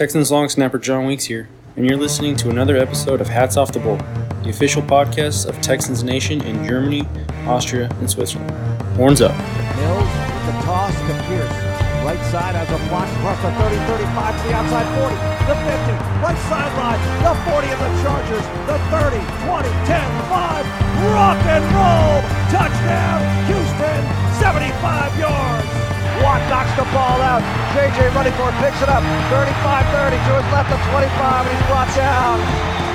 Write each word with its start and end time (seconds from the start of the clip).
Texans 0.00 0.32
long 0.32 0.48
snapper 0.48 0.78
John 0.78 1.04
Weeks 1.04 1.24
here, 1.24 1.46
and 1.76 1.84
you're 1.84 1.98
listening 1.98 2.34
to 2.36 2.48
another 2.48 2.78
episode 2.78 3.20
of 3.20 3.28
Hats 3.28 3.58
Off 3.58 3.70
the 3.70 3.80
Bowl, 3.80 3.98
the 4.40 4.48
official 4.48 4.80
podcast 4.80 5.44
of 5.44 5.60
Texans 5.60 6.02
Nation 6.02 6.40
in 6.40 6.64
Germany, 6.64 7.04
Austria, 7.44 7.84
and 8.00 8.08
Switzerland. 8.08 8.50
Horns 8.96 9.20
up. 9.20 9.36
Mills 9.76 10.08
with 10.08 10.44
the 10.48 10.56
toss 10.64 10.96
to 10.96 11.12
Pierce. 11.28 11.52
Right 12.00 12.16
side 12.32 12.56
has 12.56 12.64
a 12.72 12.80
block 12.88 13.12
across 13.20 13.44
the 13.44 13.52
30, 13.60 13.76
35 13.92 14.40
to 14.40 14.48
the 14.48 14.54
outside 14.56 14.88
40, 15.04 15.20
the 15.44 15.56
50, 15.68 15.92
right 16.24 16.40
sideline, 16.48 17.00
the 17.20 17.36
40 17.52 17.68
of 17.68 17.80
the 17.84 17.92
Chargers, 18.00 18.46
the 18.72 18.80
30, 18.88 19.20
20, 19.52 19.68
10, 19.84 20.00
5, 20.32 21.12
rock 21.12 21.36
and 21.44 21.64
roll, 21.76 22.24
touchdown, 22.48 23.20
Houston, 23.52 24.00
75 24.40 25.20
yards. 25.20 25.59
Watt 26.22 26.42
knocks 26.52 26.72
the 26.76 26.84
ball 26.92 27.18
out. 27.20 27.42
JJ 27.72 28.12
running 28.14 28.34
for 28.36 28.48
it, 28.48 28.56
picks 28.60 28.80
it 28.82 28.88
up. 28.88 29.02
35-30 29.32 30.16
to 30.16 30.32
his 30.36 30.48
left 30.52 30.70
of 30.72 30.80
25, 30.92 31.46
and 31.46 31.52
he's 31.52 31.66
brought 31.66 31.90
down. 31.96 32.36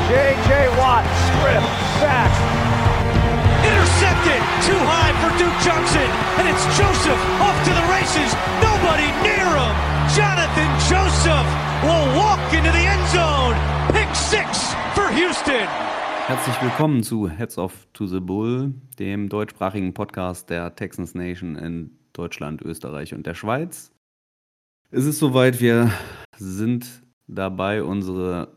JJ 0.10 0.70
Watt, 0.78 1.04
strip, 1.34 1.64
sack, 1.98 2.30
Intercepted! 3.66 4.42
Too 4.62 4.78
high 4.78 5.10
for 5.26 5.34
Duke 5.42 5.58
Johnson, 5.66 6.06
and 6.38 6.46
it's 6.46 6.62
Joseph 6.78 7.18
off 7.42 7.58
to 7.66 7.74
the 7.74 7.86
races. 7.90 8.30
Nobody 8.62 9.10
near 9.26 9.50
him. 9.58 9.74
Jonathan 10.14 10.70
Joseph 10.86 11.50
will 11.82 12.06
walk 12.14 12.38
into 12.54 12.70
the 12.70 12.86
end 12.86 13.02
zone. 13.10 13.58
Pick 13.90 14.14
six 14.14 14.76
for 14.94 15.10
Houston. 15.10 15.66
Herzlich 16.28 16.62
willkommen 16.62 17.02
zu 17.02 17.28
Heads 17.28 17.58
Off 17.58 17.88
to 17.94 18.06
the 18.06 18.20
Bull, 18.20 18.76
dem 19.00 19.30
deutschsprachigen 19.30 19.96
Podcast 19.96 20.52
der 20.52 20.76
Texans 20.76 21.16
Nation 21.16 21.56
in 21.56 21.90
Deutschland, 22.18 22.62
Österreich 22.62 23.14
und 23.14 23.26
der 23.26 23.36
Schweiz. 23.36 23.92
Es 24.92 25.06
ist 25.06 25.20
soweit, 25.20 25.60
wir 25.62 25.92
sind 26.38 27.04
dabei, 27.28 27.84
unsere 27.84 28.56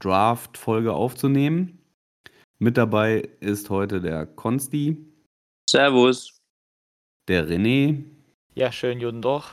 Draft-Folge 0.00 0.92
aufzunehmen. 0.92 1.78
Mit 2.58 2.76
dabei 2.76 3.28
ist 3.40 3.70
heute 3.70 4.00
der 4.00 4.26
Konsti, 4.26 4.96
Servus. 5.70 6.36
der 7.28 7.48
René 7.48 8.04
Ja, 8.54 8.72
schön, 8.72 9.00
Juden 9.00 9.22
doch. 9.22 9.52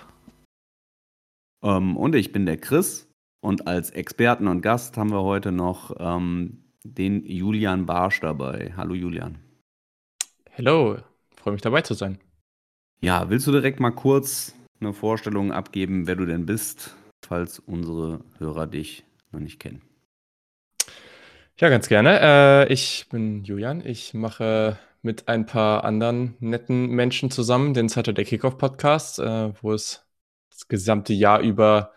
ähm, 1.63 1.95
und 1.97 2.15
ich 2.15 2.31
bin 2.31 2.45
der 2.45 2.58
Chris. 2.58 3.08
Und 3.41 3.67
als 3.67 3.91
Experten 3.91 4.47
und 4.47 4.61
Gast 4.61 4.97
haben 4.97 5.11
wir 5.11 5.21
heute 5.21 5.52
noch 5.52 5.95
ähm, 5.99 6.63
den 6.83 7.23
Julian 7.25 7.85
Barsch 7.85 8.19
dabei. 8.19 8.73
Hallo 8.75 8.95
Julian. 8.95 9.37
Hello, 10.49 10.97
freue 11.35 11.53
mich 11.53 11.61
dabei 11.61 11.81
zu 11.81 11.93
sein. 11.93 12.17
Ja, 13.01 13.29
willst 13.29 13.47
du 13.47 13.51
direkt 13.51 13.79
mal 13.79 13.91
kurz 13.91 14.53
eine 14.79 14.93
Vorstellung 14.93 15.51
abgeben, 15.51 16.07
wer 16.07 16.15
du 16.15 16.25
denn 16.25 16.45
bist, 16.45 16.95
falls 17.25 17.59
unsere 17.59 18.21
Hörer 18.39 18.67
dich 18.67 19.03
noch 19.31 19.39
nicht 19.39 19.59
kennen? 19.59 19.81
Ja, 21.57 21.69
ganz 21.69 21.87
gerne. 21.87 22.19
Äh, 22.21 22.73
ich 22.73 23.07
bin 23.09 23.43
Julian. 23.43 23.81
Ich 23.85 24.13
mache 24.13 24.77
mit 25.02 25.27
ein 25.27 25.45
paar 25.45 25.85
anderen 25.85 26.35
netten 26.39 26.87
Menschen 26.87 27.31
zusammen 27.31 27.73
den 27.73 27.87
Saturday 27.87 28.25
Kickoff 28.25 28.57
Podcast, 28.57 29.19
äh, 29.19 29.53
wo 29.61 29.71
es 29.71 30.05
das 30.49 30.67
gesamte 30.67 31.13
Jahr 31.13 31.39
über 31.41 31.93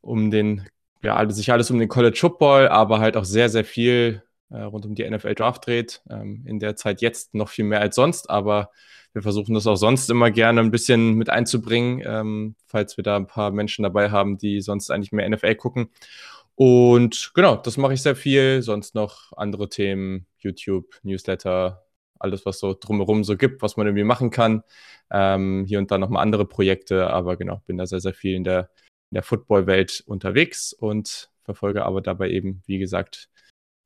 um 0.00 0.30
den, 0.30 0.66
ja, 1.02 1.28
sich 1.30 1.52
alles 1.52 1.70
um 1.70 1.78
den 1.78 1.88
College 1.88 2.18
Football, 2.18 2.68
aber 2.68 3.00
halt 3.00 3.16
auch 3.16 3.24
sehr, 3.24 3.48
sehr 3.48 3.64
viel 3.64 4.22
äh, 4.50 4.60
rund 4.60 4.86
um 4.86 4.94
die 4.94 5.08
NFL 5.08 5.34
Draft 5.34 5.66
dreht. 5.66 6.02
Ähm, 6.10 6.44
in 6.46 6.58
der 6.58 6.76
Zeit 6.76 7.00
jetzt 7.00 7.34
noch 7.34 7.48
viel 7.48 7.64
mehr 7.64 7.80
als 7.80 7.96
sonst, 7.96 8.30
aber 8.30 8.70
wir 9.12 9.22
versuchen 9.22 9.54
das 9.54 9.66
auch 9.66 9.76
sonst 9.76 10.10
immer 10.10 10.30
gerne 10.30 10.60
ein 10.60 10.70
bisschen 10.70 11.14
mit 11.14 11.30
einzubringen, 11.30 12.02
ähm, 12.06 12.54
falls 12.66 12.96
wir 12.96 13.04
da 13.04 13.16
ein 13.16 13.26
paar 13.26 13.50
Menschen 13.50 13.82
dabei 13.82 14.10
haben, 14.10 14.38
die 14.38 14.60
sonst 14.60 14.90
eigentlich 14.90 15.12
mehr 15.12 15.28
NFL 15.28 15.54
gucken. 15.54 15.90
Und 16.54 17.30
genau, 17.34 17.56
das 17.56 17.76
mache 17.76 17.94
ich 17.94 18.02
sehr 18.02 18.16
viel. 18.16 18.62
Sonst 18.62 18.94
noch 18.94 19.32
andere 19.36 19.68
Themen, 19.68 20.26
YouTube, 20.38 20.98
Newsletter, 21.02 21.86
alles, 22.18 22.44
was 22.46 22.58
so 22.58 22.74
drumherum 22.78 23.24
so 23.24 23.36
gibt, 23.36 23.62
was 23.62 23.76
man 23.76 23.86
irgendwie 23.86 24.04
machen 24.04 24.30
kann. 24.30 24.62
Ähm, 25.10 25.64
hier 25.68 25.78
und 25.78 25.90
da 25.90 25.98
nochmal 25.98 26.22
andere 26.22 26.46
Projekte, 26.46 27.08
aber 27.10 27.36
genau, 27.36 27.62
bin 27.66 27.78
da 27.78 27.86
sehr, 27.86 28.00
sehr 28.00 28.12
viel 28.12 28.34
in 28.34 28.44
der, 28.44 28.70
in 29.10 29.14
der 29.14 29.22
Football-Welt 29.22 30.02
unterwegs 30.06 30.72
und 30.72 31.30
verfolge 31.44 31.84
aber 31.84 32.02
dabei 32.02 32.30
eben, 32.30 32.62
wie 32.66 32.78
gesagt, 32.78 33.30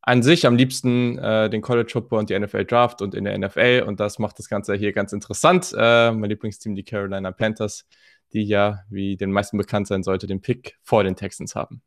an 0.02 0.22
sich 0.22 0.46
am 0.46 0.56
liebsten 0.56 1.18
äh, 1.18 1.48
den 1.48 1.62
College 1.62 1.90
Football 1.92 2.20
und 2.20 2.30
die 2.30 2.38
NFL 2.38 2.64
Draft 2.64 3.00
und 3.02 3.14
in 3.14 3.24
der 3.24 3.38
NFL 3.38 3.84
und 3.86 4.00
das 4.00 4.18
macht 4.18 4.38
das 4.38 4.48
Ganze 4.48 4.74
hier 4.74 4.92
ganz 4.92 5.12
interessant. 5.12 5.72
Äh, 5.76 6.12
mein 6.12 6.28
Lieblingsteam, 6.28 6.74
die 6.74 6.82
Carolina 6.84 7.30
Panthers, 7.30 7.86
die 8.32 8.42
ja, 8.42 8.80
wie 8.90 9.16
den 9.16 9.30
meisten 9.30 9.56
bekannt 9.58 9.86
sein 9.86 10.02
sollte, 10.02 10.26
den 10.26 10.40
Pick 10.40 10.76
vor 10.82 11.04
den 11.04 11.14
Texans 11.16 11.54
haben. 11.54 11.82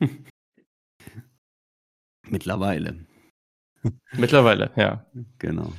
Mittlerweile. 2.28 3.06
Mittlerweile, 4.12 4.70
ja. 4.76 5.06
Genau. 5.38 5.72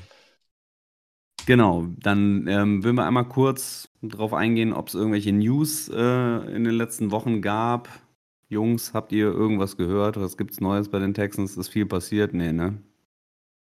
Genau, 1.45 1.87
dann 1.97 2.47
ähm, 2.47 2.83
will 2.83 2.93
wir 2.93 3.05
einmal 3.05 3.27
kurz 3.27 3.89
darauf 4.01 4.33
eingehen, 4.33 4.73
ob 4.73 4.87
es 4.87 4.93
irgendwelche 4.93 5.33
News 5.33 5.89
äh, 5.89 6.55
in 6.55 6.63
den 6.63 6.75
letzten 6.75 7.11
Wochen 7.11 7.41
gab. 7.41 7.89
Jungs, 8.51 8.93
habt 8.93 9.13
ihr 9.13 9.27
irgendwas 9.27 9.77
gehört? 9.77 10.19
Was 10.19 10.35
gibt's 10.35 10.59
Neues 10.59 10.89
bei 10.89 10.99
den 10.99 11.13
Texans? 11.13 11.55
Ist 11.55 11.69
viel 11.69 11.85
passiert? 11.85 12.33
Nee, 12.33 12.51
ne? 12.51 12.77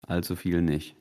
Allzu 0.07 0.35
viel 0.35 0.63
nicht. 0.63 0.97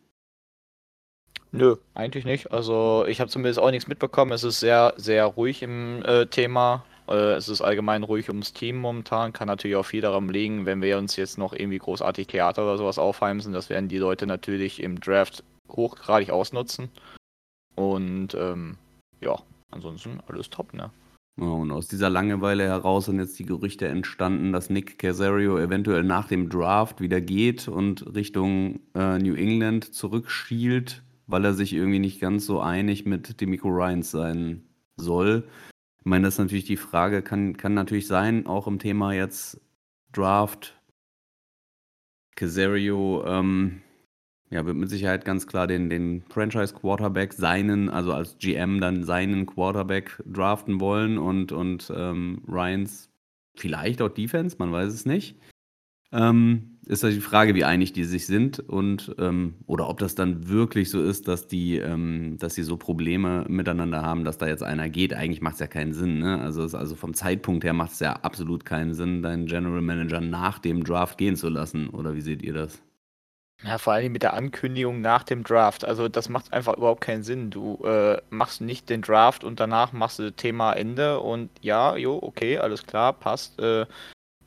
Nö, 1.54 1.78
eigentlich 1.94 2.26
nicht. 2.26 2.52
Also 2.52 3.06
ich 3.08 3.22
habe 3.22 3.30
zumindest 3.30 3.60
auch 3.60 3.72
nichts 3.72 3.88
mitbekommen. 3.88 4.34
Es 4.34 4.44
ist 4.44 4.60
sehr, 4.60 4.94
sehr 4.98 5.26
ruhig 5.26 5.64
im 5.64 6.04
äh, 6.04 6.26
Thema. 6.26 6.84
Äh, 7.08 7.34
es 7.34 7.48
ist 7.48 7.62
allgemein 7.62 8.04
ruhig 8.04 8.28
ums 8.28 8.52
Team 8.52 8.76
momentan. 8.76 9.32
Kann 9.32 9.48
natürlich 9.48 9.78
auch 9.78 9.86
viel 9.86 10.02
daran 10.02 10.28
liegen, 10.28 10.66
wenn 10.66 10.82
wir 10.82 10.98
uns 10.98 11.16
jetzt 11.16 11.38
noch 11.38 11.54
irgendwie 11.54 11.78
großartig 11.78 12.28
Theater 12.28 12.64
oder 12.64 12.78
sowas 12.78 13.00
aufheimsen. 13.00 13.54
Das 13.54 13.70
werden 13.70 13.88
die 13.88 14.00
Leute 14.00 14.28
natürlich 14.28 14.84
im 14.84 15.00
Draft 15.00 15.46
hochgradig 15.70 16.30
ausnutzen. 16.30 16.90
Und 17.76 18.34
ähm, 18.36 18.78
ja, 19.22 19.40
ansonsten 19.72 20.20
alles 20.28 20.50
top, 20.50 20.74
ne? 20.74 20.92
Und 21.38 21.72
aus 21.72 21.88
dieser 21.88 22.10
Langeweile 22.10 22.64
heraus 22.66 23.06
sind 23.06 23.20
jetzt 23.20 23.40
die 23.40 23.46
Gerüchte 23.46 23.88
entstanden, 23.88 24.52
dass 24.52 24.70
Nick 24.70 25.00
Casario 25.00 25.58
eventuell 25.58 26.04
nach 26.04 26.28
dem 26.28 26.50
Draft 26.50 27.02
wieder 27.02 27.22
geht 27.22 27.68
und 27.68 28.14
Richtung 28.14 28.82
äh, 28.94 29.18
New 29.18 29.34
England 29.36 29.94
zurückschielt, 29.94 31.04
weil 31.28 31.46
er 31.46 31.54
sich 31.54 31.74
irgendwie 31.74 32.00
nicht 32.00 32.20
ganz 32.20 32.46
so 32.46 32.60
einig 32.60 33.06
mit 33.06 33.40
Demico 33.40 33.70
Ryans 33.70 34.12
sein 34.12 34.64
soll. 34.98 35.48
Ich 36.00 36.06
meine, 36.06 36.26
das 36.26 36.36
ist 36.36 36.40
natürlich 36.40 36.66
die 36.66 36.78
Frage, 36.78 37.22
kann, 37.22 37.56
kann 37.58 37.74
natürlich 37.74 38.08
sein, 38.08 38.46
auch 38.46 38.68
im 38.68 38.80
Thema 38.80 39.14
jetzt 39.14 39.62
Draft. 40.12 40.78
Casario 42.36 43.24
ähm, 43.26 43.82
ja, 44.52 44.66
wird 44.66 44.76
mit 44.76 44.90
Sicherheit 44.90 45.24
ganz 45.24 45.48
klar 45.48 45.66
den, 45.66 45.90
den 45.90 46.24
Franchise-Quarterback, 46.30 47.34
seinen, 47.34 47.90
also 47.90 48.14
als 48.14 48.38
GM 48.38 48.82
dann 48.82 49.04
seinen 49.04 49.46
Quarterback 49.46 50.22
draften 50.26 50.82
wollen 50.82 51.18
und, 51.18 51.54
und 51.54 51.92
ähm, 51.96 52.44
Ryans 52.48 53.10
vielleicht 53.56 54.02
auch 54.02 54.10
Defense, 54.10 54.58
man 54.60 54.72
weiß 54.72 54.94
es 54.94 55.06
nicht. 55.06 55.38
Ähm, 56.12 56.80
ist 56.88 57.04
halt 57.04 57.16
die 57.16 57.22
Frage, 57.22 57.56
wie 57.56 57.64
einig 57.64 57.94
die 57.94 58.04
sich 58.04 58.26
sind 58.26 58.60
und 58.60 59.16
ähm, 59.18 59.54
oder 59.68 59.88
ob 59.88 60.00
das 60.00 60.16
dann 60.16 60.50
wirklich 60.50 60.90
so 60.90 61.02
ist, 61.02 61.30
dass 61.30 61.48
die, 61.48 61.78
ähm, 61.78 62.36
dass 62.38 62.56
sie 62.56 62.64
so 62.64 62.76
Probleme 62.76 63.46
miteinander 63.48 64.02
haben, 64.02 64.26
dass 64.26 64.38
da 64.38 64.48
jetzt 64.48 64.64
einer 64.64 64.90
geht. 64.90 65.14
Eigentlich 65.14 65.42
macht 65.42 65.54
es 65.54 65.60
ja 65.62 65.68
keinen 65.68 65.94
Sinn, 65.94 66.20
ne? 66.20 66.42
Also, 66.42 66.64
es, 66.64 66.76
also 66.76 66.96
vom 66.96 67.14
Zeitpunkt 67.14 67.64
her 67.64 67.72
macht 67.72 67.94
es 67.94 68.02
ja 68.02 68.14
absolut 68.14 68.66
keinen 68.66 68.94
Sinn, 68.94 69.22
deinen 69.22 69.46
General 69.46 69.82
Manager 69.82 70.20
nach 70.20 70.60
dem 70.60 70.84
Draft 70.84 71.18
gehen 71.18 71.38
zu 71.38 71.48
lassen. 71.48 71.88
Oder 71.88 72.14
wie 72.16 72.22
seht 72.22 72.42
ihr 72.44 72.54
das? 72.54 72.82
Ja, 73.64 73.78
vor 73.78 73.94
allem 73.94 74.12
mit 74.12 74.24
der 74.24 74.34
Ankündigung 74.34 75.02
nach 75.02 75.24
dem 75.24 75.44
Draft. 75.44 75.86
Also 75.86 76.08
das 76.08 76.30
macht 76.30 76.52
einfach 76.52 76.78
überhaupt 76.78 77.02
keinen 77.02 77.24
Sinn. 77.24 77.52
Du 77.52 77.84
äh, 77.86 78.20
machst 78.32 78.62
nicht 78.62 78.90
den 78.90 79.04
Draft 79.04 79.44
und 79.44 79.60
danach 79.60 79.94
machst 79.94 80.18
du 80.18 80.32
Thema 80.32 80.74
Ende 80.74 81.20
und 81.20 81.50
ja, 81.62 81.96
jo, 81.96 82.18
okay, 82.22 82.58
alles 82.58 82.88
klar, 82.88 83.14
passt. 83.14 83.60
Äh, 83.60 83.86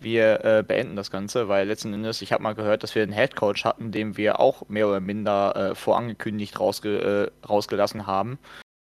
wir 0.00 0.44
äh, 0.44 0.64
beenden 0.66 0.96
das 0.96 1.12
Ganze, 1.12 1.48
weil 1.48 1.68
letzten 1.68 1.94
Endes, 1.94 2.22
ich 2.22 2.32
habe 2.32 2.42
mal 2.42 2.54
gehört, 2.54 2.82
dass 2.82 2.94
wir 2.94 3.04
einen 3.04 3.12
Headcoach 3.12 3.64
hatten, 3.64 3.92
den 3.92 4.16
wir 4.16 4.40
auch 4.40 4.68
mehr 4.68 4.88
oder 4.88 5.00
minder 5.00 5.54
äh, 5.54 5.74
vorangekündigt 5.76 6.58
rausge 6.58 7.30
äh, 7.42 7.46
rausgelassen 7.46 8.06
haben. 8.06 8.38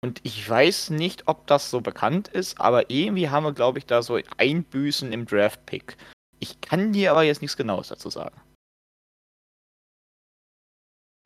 Und 0.03 0.19
ich 0.23 0.47
weiß 0.47 0.91
nicht, 0.91 1.27
ob 1.27 1.47
das 1.47 1.71
so 1.71 1.81
bekannt 1.81 2.27
ist, 2.27 2.59
aber 2.59 2.89
irgendwie 2.91 3.29
haben 3.29 3.45
wir, 3.45 3.53
glaube 3.53 3.79
ich, 3.79 3.85
da 3.85 4.01
so 4.01 4.19
Einbüßen 4.37 5.11
im 5.11 5.25
Draft-Pick. 5.25 5.97
Ich 6.39 6.61
kann 6.61 6.93
dir 6.93 7.11
aber 7.11 7.23
jetzt 7.23 7.41
nichts 7.41 7.57
Genaues 7.57 7.87
dazu 7.87 8.09
sagen. 8.09 8.35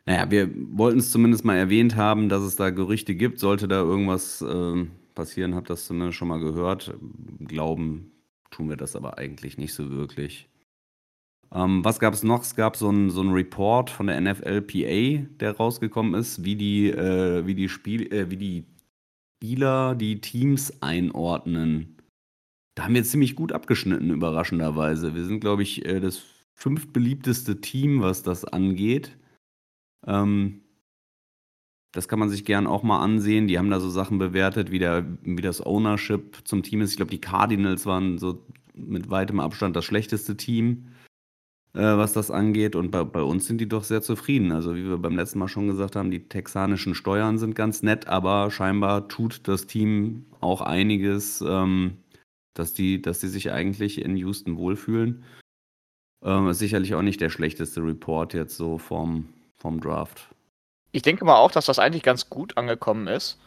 Naja, 0.06 0.32
wir 0.32 0.50
wollten 0.56 1.00
es 1.00 1.12
zumindest 1.12 1.46
mal 1.46 1.58
erwähnt 1.58 1.96
haben, 1.96 2.30
dass 2.30 2.42
es 2.42 2.56
da 2.56 2.70
Gerüchte 2.70 3.16
gibt. 3.16 3.40
Sollte 3.40 3.68
da 3.68 3.82
irgendwas 3.82 4.42
ähm, 4.42 4.92
passieren, 5.14 5.56
habt 5.56 5.70
das 5.70 5.86
zumindest 5.86 6.18
schon 6.18 6.28
mal 6.28 6.40
gehört. 6.40 6.94
Glauben 7.40 8.12
tun 8.50 8.70
wir 8.70 8.78
das 8.78 8.96
aber 8.96 9.18
eigentlich 9.18 9.58
nicht 9.58 9.74
so 9.74 9.92
wirklich. 9.92 10.50
Ähm, 11.54 11.84
was 11.84 12.00
gab 12.00 12.14
es 12.14 12.24
noch? 12.24 12.42
Es 12.42 12.56
gab 12.56 12.78
so 12.78 12.90
einen 12.90 13.10
so 13.10 13.22
Report 13.22 13.90
von 13.90 14.08
der 14.08 14.20
NFLPA, 14.22 15.28
der 15.40 15.58
rausgekommen 15.58 16.14
ist, 16.14 16.44
wie 16.44 16.56
die, 16.56 16.90
äh, 16.90 17.46
wie 17.46 17.56
die 17.56 17.70
Spiel, 17.70 18.12
äh, 18.14 18.30
wie 18.30 18.38
die 18.38 18.66
Spieler 19.38 19.96
die 19.96 20.22
Teams 20.22 20.82
einordnen. 20.82 21.98
da 22.76 22.86
haben 22.86 22.94
wir 22.96 23.04
ziemlich 23.04 23.36
gut 23.36 23.52
abgeschnitten, 23.52 24.12
überraschenderweise. 24.12 25.14
Wir 25.16 25.26
sind, 25.26 25.42
glaube 25.42 25.64
ich, 25.64 25.86
äh, 25.86 26.00
das 26.00 26.24
fünftbeliebteste 26.54 27.60
Team, 27.60 28.02
was 28.02 28.24
das 28.24 28.46
angeht. 28.46 29.18
Ähm, 30.06 30.62
das 31.92 32.08
kann 32.08 32.20
man 32.20 32.30
sich 32.30 32.46
gern 32.46 32.68
auch 32.68 32.84
mal 32.84 33.04
ansehen. 33.04 33.48
Die 33.48 33.58
haben 33.58 33.70
da 33.70 33.80
so 33.80 33.90
Sachen 33.90 34.18
bewertet, 34.18 34.72
wie, 34.72 34.80
der, 34.80 35.06
wie 35.24 35.42
das 35.42 35.66
Ownership 35.66 36.40
zum 36.46 36.64
Team 36.64 36.82
ist. 36.82 36.92
Ich 36.92 36.98
glaube, 36.98 37.12
die 37.12 37.22
Cardinals 37.22 37.86
waren 37.86 38.18
so 38.18 38.46
mit 38.74 39.10
weitem 39.10 39.40
Abstand 39.42 39.76
das 39.76 39.84
schlechteste 39.84 40.38
Team, 40.38 40.88
äh, 41.74 41.80
was 41.82 42.14
das 42.14 42.32
angeht. 42.32 42.78
Und 42.78 42.92
bei, 42.92 43.04
bei, 43.04 43.22
uns 43.22 43.46
sind 43.46 43.60
die 43.60 43.68
doch 43.68 43.84
sehr 43.84 44.02
zufrieden. 44.02 44.54
Also, 44.54 44.76
wie 44.76 44.86
wir 44.86 44.98
beim 44.98 45.18
letzten 45.18 45.40
Mal 45.40 45.50
schon 45.50 45.68
gesagt 45.68 45.98
haben, 45.98 46.12
die 46.12 46.30
texanischen 46.30 46.96
Steuern 46.96 47.38
sind 47.38 47.56
ganz 47.56 47.84
nett, 47.84 48.08
aber 48.08 48.52
scheinbar 48.52 49.10
tut 49.10 49.48
das 49.50 49.68
Team 49.68 50.26
auch 50.40 50.62
einiges, 50.62 51.44
ähm, 51.46 51.98
dass, 52.54 52.74
die, 52.74 53.02
dass 53.02 53.20
die 53.20 53.28
sich 53.28 53.52
eigentlich 53.52 54.02
in 54.02 54.16
Houston 54.16 54.58
wohlfühlen. 54.58 55.26
Ähm, 56.24 56.48
ist 56.48 56.60
sicherlich 56.60 56.96
auch 56.96 57.02
nicht 57.02 57.20
der 57.20 57.30
schlechteste 57.30 57.84
Report 57.84 58.34
jetzt 58.34 58.56
so 58.56 58.78
vom, 58.78 59.26
vom 59.62 59.80
Draft. 59.80 60.28
Ich 60.92 61.04
denke 61.04 61.24
mal 61.24 61.38
auch, 61.38 61.52
dass 61.52 61.66
das 61.66 61.80
eigentlich 61.80 62.04
ganz 62.04 62.30
gut 62.30 62.58
angekommen 62.58 63.08
ist. 63.08 63.40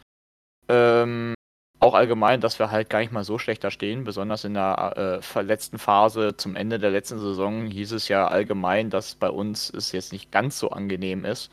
Ähm, 0.67 1.35
auch 1.79 1.93
allgemein, 1.93 2.41
dass 2.41 2.57
wir 2.57 2.71
halt 2.71 2.89
gar 2.89 2.99
nicht 2.99 3.11
mal 3.11 3.23
so 3.23 3.37
schlecht 3.37 3.63
da 3.63 3.69
stehen. 3.69 4.05
Besonders 4.05 4.43
in 4.45 4.53
der 4.53 5.21
äh, 5.35 5.41
letzten 5.41 5.77
Phase 5.77 6.35
zum 6.37 6.55
Ende 6.55 6.79
der 6.79 6.89
letzten 6.89 7.19
Saison 7.19 7.67
hieß 7.67 7.91
es 7.91 8.07
ja 8.07 8.27
allgemein, 8.27 8.89
dass 8.89 9.15
bei 9.15 9.29
uns 9.29 9.69
es 9.69 9.91
jetzt 9.91 10.11
nicht 10.11 10.31
ganz 10.31 10.57
so 10.57 10.69
angenehm 10.69 11.25
ist. 11.25 11.51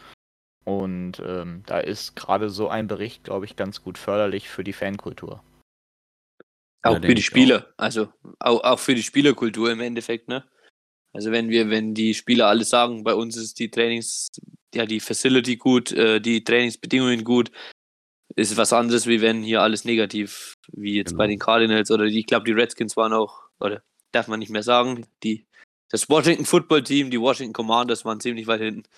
Und 0.65 1.19
ähm, 1.19 1.65
da 1.67 1.81
ist 1.81 2.15
gerade 2.15 2.49
so 2.49 2.69
ein 2.69 2.87
Bericht, 2.87 3.25
glaube 3.25 3.45
ich, 3.45 3.57
ganz 3.57 3.83
gut 3.83 3.99
förderlich 3.99 4.49
für 4.49 4.63
die 4.63 4.73
Fankultur. 4.73 5.43
Auch 6.85 6.95
ja, 6.95 7.03
für 7.03 7.15
die 7.15 7.23
Spieler, 7.23 7.67
auch. 7.77 7.83
also 7.83 8.09
auch, 8.39 8.63
auch 8.63 8.79
für 8.79 8.95
die 8.95 9.03
Spielerkultur 9.03 9.71
im 9.71 9.81
Endeffekt, 9.81 10.29
ne? 10.29 10.45
Also 11.13 11.31
wenn 11.31 11.51
wir, 11.51 11.69
wenn 11.69 11.95
die 11.95 12.15
Spieler 12.15 12.49
alle 12.49 12.65
sagen, 12.65 13.05
bei 13.05 13.15
uns 13.15 13.37
ist 13.37 13.59
die 13.59 13.71
Trainings, 13.71 14.31
ja, 14.75 14.87
die 14.87 15.01
Facility 15.01 15.57
gut, 15.57 15.93
äh, 15.93 16.21
die 16.21 16.43
Trainingsbedingungen 16.43 17.25
gut, 17.25 17.51
ist 18.35 18.57
was 18.57 18.73
anderes, 18.73 19.07
wie 19.07 19.21
wenn 19.21 19.43
hier 19.43 19.61
alles 19.61 19.85
negativ, 19.85 20.57
wie 20.73 20.95
jetzt 20.95 21.11
genau. 21.11 21.19
bei 21.19 21.27
den 21.27 21.39
Cardinals 21.39 21.91
oder 21.91 22.07
die, 22.07 22.21
ich 22.21 22.27
glaube, 22.27 22.45
die 22.45 22.53
Redskins 22.53 22.97
waren 22.97 23.13
auch, 23.13 23.43
oder 23.61 23.83
darf 24.13 24.29
man 24.29 24.39
nicht 24.39 24.51
mehr 24.51 24.63
sagen, 24.63 25.07
die, 25.23 25.47
das 25.91 26.09
Washington 26.09 26.47
Football 26.47 26.83
Team, 26.83 27.11
die 27.11 27.21
Washington 27.21 27.53
Commanders 27.53 28.05
waren 28.07 28.21
ziemlich 28.21 28.47
weit 28.47 28.61
hinten. 28.61 28.83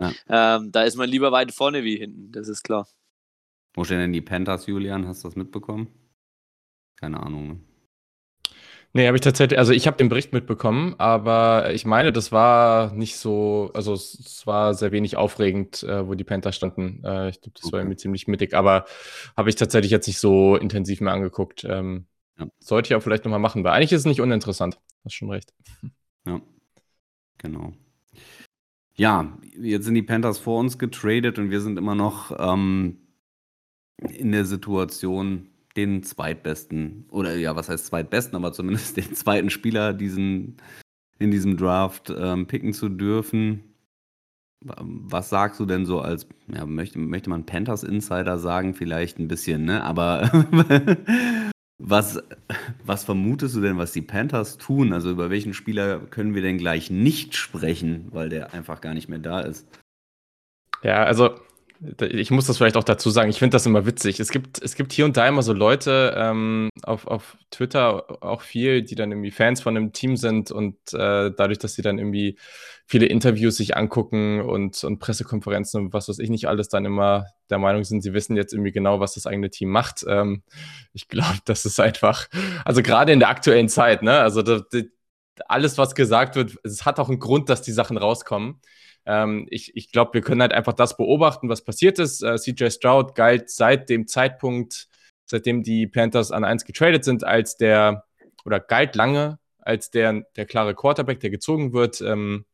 Ja. 0.00 0.12
ähm, 0.56 0.72
da 0.72 0.84
ist 0.84 0.96
man 0.96 1.10
lieber 1.10 1.30
weit 1.30 1.52
vorne 1.52 1.84
wie 1.84 1.98
hinten, 1.98 2.32
das 2.32 2.48
ist 2.48 2.62
klar. 2.62 2.88
Wo 3.74 3.84
stehen 3.84 3.98
denn 3.98 4.12
die 4.12 4.22
Panthers, 4.22 4.66
Julian? 4.66 5.06
Hast 5.06 5.24
du 5.24 5.28
das 5.28 5.36
mitbekommen? 5.36 5.88
Keine 6.96 7.22
Ahnung. 7.22 7.48
Ne? 7.48 7.60
Nee, 8.94 9.06
habe 9.06 9.16
ich 9.16 9.22
tatsächlich, 9.22 9.58
also 9.58 9.72
ich 9.72 9.86
habe 9.86 9.96
den 9.96 10.10
Bericht 10.10 10.34
mitbekommen, 10.34 10.94
aber 10.98 11.72
ich 11.72 11.86
meine, 11.86 12.12
das 12.12 12.30
war 12.30 12.92
nicht 12.92 13.16
so, 13.16 13.70
also 13.72 13.94
es, 13.94 14.18
es 14.18 14.46
war 14.46 14.74
sehr 14.74 14.92
wenig 14.92 15.16
aufregend, 15.16 15.82
äh, 15.82 16.06
wo 16.06 16.14
die 16.14 16.24
Panthers 16.24 16.56
standen. 16.56 17.02
Äh, 17.02 17.30
ich 17.30 17.40
glaube, 17.40 17.54
das 17.54 17.64
okay. 17.64 17.72
war 17.72 17.80
irgendwie 17.80 17.96
ziemlich 17.96 18.28
mittig, 18.28 18.52
aber 18.52 18.84
habe 19.34 19.48
ich 19.48 19.56
tatsächlich 19.56 19.90
jetzt 19.90 20.06
nicht 20.08 20.18
so 20.18 20.56
intensiv 20.56 21.00
mehr 21.00 21.14
angeguckt. 21.14 21.64
Ähm, 21.64 22.06
ja. 22.38 22.48
Sollte 22.58 22.88
ich 22.88 22.94
auch 22.94 23.02
vielleicht 23.02 23.24
nochmal 23.24 23.40
machen, 23.40 23.64
weil 23.64 23.72
eigentlich 23.72 23.92
ist 23.92 24.00
es 24.00 24.06
nicht 24.06 24.20
uninteressant. 24.20 24.78
Hast 25.04 25.14
schon 25.14 25.30
recht. 25.30 25.52
Ja, 26.24 26.40
genau. 27.38 27.72
Ja, 28.94 29.36
jetzt 29.60 29.86
sind 29.86 29.96
die 29.96 30.04
Panthers 30.04 30.38
vor 30.38 30.60
uns 30.60 30.78
getradet 30.78 31.36
und 31.40 31.50
wir 31.50 31.60
sind 31.60 31.78
immer 31.78 31.96
noch 31.96 32.30
ähm, 32.38 32.98
in 33.96 34.30
der 34.30 34.44
Situation, 34.44 35.51
den 35.76 36.02
zweitbesten, 36.02 37.06
oder 37.10 37.34
ja, 37.36 37.56
was 37.56 37.68
heißt 37.68 37.86
zweitbesten, 37.86 38.36
aber 38.36 38.52
zumindest 38.52 38.96
den 38.98 39.14
zweiten 39.14 39.50
Spieler 39.50 39.92
diesen, 39.92 40.56
in 41.18 41.30
diesem 41.30 41.56
Draft 41.56 42.12
ähm, 42.16 42.46
picken 42.46 42.72
zu 42.72 42.88
dürfen. 42.88 43.64
Was 44.64 45.28
sagst 45.28 45.58
du 45.58 45.66
denn 45.66 45.86
so 45.86 46.00
als, 46.00 46.26
ja, 46.46 46.64
möchte, 46.66 46.98
möchte 46.98 47.30
man 47.30 47.46
Panthers 47.46 47.82
Insider 47.82 48.38
sagen? 48.38 48.74
Vielleicht 48.74 49.18
ein 49.18 49.26
bisschen, 49.26 49.64
ne? 49.64 49.82
Aber 49.82 50.30
was, 51.78 52.22
was 52.84 53.02
vermutest 53.02 53.56
du 53.56 53.60
denn, 53.60 53.76
was 53.76 53.90
die 53.90 54.02
Panthers 54.02 54.58
tun? 54.58 54.92
Also 54.92 55.10
über 55.10 55.30
welchen 55.30 55.52
Spieler 55.52 55.98
können 55.98 56.36
wir 56.36 56.42
denn 56.42 56.58
gleich 56.58 56.90
nicht 56.90 57.34
sprechen, 57.34 58.06
weil 58.12 58.28
der 58.28 58.54
einfach 58.54 58.80
gar 58.80 58.94
nicht 58.94 59.08
mehr 59.08 59.18
da 59.18 59.40
ist? 59.40 59.66
Ja, 60.84 61.02
also 61.02 61.40
ich 62.00 62.30
muss 62.30 62.46
das 62.46 62.58
vielleicht 62.58 62.76
auch 62.76 62.84
dazu 62.84 63.10
sagen, 63.10 63.28
ich 63.28 63.38
finde 63.38 63.56
das 63.56 63.66
immer 63.66 63.86
witzig. 63.86 64.20
Es 64.20 64.30
gibt, 64.30 64.62
es 64.62 64.76
gibt 64.76 64.92
hier 64.92 65.04
und 65.04 65.16
da 65.16 65.26
immer 65.26 65.42
so 65.42 65.52
Leute 65.52 66.14
ähm, 66.16 66.68
auf, 66.84 67.06
auf 67.06 67.36
Twitter 67.50 68.22
auch 68.22 68.42
viel, 68.42 68.82
die 68.82 68.94
dann 68.94 69.10
irgendwie 69.10 69.32
Fans 69.32 69.60
von 69.60 69.76
einem 69.76 69.92
Team 69.92 70.16
sind 70.16 70.52
und 70.52 70.76
äh, 70.92 71.32
dadurch, 71.36 71.58
dass 71.58 71.74
sie 71.74 71.82
dann 71.82 71.98
irgendwie 71.98 72.38
viele 72.86 73.06
Interviews 73.06 73.56
sich 73.56 73.76
angucken 73.76 74.42
und, 74.42 74.84
und 74.84 75.00
Pressekonferenzen 75.00 75.80
und 75.80 75.92
was 75.92 76.08
weiß 76.08 76.20
ich 76.20 76.30
nicht 76.30 76.46
alles, 76.46 76.68
dann 76.68 76.84
immer 76.84 77.26
der 77.50 77.58
Meinung 77.58 77.82
sind, 77.82 78.02
sie 78.02 78.12
wissen 78.12 78.36
jetzt 78.36 78.52
irgendwie 78.52 78.72
genau, 78.72 79.00
was 79.00 79.14
das 79.14 79.26
eigene 79.26 79.50
Team 79.50 79.70
macht. 79.70 80.04
Ähm, 80.06 80.42
ich 80.92 81.08
glaube, 81.08 81.38
das 81.46 81.64
ist 81.64 81.80
einfach, 81.80 82.28
also 82.64 82.82
gerade 82.82 83.12
in 83.12 83.18
der 83.18 83.28
aktuellen 83.28 83.68
Zeit, 83.68 84.02
ne, 84.02 84.20
also 84.20 84.42
das, 84.42 84.62
das, 84.70 84.84
alles, 85.48 85.78
was 85.78 85.94
gesagt 85.94 86.36
wird, 86.36 86.56
es 86.62 86.84
hat 86.84 87.00
auch 87.00 87.08
einen 87.08 87.18
Grund, 87.18 87.48
dass 87.48 87.62
die 87.62 87.72
Sachen 87.72 87.96
rauskommen. 87.96 88.60
Ähm, 89.06 89.46
ich 89.50 89.76
ich 89.76 89.90
glaube, 89.90 90.14
wir 90.14 90.20
können 90.20 90.40
halt 90.40 90.52
einfach 90.52 90.72
das 90.72 90.96
beobachten, 90.96 91.48
was 91.48 91.64
passiert 91.64 91.98
ist. 91.98 92.22
Äh, 92.22 92.36
CJ 92.36 92.70
Stroud 92.70 93.14
galt 93.14 93.50
seit 93.50 93.88
dem 93.88 94.06
Zeitpunkt, 94.06 94.88
seitdem 95.26 95.62
die 95.62 95.86
Panthers 95.86 96.30
an 96.30 96.44
1 96.44 96.64
getradet 96.64 97.04
sind, 97.04 97.24
als 97.24 97.56
der, 97.56 98.04
oder 98.44 98.60
galt 98.60 98.96
lange 98.96 99.38
als 99.62 99.90
der, 99.90 100.24
der 100.36 100.44
klare 100.44 100.74
Quarterback, 100.74 101.20
der 101.20 101.30
gezogen 101.30 101.72
wird. 101.72 102.00
Ähm, 102.00 102.44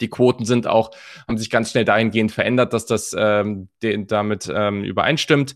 die 0.00 0.08
Quoten 0.08 0.44
sind 0.44 0.66
auch, 0.66 0.90
haben 1.26 1.38
sich 1.38 1.50
ganz 1.50 1.70
schnell 1.70 1.84
dahingehend 1.84 2.32
verändert, 2.32 2.72
dass 2.72 2.86
das 2.86 3.14
ähm, 3.16 3.68
den, 3.82 4.06
damit 4.06 4.50
ähm, 4.52 4.84
übereinstimmt. 4.84 5.54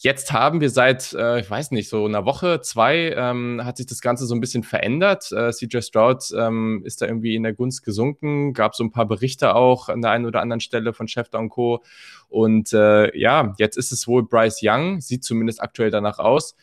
Jetzt 0.00 0.32
haben 0.32 0.60
wir 0.60 0.70
seit, 0.70 1.12
äh, 1.12 1.40
ich 1.40 1.50
weiß 1.50 1.72
nicht, 1.72 1.88
so 1.88 2.04
einer 2.04 2.24
Woche, 2.24 2.60
zwei, 2.60 3.12
ähm, 3.16 3.62
hat 3.64 3.78
sich 3.78 3.86
das 3.86 4.00
Ganze 4.00 4.26
so 4.26 4.34
ein 4.34 4.40
bisschen 4.40 4.62
verändert. 4.62 5.32
Äh, 5.32 5.50
CJ 5.50 5.80
Stroud 5.80 6.22
ähm, 6.36 6.82
ist 6.84 7.02
da 7.02 7.06
irgendwie 7.06 7.34
in 7.34 7.42
der 7.42 7.52
Gunst 7.52 7.84
gesunken, 7.84 8.52
gab 8.52 8.76
so 8.76 8.84
ein 8.84 8.92
paar 8.92 9.06
Berichte 9.06 9.56
auch 9.56 9.88
an 9.88 10.00
der 10.00 10.12
einen 10.12 10.26
oder 10.26 10.40
anderen 10.40 10.60
Stelle 10.60 10.92
von 10.92 11.08
Schäfter 11.08 11.40
und 11.40 11.48
Co. 11.48 11.82
Und 12.28 12.72
äh, 12.72 13.16
ja, 13.18 13.54
jetzt 13.58 13.76
ist 13.76 13.90
es 13.90 14.06
wohl 14.06 14.22
Bryce 14.22 14.60
Young, 14.62 15.00
sieht 15.00 15.24
zumindest 15.24 15.60
aktuell 15.60 15.90
danach 15.90 16.20
aus. 16.20 16.54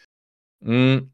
Hm 0.61 1.11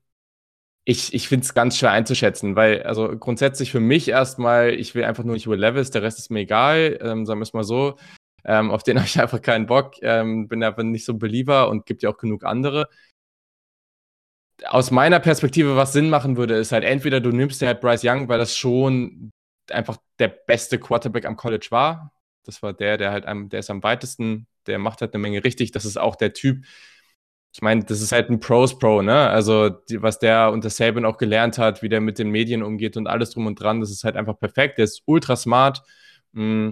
ich, 0.83 1.13
ich 1.13 1.27
finde 1.27 1.45
es 1.45 1.53
ganz 1.53 1.77
schwer 1.77 1.91
einzuschätzen, 1.91 2.55
weil, 2.55 2.83
also 2.83 3.15
grundsätzlich 3.17 3.71
für 3.71 3.79
mich 3.79 4.07
erstmal, 4.09 4.73
ich 4.73 4.95
will 4.95 5.03
einfach 5.03 5.23
nur 5.23 5.35
nicht 5.35 5.45
über 5.45 5.57
Levis, 5.57 5.91
der 5.91 6.01
Rest 6.01 6.17
ist 6.19 6.31
mir 6.31 6.41
egal, 6.41 6.97
ähm, 7.01 7.25
sagen 7.25 7.39
wir 7.39 7.43
es 7.43 7.53
mal 7.53 7.63
so. 7.63 7.97
Ähm, 8.43 8.71
auf 8.71 8.83
den 8.83 8.97
habe 8.97 9.07
ich 9.07 9.21
einfach 9.21 9.41
keinen 9.41 9.67
Bock, 9.67 9.95
ähm, 10.01 10.47
bin 10.47 10.63
einfach 10.63 10.83
nicht 10.83 11.05
so 11.05 11.13
ein 11.13 11.19
Believer 11.19 11.69
und 11.69 11.85
gibt 11.85 12.03
ja 12.03 12.09
auch 12.09 12.17
genug 12.17 12.43
andere. 12.43 12.89
Aus 14.65 14.91
meiner 14.91 15.19
Perspektive, 15.19 15.75
was 15.75 15.93
Sinn 15.93 16.09
machen 16.09 16.37
würde, 16.37 16.55
ist 16.55 16.71
halt 16.71 16.83
entweder 16.83 17.19
du 17.19 17.31
nimmst 17.31 17.61
dir 17.61 17.67
halt 17.67 17.81
Bryce 17.81 18.03
Young, 18.03 18.27
weil 18.27 18.37
das 18.37 18.55
schon 18.55 19.31
einfach 19.69 19.97
der 20.19 20.27
beste 20.27 20.79
Quarterback 20.79 21.25
am 21.25 21.35
College 21.35 21.67
war. 21.71 22.11
Das 22.43 22.61
war 22.63 22.73
der, 22.73 22.97
der 22.97 23.11
halt 23.11 23.25
am, 23.25 23.49
der 23.49 23.59
ist 23.59 23.69
am 23.69 23.83
weitesten, 23.83 24.47
der 24.67 24.79
macht 24.79 25.01
halt 25.01 25.13
eine 25.13 25.21
Menge 25.21 25.43
richtig. 25.43 25.71
Das 25.71 25.85
ist 25.85 25.97
auch 25.97 26.15
der 26.15 26.33
Typ, 26.33 26.65
ich 27.53 27.61
meine, 27.61 27.83
das 27.83 28.01
ist 28.01 28.11
halt 28.13 28.29
ein 28.29 28.39
Pros 28.39 28.79
Pro, 28.79 29.01
ne? 29.01 29.29
Also, 29.29 29.69
die, 29.69 30.01
was 30.01 30.19
der 30.19 30.51
unter 30.51 30.69
Saban 30.69 31.05
auch 31.05 31.17
gelernt 31.17 31.57
hat, 31.57 31.81
wie 31.81 31.89
der 31.89 31.99
mit 31.99 32.17
den 32.17 32.29
Medien 32.29 32.63
umgeht 32.63 32.95
und 32.95 33.07
alles 33.07 33.31
drum 33.31 33.45
und 33.45 33.55
dran, 33.55 33.81
das 33.81 33.91
ist 33.91 34.03
halt 34.05 34.15
einfach 34.15 34.39
perfekt. 34.39 34.77
Der 34.77 34.85
ist 34.85 35.03
ultra 35.05 35.35
smart. 35.35 35.83
Mm. 36.33 36.71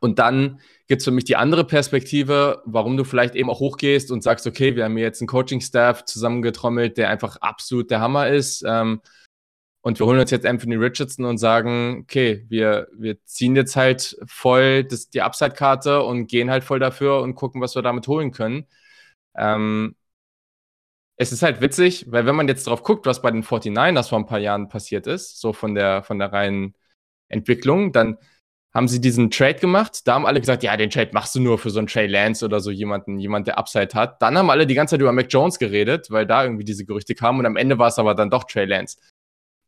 Und 0.00 0.18
dann 0.18 0.60
gibt 0.86 1.00
es 1.00 1.04
für 1.04 1.10
mich 1.10 1.24
die 1.24 1.36
andere 1.36 1.64
Perspektive, 1.64 2.62
warum 2.64 2.96
du 2.96 3.04
vielleicht 3.04 3.34
eben 3.34 3.50
auch 3.50 3.60
hochgehst 3.60 4.10
und 4.10 4.22
sagst, 4.22 4.46
okay, 4.46 4.76
wir 4.76 4.84
haben 4.84 4.96
hier 4.96 5.04
jetzt 5.04 5.20
einen 5.20 5.28
Coaching-Staff 5.28 6.04
zusammengetrommelt, 6.04 6.96
der 6.96 7.10
einfach 7.10 7.36
absolut 7.38 7.90
der 7.90 8.00
Hammer 8.00 8.28
ist. 8.28 8.64
Ähm, 8.66 9.00
und 9.80 9.98
wir 9.98 10.06
holen 10.06 10.20
uns 10.20 10.30
jetzt 10.30 10.46
Anthony 10.46 10.76
Richardson 10.76 11.24
und 11.24 11.38
sagen, 11.38 12.00
okay, 12.02 12.44
wir, 12.48 12.88
wir 12.96 13.22
ziehen 13.24 13.56
jetzt 13.56 13.76
halt 13.76 14.16
voll 14.26 14.84
das, 14.84 15.10
die 15.10 15.22
Upside-Karte 15.22 16.02
und 16.02 16.26
gehen 16.26 16.50
halt 16.50 16.64
voll 16.64 16.78
dafür 16.78 17.20
und 17.22 17.34
gucken, 17.34 17.60
was 17.60 17.74
wir 17.74 17.82
damit 17.82 18.06
holen 18.08 18.32
können. 18.32 18.66
Ähm, 19.38 19.94
es 21.16 21.32
ist 21.32 21.42
halt 21.42 21.60
witzig, 21.60 22.06
weil 22.08 22.26
wenn 22.26 22.36
man 22.36 22.48
jetzt 22.48 22.66
drauf 22.66 22.82
guckt, 22.82 23.06
was 23.06 23.22
bei 23.22 23.30
den 23.30 23.42
49ers 23.42 24.08
vor 24.08 24.18
ein 24.18 24.26
paar 24.26 24.38
Jahren 24.38 24.68
passiert 24.68 25.06
ist, 25.06 25.40
so 25.40 25.52
von 25.52 25.74
der, 25.74 26.02
von 26.04 26.18
der 26.18 26.32
reinen 26.32 26.74
Entwicklung, 27.28 27.92
dann 27.92 28.18
haben 28.72 28.86
sie 28.86 29.00
diesen 29.00 29.30
Trade 29.30 29.58
gemacht. 29.58 30.06
Da 30.06 30.14
haben 30.14 30.26
alle 30.26 30.40
gesagt, 30.40 30.62
ja, 30.62 30.76
den 30.76 30.90
Trade 30.90 31.10
machst 31.12 31.34
du 31.34 31.40
nur 31.40 31.58
für 31.58 31.70
so 31.70 31.78
einen 31.78 31.88
Trey 31.88 32.06
Lance 32.06 32.44
oder 32.44 32.60
so 32.60 32.70
jemanden, 32.70 33.18
jemand, 33.18 33.48
der 33.48 33.58
Upside 33.58 33.94
hat. 33.94 34.22
Dann 34.22 34.38
haben 34.38 34.50
alle 34.50 34.66
die 34.66 34.74
ganze 34.74 34.92
Zeit 34.92 35.00
über 35.00 35.12
Mac 35.12 35.26
Jones 35.28 35.58
geredet, 35.58 36.10
weil 36.10 36.26
da 36.26 36.44
irgendwie 36.44 36.64
diese 36.64 36.84
Gerüchte 36.84 37.14
kamen 37.14 37.40
und 37.40 37.46
am 37.46 37.56
Ende 37.56 37.78
war 37.78 37.88
es 37.88 37.98
aber 37.98 38.14
dann 38.14 38.30
doch 38.30 38.44
Trey 38.44 38.66
Lance. 38.66 38.98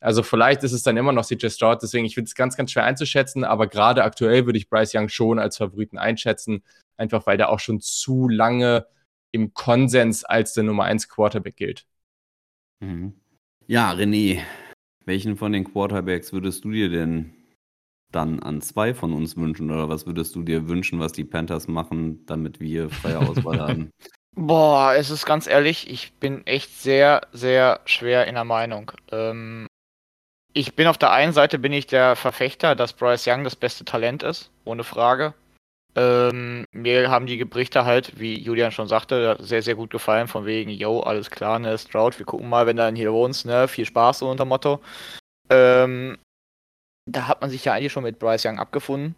Also 0.01 0.23
vielleicht 0.23 0.63
ist 0.63 0.73
es 0.73 0.83
dann 0.83 0.97
immer 0.97 1.13
noch 1.13 1.27
CJ 1.27 1.49
Stroud, 1.49 1.83
deswegen 1.83 2.07
ich 2.07 2.15
finde 2.15 2.29
es 2.29 2.35
ganz, 2.35 2.57
ganz 2.57 2.73
schwer 2.73 2.85
einzuschätzen, 2.85 3.45
aber 3.45 3.67
gerade 3.67 4.05
aktuell 4.05 4.47
würde 4.47 4.59
ich 4.59 4.71
Bryce 4.71 4.95
Young 4.95 5.09
schon 5.09 5.39
als 5.39 5.59
Favoriten 5.59 5.99
einschätzen, 5.99 6.63
einfach 6.97 7.27
weil 7.27 7.37
der 7.37 7.51
auch 7.51 7.61
schon 7.61 7.81
zu 7.81 8.29
lange 8.29 8.87
im 9.33 9.55
Konsens 9.55 10.25
als 10.25 10.55
der 10.55 10.65
Nummer 10.65 10.85
1 10.85 11.09
Quarterback 11.09 11.57
gilt. 11.57 11.87
Mhm. 12.81 13.15
Ja, 13.67 13.93
René, 13.93 14.43
welchen 15.05 15.37
von 15.37 15.53
den 15.53 15.65
Quarterbacks 15.65 16.33
würdest 16.33 16.65
du 16.65 16.73
dir 16.73 16.89
denn 16.89 17.33
dann 18.11 18.41
an 18.41 18.61
zwei 18.61 18.95
von 18.95 19.13
uns 19.13 19.37
wünschen? 19.37 19.71
Oder 19.71 19.89
was 19.89 20.07
würdest 20.07 20.35
du 20.35 20.43
dir 20.43 20.69
wünschen, 20.69 20.99
was 20.99 21.13
die 21.13 21.25
Panthers 21.25 21.69
machen, 21.69 22.25
damit 22.27 22.61
wir 22.61 22.91
freie 22.91 23.19
Auswahl 23.19 23.61
haben? 23.61 23.91
Boah, 24.35 24.95
es 24.95 25.11
ist 25.11 25.27
ganz 25.27 25.47
ehrlich, 25.47 25.91
ich 25.91 26.13
bin 26.15 26.47
echt 26.47 26.81
sehr, 26.81 27.23
sehr 27.33 27.81
schwer 27.85 28.27
in 28.27 28.35
der 28.35 28.45
Meinung. 28.45 28.93
Ähm, 29.11 29.67
ich 30.53 30.75
bin 30.75 30.87
auf 30.87 30.99
der 30.99 31.13
einen 31.13 31.33
Seite 31.33 31.59
bin 31.59 31.73
ich 31.73 31.87
der 31.87 32.17
Verfechter, 32.17 32.75
dass 32.75 32.93
Bryce 32.93 33.27
Young 33.27 33.45
das 33.45 33.57
beste 33.57 33.85
Talent 33.85 34.23
ist, 34.23 34.51
ohne 34.65 34.85
Frage. 34.85 35.35
Ähm, 35.97 36.67
mir 36.73 37.11
haben 37.11 37.27
die 37.27 37.45
Berichte 37.45 37.85
halt, 37.85 38.19
wie 38.19 38.39
Julian 38.39 38.71
schon 38.71 38.87
sagte, 38.87 39.37
sehr, 39.41 39.63
sehr 39.63 39.75
gut 39.75 39.91
gefallen, 39.91 40.29
von 40.29 40.47
wegen, 40.47 40.71
yo, 40.71 41.01
alles 41.01 41.31
klar, 41.31 41.59
ne, 41.59 41.77
Stroud, 41.77 42.19
wir 42.19 42.27
gucken 42.27 42.49
mal, 42.49 42.67
wenn 42.67 42.77
du 42.77 42.83
dann 42.83 42.95
hier 42.97 43.13
wohnst, 43.13 43.45
ne, 43.45 43.67
viel 43.67 43.85
Spaß, 43.85 44.21
so 44.21 44.31
unter 44.31 44.45
Motto. 44.45 44.81
Ähm, 45.51 46.17
da 47.07 47.27
hat 47.27 47.41
man 47.41 47.51
sich 47.51 47.65
ja 47.65 47.73
eigentlich 47.73 47.93
schon 47.93 48.05
mit 48.05 48.19
Bryce 48.21 48.47
Young 48.47 48.59
abgefunden. 48.59 49.17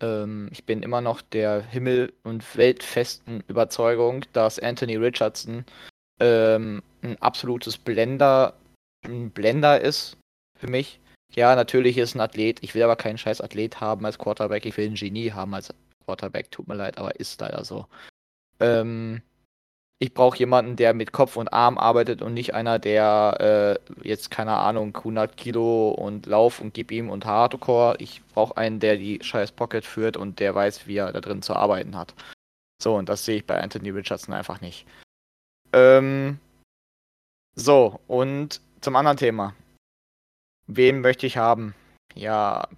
Ähm, 0.00 0.48
ich 0.52 0.64
bin 0.64 0.82
immer 0.82 1.00
noch 1.00 1.20
der 1.20 1.60
Himmel- 1.62 2.12
und 2.22 2.56
weltfesten 2.56 3.44
Überzeugung, 3.48 4.24
dass 4.32 4.58
Anthony 4.58 4.96
Richardson 4.96 5.64
ähm, 6.20 6.82
ein 7.02 7.20
absolutes 7.20 7.76
Blender, 7.76 8.54
ein 9.04 9.30
Blender 9.30 9.80
ist 9.80 10.16
für 10.58 10.68
mich. 10.68 11.00
Ja, 11.34 11.54
natürlich 11.54 11.98
ist 11.98 12.14
ein 12.14 12.20
Athlet. 12.20 12.62
Ich 12.62 12.74
will 12.74 12.82
aber 12.82 12.96
keinen 12.96 13.18
scheiß 13.18 13.40
Athlet 13.42 13.80
haben 13.80 14.06
als 14.06 14.18
Quarterback. 14.18 14.64
Ich 14.64 14.76
will 14.76 14.86
ein 14.86 14.94
Genie 14.94 15.32
haben 15.32 15.54
als 15.54 15.74
Quarterback. 16.08 16.50
Tut 16.50 16.68
mir 16.68 16.74
leid, 16.74 16.96
aber 16.98 17.20
ist 17.20 17.40
leider 17.40 17.64
so. 17.64 17.86
Ähm, 18.60 19.20
ich 20.00 20.14
brauche 20.14 20.38
jemanden, 20.38 20.76
der 20.76 20.94
mit 20.94 21.12
Kopf 21.12 21.36
und 21.36 21.52
Arm 21.52 21.76
arbeitet 21.76 22.22
und 22.22 22.32
nicht 22.32 22.54
einer, 22.54 22.78
der 22.78 23.78
äh, 24.02 24.08
jetzt, 24.08 24.30
keine 24.30 24.56
Ahnung, 24.56 24.96
100 24.96 25.36
Kilo 25.36 25.90
und 25.90 26.26
Lauf 26.26 26.60
und 26.60 26.72
gib 26.72 26.92
ihm 26.92 27.10
und 27.10 27.26
Hardcore. 27.26 27.96
Ich 27.98 28.22
brauche 28.32 28.56
einen, 28.56 28.80
der 28.80 28.96
die 28.96 29.18
scheiß 29.22 29.52
Pocket 29.52 29.84
führt 29.84 30.16
und 30.16 30.40
der 30.40 30.54
weiß, 30.54 30.86
wie 30.86 30.96
er 30.96 31.12
da 31.12 31.20
drin 31.20 31.42
zu 31.42 31.54
arbeiten 31.54 31.96
hat. 31.96 32.14
So, 32.80 32.94
und 32.94 33.08
das 33.08 33.24
sehe 33.24 33.38
ich 33.38 33.46
bei 33.46 33.60
Anthony 33.60 33.90
Richardson 33.90 34.34
einfach 34.34 34.60
nicht. 34.60 34.86
Ähm, 35.72 36.38
so, 37.56 38.00
und 38.06 38.60
zum 38.80 38.96
anderen 38.96 39.18
Thema. 39.18 39.54
Wen 40.68 41.00
möchte 41.00 41.26
ich 41.26 41.36
haben? 41.36 41.74
Ja, 42.14 42.68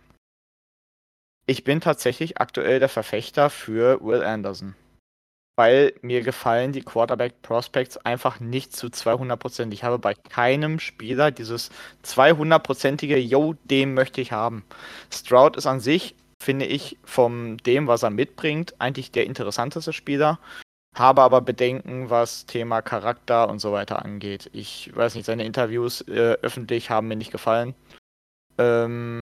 ich 1.51 1.65
bin 1.65 1.81
tatsächlich 1.81 2.39
aktuell 2.39 2.79
der 2.79 2.89
Verfechter 2.89 3.51
für 3.51 4.01
Will 4.05 4.23
Anderson. 4.23 4.77
Weil 5.57 5.95
mir 6.01 6.23
gefallen 6.23 6.71
die 6.71 6.83
Quarterback 6.83 7.43
Prospects 7.43 7.97
einfach 7.97 8.39
nicht 8.39 8.75
zu 8.75 8.87
200%. 8.87 9.73
Ich 9.73 9.83
habe 9.83 9.99
bei 9.99 10.15
keinem 10.15 10.79
Spieler 10.79 11.33
dieses 11.33 11.71
200%ige, 12.05 13.19
yo, 13.19 13.55
den 13.65 13.95
möchte 13.95 14.21
ich 14.21 14.31
haben. 14.31 14.65
Stroud 15.13 15.57
ist 15.57 15.67
an 15.67 15.81
sich, 15.81 16.15
finde 16.41 16.67
ich, 16.67 16.99
von 17.03 17.57
dem, 17.57 17.89
was 17.89 18.05
er 18.05 18.11
mitbringt, 18.11 18.81
eigentlich 18.81 19.11
der 19.11 19.27
interessanteste 19.27 19.93
Spieler. 19.93 20.39
Habe 20.97 21.23
aber 21.23 21.41
Bedenken, 21.41 22.11
was 22.11 22.47
Thema 22.47 22.81
Charakter 22.81 23.49
und 23.49 23.59
so 23.59 23.73
weiter 23.73 24.05
angeht. 24.05 24.51
Ich 24.53 24.95
weiß 24.95 25.17
nicht, 25.17 25.27
seine 25.27 25.45
Interviews 25.45 26.03
äh, 26.03 26.37
öffentlich 26.43 26.91
haben 26.91 27.09
mir 27.09 27.17
nicht 27.17 27.33
gefallen. 27.33 27.75
Ähm, 28.57 29.19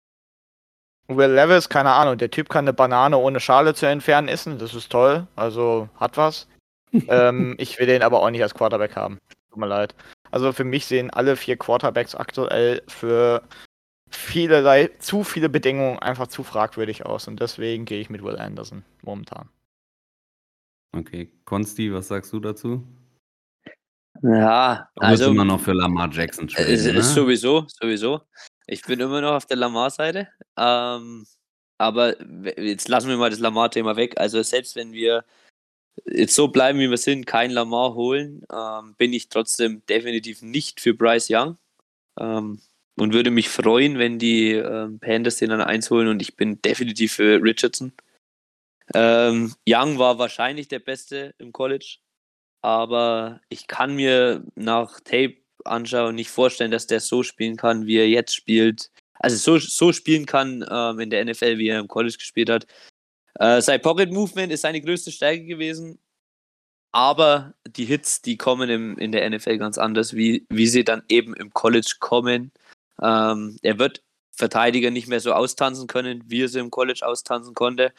Will 1.07 1.31
Levis, 1.31 1.69
keine 1.69 1.91
Ahnung, 1.91 2.17
der 2.17 2.29
Typ 2.29 2.49
kann 2.49 2.65
eine 2.65 2.73
Banane 2.73 3.17
ohne 3.17 3.39
Schale 3.39 3.73
zu 3.73 3.85
entfernen 3.85 4.27
essen, 4.27 4.59
das 4.59 4.73
ist 4.73 4.91
toll, 4.91 5.27
also 5.35 5.87
hat 5.99 6.17
was. 6.17 6.47
ähm, 7.07 7.55
ich 7.57 7.79
will 7.79 7.87
den 7.87 8.01
aber 8.01 8.21
auch 8.21 8.29
nicht 8.29 8.43
als 8.43 8.53
Quarterback 8.53 8.95
haben. 8.95 9.19
Tut 9.49 9.59
mir 9.59 9.67
leid. 9.67 9.95
Also 10.31 10.51
für 10.51 10.63
mich 10.63 10.85
sehen 10.85 11.09
alle 11.09 11.35
vier 11.35 11.57
Quarterbacks 11.57 12.15
aktuell 12.15 12.81
für 12.87 13.41
vielerlei, 14.09 14.89
zu 14.99 15.23
viele 15.23 15.49
Bedingungen 15.49 15.99
einfach 15.99 16.27
zu 16.27 16.43
fragwürdig 16.43 17.05
aus 17.05 17.27
und 17.27 17.39
deswegen 17.39 17.85
gehe 17.85 17.99
ich 17.99 18.09
mit 18.09 18.23
Will 18.23 18.37
Anderson 18.37 18.83
momentan. 19.01 19.49
Okay, 20.95 21.31
Konsti, 21.45 21.93
was 21.93 22.07
sagst 22.07 22.31
du 22.33 22.39
dazu? 22.39 22.83
Ja, 24.23 24.89
Du 24.95 25.01
bist 25.01 25.21
also 25.21 25.31
immer 25.31 25.45
noch 25.45 25.59
für 25.59 25.73
Lamar 25.73 26.09
Jackson 26.11 26.47
traden, 26.47 26.73
ist, 26.73 26.85
ne? 26.85 26.93
ist 26.93 27.13
sowieso, 27.13 27.65
sowieso. 27.67 28.21
Ich 28.67 28.83
bin 28.83 28.99
immer 28.99 29.21
noch 29.21 29.33
auf 29.33 29.45
der 29.45 29.57
Lamar-Seite. 29.57 30.27
Ähm, 30.57 31.25
aber 31.77 32.15
jetzt 32.59 32.87
lassen 32.89 33.09
wir 33.09 33.17
mal 33.17 33.29
das 33.29 33.39
Lamar-Thema 33.39 33.95
weg. 33.95 34.19
Also 34.19 34.41
selbst 34.43 34.75
wenn 34.75 34.91
wir 34.91 35.23
jetzt 36.05 36.35
so 36.35 36.49
bleiben, 36.49 36.79
wie 36.79 36.89
wir 36.89 36.97
sind, 36.97 37.25
kein 37.25 37.51
Lamar 37.51 37.95
holen, 37.95 38.45
ähm, 38.51 38.95
bin 38.97 39.13
ich 39.13 39.29
trotzdem 39.29 39.83
definitiv 39.87 40.41
nicht 40.41 40.81
für 40.81 40.93
Bryce 40.93 41.29
Young. 41.29 41.57
Ähm, 42.19 42.61
und 42.99 43.13
würde 43.13 43.31
mich 43.31 43.49
freuen, 43.49 43.99
wenn 43.99 44.19
die 44.19 44.53
ähm, 44.53 44.99
Panthers 44.99 45.37
den 45.37 45.51
dann 45.51 45.61
eins 45.61 45.89
holen 45.91 46.07
und 46.07 46.21
ich 46.21 46.35
bin 46.35 46.61
definitiv 46.61 47.13
für 47.13 47.41
Richardson. 47.41 47.93
Ähm, 48.93 49.53
Young 49.67 49.99
war 49.99 50.17
wahrscheinlich 50.17 50.67
der 50.67 50.79
Beste 50.79 51.35
im 51.37 51.51
College, 51.51 51.97
aber 52.61 53.41
ich 53.49 53.67
kann 53.67 53.95
mir 53.95 54.43
nach 54.55 54.99
Tape 55.01 55.37
anschauen 55.67 56.15
nicht 56.15 56.29
vorstellen, 56.29 56.71
dass 56.71 56.87
der 56.87 56.99
so 56.99 57.23
spielen 57.23 57.57
kann, 57.57 57.85
wie 57.85 57.97
er 57.97 58.07
jetzt 58.07 58.35
spielt. 58.35 58.91
Also 59.19 59.37
so, 59.37 59.57
so 59.57 59.93
spielen 59.93 60.25
kann 60.25 60.65
ähm, 60.69 60.99
in 60.99 61.09
der 61.09 61.25
NFL, 61.25 61.57
wie 61.57 61.69
er 61.69 61.79
im 61.79 61.87
College 61.87 62.17
gespielt 62.17 62.49
hat. 62.49 62.67
Äh, 63.39 63.61
sein 63.61 63.81
Pocket 63.81 64.11
Movement 64.11 64.51
ist 64.51 64.61
seine 64.61 64.81
größte 64.81 65.11
Stärke 65.11 65.45
gewesen, 65.45 65.99
aber 66.91 67.53
die 67.67 67.85
Hits, 67.85 68.21
die 68.21 68.37
kommen 68.37 68.69
im, 68.69 68.97
in 68.97 69.11
der 69.11 69.29
NFL 69.29 69.57
ganz 69.57 69.77
anders, 69.77 70.15
wie, 70.15 70.45
wie 70.49 70.67
sie 70.67 70.83
dann 70.83 71.03
eben 71.09 71.35
im 71.35 71.53
College 71.53 71.95
kommen. 71.99 72.51
Ähm, 73.01 73.57
er 73.61 73.77
wird 73.79 74.03
Verteidiger 74.31 74.91
nicht 74.91 75.07
mehr 75.07 75.19
so 75.19 75.33
austanzen 75.33 75.87
können, 75.87 76.23
wie 76.27 76.43
er 76.43 76.49
sie 76.49 76.59
im 76.59 76.71
College 76.71 77.05
austanzen 77.05 77.53
konnte. 77.53 77.93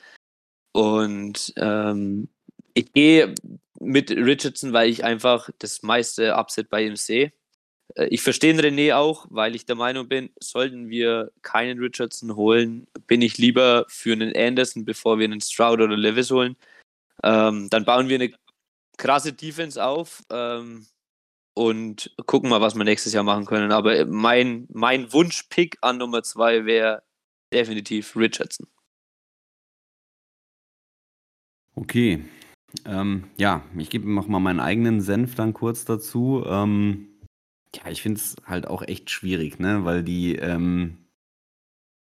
Und 0.72 1.52
ähm, 1.56 2.28
ich 2.74 2.92
gehe 2.92 3.34
mit 3.80 4.10
Richardson, 4.10 4.72
weil 4.72 4.90
ich 4.90 5.04
einfach 5.04 5.50
das 5.58 5.82
meiste 5.82 6.34
Upset 6.36 6.68
bei 6.68 6.82
ihm 6.82 6.96
sehe. 6.96 7.32
Äh, 7.94 8.08
Ich 8.08 8.22
verstehe 8.22 8.54
René 8.54 8.94
auch, 8.94 9.26
weil 9.30 9.54
ich 9.54 9.66
der 9.66 9.76
Meinung 9.76 10.08
bin, 10.08 10.30
sollten 10.40 10.88
wir 10.88 11.30
keinen 11.42 11.78
Richardson 11.78 12.36
holen, 12.36 12.86
bin 13.06 13.22
ich 13.22 13.38
lieber 13.38 13.84
für 13.88 14.12
einen 14.12 14.34
Anderson, 14.36 14.84
bevor 14.84 15.18
wir 15.18 15.24
einen 15.24 15.40
Stroud 15.40 15.80
oder 15.80 15.96
Levis 15.96 16.30
holen. 16.30 16.56
Ähm, 17.22 17.68
dann 17.70 17.84
bauen 17.84 18.08
wir 18.08 18.16
eine 18.16 18.32
krasse 18.96 19.32
Defense 19.32 19.82
auf 19.82 20.22
ähm, 20.30 20.86
und 21.54 22.14
gucken 22.26 22.50
mal, 22.50 22.60
was 22.60 22.74
wir 22.74 22.84
nächstes 22.84 23.12
Jahr 23.12 23.24
machen 23.24 23.46
können. 23.46 23.72
Aber 23.72 24.04
mein, 24.06 24.68
mein 24.72 25.12
Wunsch-Pick 25.12 25.78
an 25.80 25.98
Nummer 25.98 26.22
zwei 26.22 26.64
wäre 26.64 27.02
definitiv 27.52 28.14
Richardson. 28.16 28.66
Okay. 31.74 32.24
Ähm, 32.84 33.30
ja, 33.36 33.64
ich 33.78 33.88
gebe 33.88 34.12
noch 34.12 34.28
mal 34.28 34.40
meinen 34.40 34.60
eigenen 34.60 35.00
Senf 35.00 35.34
dann 35.34 35.54
kurz 35.54 35.84
dazu. 35.84 36.44
Ähm, 36.46 37.07
ja, 37.74 37.90
ich 37.90 38.02
finde 38.02 38.18
es 38.18 38.36
halt 38.44 38.66
auch 38.66 38.82
echt 38.82 39.10
schwierig, 39.10 39.58
ne? 39.58 39.84
Weil 39.84 40.02
die 40.02 40.36
ähm, 40.36 40.98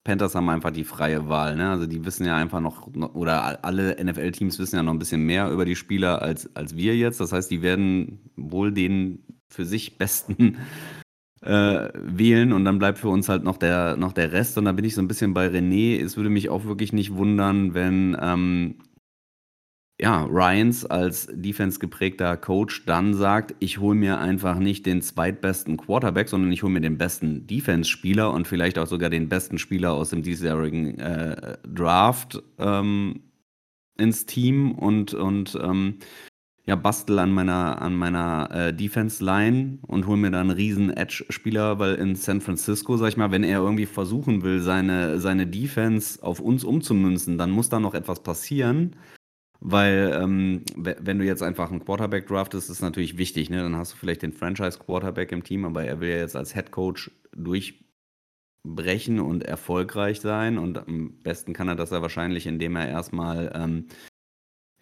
Panthers 0.04 0.34
haben 0.34 0.48
einfach 0.50 0.70
die 0.70 0.84
freie 0.84 1.28
Wahl, 1.28 1.56
ne? 1.56 1.70
Also 1.70 1.86
die 1.86 2.04
wissen 2.04 2.26
ja 2.26 2.36
einfach 2.36 2.60
noch, 2.60 2.86
oder 3.14 3.64
alle 3.64 3.96
NFL-Teams 4.02 4.58
wissen 4.58 4.76
ja 4.76 4.82
noch 4.82 4.92
ein 4.92 4.98
bisschen 4.98 5.22
mehr 5.22 5.50
über 5.50 5.64
die 5.64 5.76
Spieler 5.76 6.20
als, 6.20 6.54
als 6.54 6.76
wir 6.76 6.94
jetzt. 6.96 7.20
Das 7.20 7.32
heißt, 7.32 7.50
die 7.50 7.62
werden 7.62 8.30
wohl 8.36 8.72
den 8.72 9.24
für 9.48 9.64
sich 9.64 9.96
besten 9.96 10.58
äh, 11.40 11.88
wählen 11.94 12.52
und 12.52 12.66
dann 12.66 12.78
bleibt 12.78 12.98
für 12.98 13.08
uns 13.08 13.28
halt 13.30 13.44
noch 13.44 13.56
der, 13.56 13.96
noch 13.96 14.12
der 14.12 14.32
Rest. 14.32 14.58
Und 14.58 14.66
da 14.66 14.72
bin 14.72 14.84
ich 14.84 14.94
so 14.94 15.00
ein 15.00 15.08
bisschen 15.08 15.32
bei 15.32 15.46
René. 15.46 15.98
Es 16.02 16.16
würde 16.18 16.30
mich 16.30 16.50
auch 16.50 16.64
wirklich 16.64 16.92
nicht 16.92 17.14
wundern, 17.14 17.72
wenn 17.72 18.16
ähm, 18.20 18.76
ja, 20.00 20.24
Ryans 20.24 20.84
als 20.84 21.28
defense 21.32 21.78
geprägter 21.78 22.36
Coach 22.36 22.84
dann 22.84 23.14
sagt, 23.14 23.54
ich 23.60 23.78
hole 23.78 23.94
mir 23.94 24.18
einfach 24.18 24.58
nicht 24.58 24.86
den 24.86 25.02
zweitbesten 25.02 25.76
Quarterback, 25.76 26.28
sondern 26.28 26.50
ich 26.50 26.64
hole 26.64 26.72
mir 26.72 26.80
den 26.80 26.98
besten 26.98 27.46
Defense-Spieler 27.46 28.32
und 28.32 28.48
vielleicht 28.48 28.78
auch 28.78 28.88
sogar 28.88 29.08
den 29.08 29.28
besten 29.28 29.58
Spieler 29.58 29.92
aus 29.92 30.10
dem 30.10 30.22
diesjährigen 30.22 30.98
äh, 30.98 31.58
Draft 31.62 32.42
ähm, 32.58 33.20
ins 33.96 34.26
Team 34.26 34.72
und, 34.72 35.14
und 35.14 35.56
ähm, 35.62 35.98
ja, 36.66 36.74
bastel 36.74 37.20
an 37.20 37.30
meiner, 37.30 37.80
an 37.80 37.94
meiner 37.94 38.50
äh, 38.50 38.74
Defense-Line 38.74 39.78
und 39.82 40.06
hol 40.08 40.16
mir 40.16 40.32
da 40.32 40.40
einen 40.40 40.50
riesen 40.50 40.90
Edge-Spieler, 40.90 41.78
weil 41.78 41.94
in 41.96 42.16
San 42.16 42.40
Francisco, 42.40 42.96
sag 42.96 43.10
ich 43.10 43.16
mal, 43.16 43.30
wenn 43.30 43.44
er 43.44 43.60
irgendwie 43.60 43.86
versuchen 43.86 44.42
will, 44.42 44.60
seine, 44.60 45.20
seine 45.20 45.46
Defense 45.46 46.20
auf 46.20 46.40
uns 46.40 46.64
umzumünzen, 46.64 47.38
dann 47.38 47.52
muss 47.52 47.68
da 47.68 47.78
noch 47.78 47.94
etwas 47.94 48.24
passieren. 48.24 48.96
Weil, 49.66 50.12
ähm, 50.22 50.62
we- 50.76 50.96
wenn 51.00 51.18
du 51.18 51.24
jetzt 51.24 51.42
einfach 51.42 51.70
einen 51.70 51.82
Quarterback 51.82 52.26
draftest, 52.26 52.68
ist 52.68 52.82
natürlich 52.82 53.16
wichtig, 53.16 53.48
ne? 53.48 53.62
Dann 53.62 53.76
hast 53.76 53.94
du 53.94 53.96
vielleicht 53.96 54.20
den 54.20 54.34
Franchise-Quarterback 54.34 55.32
im 55.32 55.42
Team, 55.42 55.64
aber 55.64 55.84
er 55.84 56.00
will 56.00 56.10
ja 56.10 56.18
jetzt 56.18 56.36
als 56.36 56.52
Head 56.52 56.70
Coach 56.70 57.10
durchbrechen 57.32 59.20
und 59.20 59.42
erfolgreich 59.42 60.20
sein. 60.20 60.58
Und 60.58 60.76
am 60.86 61.14
besten 61.22 61.54
kann 61.54 61.68
er 61.68 61.76
das 61.76 61.90
ja 61.92 62.02
wahrscheinlich, 62.02 62.46
indem 62.46 62.76
er 62.76 62.88
erstmal 62.88 63.50
ähm, 63.54 63.86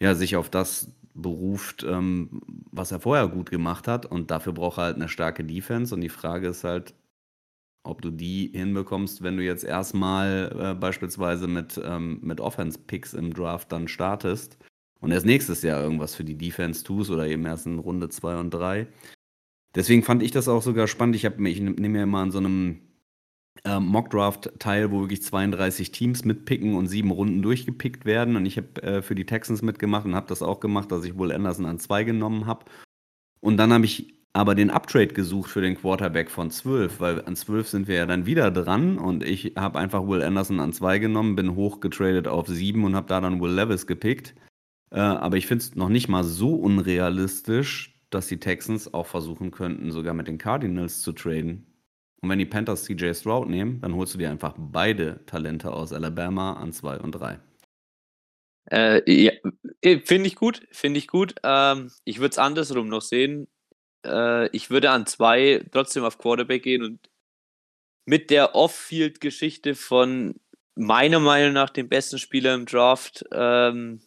ja, 0.01 0.17
sich 0.17 0.35
auf 0.35 0.51
das 0.51 0.91
beruft, 1.15 1.85
ähm, 1.85 2.41
was 2.73 2.91
er 2.91 2.99
vorher 3.01 3.29
gut 3.29 3.51
gemacht 3.51 3.87
hat. 3.87 4.05
Und 4.07 4.33
dafür 4.33 4.53
braucht 4.53 4.79
er 4.79 4.85
halt 4.85 4.97
eine 4.97 5.09
starke 5.09 5.45
Defense. 5.45 5.95
Und 5.95 6.01
die 6.01 6.09
Frage 6.09 6.49
ist 6.49 6.65
halt, 6.65 6.95
ob 7.85 8.03
du 8.03 8.11
die 8.11 8.51
hinbekommst, 8.53 9.23
wenn 9.23 9.37
du 9.37 9.45
jetzt 9.45 9.65
erstmal 9.65 10.53
äh, 10.59 10.75
beispielsweise 10.75 11.47
mit, 11.47 11.81
ähm, 11.85 12.19
mit 12.23 12.41
Offense-Picks 12.41 13.15
im 13.15 13.33
Draft 13.33 13.71
dann 13.71 13.87
startest 13.89 14.59
und 15.02 15.11
erst 15.11 15.26
nächstes 15.26 15.62
Jahr 15.62 15.82
irgendwas 15.82 16.14
für 16.14 16.25
die 16.25 16.38
Defense 16.38 16.85
tust 16.85 17.11
oder 17.11 17.26
eben 17.26 17.44
erst 17.44 17.66
in 17.66 17.78
Runde 17.78 18.09
2 18.09 18.38
und 18.38 18.54
3. 18.54 18.87
Deswegen 19.75 20.02
fand 20.02 20.23
ich 20.23 20.30
das 20.30 20.49
auch 20.49 20.62
sogar 20.62 20.87
spannend. 20.87 21.16
Ich, 21.16 21.25
ich 21.25 21.61
nehme 21.61 21.88
mir 21.88 22.06
mal 22.06 22.23
an 22.23 22.30
so 22.30 22.38
einem 22.38 22.80
äh, 23.64 23.80
Mockdraft-Teil, 23.80 24.92
wo 24.92 25.00
wirklich 25.00 25.23
32 25.23 25.90
Teams 25.90 26.25
mitpicken 26.25 26.76
und 26.76 26.87
sieben 26.87 27.11
Runden 27.11 27.42
durchgepickt 27.42 28.04
werden. 28.04 28.37
Und 28.37 28.47
ich 28.47 28.56
habe 28.56 28.82
äh, 28.82 29.02
für 29.02 29.14
die 29.14 29.26
Texans 29.26 29.61
mitgemacht 29.62 30.04
und 30.04 30.14
habe 30.14 30.28
das 30.28 30.40
auch 30.40 30.61
gemacht, 30.61 30.92
dass 30.92 31.04
ich 31.04 31.18
wohl 31.18 31.32
Anderson 31.32 31.66
an 31.66 31.78
zwei 31.78 32.04
genommen 32.04 32.47
habe. 32.47 32.64
Und 33.40 33.56
dann 33.56 33.73
habe 33.73 33.85
ich 33.85 34.14
aber 34.35 34.54
den 34.54 34.71
Uptrade 34.71 35.09
gesucht 35.09 35.50
für 35.50 35.61
den 35.61 35.76
Quarterback 35.76 36.30
von 36.30 36.50
12, 36.50 37.00
weil 37.00 37.25
an 37.25 37.37
12 37.37 37.68
sind 37.68 37.88
wir 37.88 37.97
ja 37.97 38.06
dann 38.06 38.25
wieder 38.25 38.50
dran 38.50 38.99
und 38.99 39.23
ich 39.25 39.54
habe 39.56 39.78
einfach 39.78 40.06
Will 40.06 40.23
Anderson 40.23 40.61
an 40.61 40.73
2 40.73 41.00
genommen, 41.00 41.37
bin 41.37 41.54
hochgetradet 41.54 42.28
auf 42.28 42.47
7 42.47 42.82
und 42.85 42.94
habe 42.94 43.09
da 43.09 43.21
dann 43.21 43.42
Will 43.42 43.52
Levis 43.52 43.87
gepickt. 43.87 44.35
Äh, 44.93 45.01
aber 45.01 45.39
ich 45.39 45.47
finde 45.47 45.65
es 45.65 45.75
noch 45.75 45.89
nicht 45.89 46.09
mal 46.09 46.23
so 46.23 46.55
unrealistisch, 46.55 47.99
dass 48.11 48.27
die 48.27 48.39
Texans 48.39 48.93
auch 48.93 49.07
versuchen 49.07 49.51
könnten, 49.51 49.91
sogar 49.91 50.13
mit 50.13 50.29
den 50.29 50.39
Cardinals 50.39 51.01
zu 51.01 51.13
traden. 51.13 51.67
Und 52.21 52.29
wenn 52.29 52.39
die 52.39 52.47
Panthers 52.47 52.85
CJ 52.85 53.15
Stroud 53.15 53.49
nehmen, 53.49 53.81
dann 53.81 53.95
holst 53.97 54.15
du 54.15 54.19
dir 54.19 54.31
einfach 54.31 54.55
beide 54.57 55.25
Talente 55.27 55.73
aus 55.73 55.93
Alabama 55.93 56.53
an 56.55 56.73
2 56.73 57.01
und 57.01 57.13
3. 57.13 57.41
Äh, 58.71 59.11
ja, 59.11 59.33
finde 60.05 60.29
ich 60.29 60.37
gut, 60.37 60.63
finde 60.71 60.99
ich 60.99 61.09
gut. 61.09 61.35
Ähm, 61.43 61.91
ich 62.05 62.19
würde 62.19 62.33
es 62.33 62.39
andersrum 62.39 62.89
noch 62.89 63.03
sehen. 63.03 63.49
Äh, 64.05 64.49
ich 64.55 64.71
würde 64.71 64.91
an 64.91 65.07
zwei 65.07 65.65
trotzdem 65.73 66.05
auf 66.05 66.19
Quarterback 66.19 66.63
gehen 66.63 66.83
und 66.85 67.11
mit 68.05 68.31
der 68.31 68.55
Off-Field-Geschichte 68.55 69.75
von 69.75 70.35
meiner 70.75 71.19
Meinung 71.19 71.55
nach 71.55 71.71
dem 71.71 71.89
besten 71.89 72.19
Spieler 72.19 72.55
im 72.55 72.67
Draft, 72.67 73.25
ähm, 73.33 74.01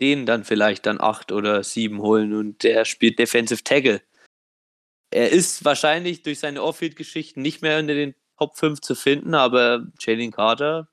den 0.00 0.26
dann 0.26 0.44
vielleicht 0.44 0.86
dann 0.86 1.00
acht 1.00 1.32
oder 1.32 1.62
sieben 1.62 2.00
holen 2.00 2.34
und 2.34 2.62
der 2.62 2.84
spielt 2.84 3.18
Defensive 3.18 3.62
Tackle. 3.62 4.02
Er 5.10 5.30
ist 5.30 5.64
wahrscheinlich 5.64 6.22
durch 6.22 6.38
seine 6.38 6.62
Off-Field-Geschichten 6.62 7.42
nicht 7.42 7.62
mehr 7.62 7.78
unter 7.78 7.94
den 7.94 8.14
Top 8.38 8.56
5 8.56 8.80
zu 8.80 8.94
finden, 8.94 9.34
aber 9.34 9.86
Jalen 9.98 10.30
Carter 10.30 10.88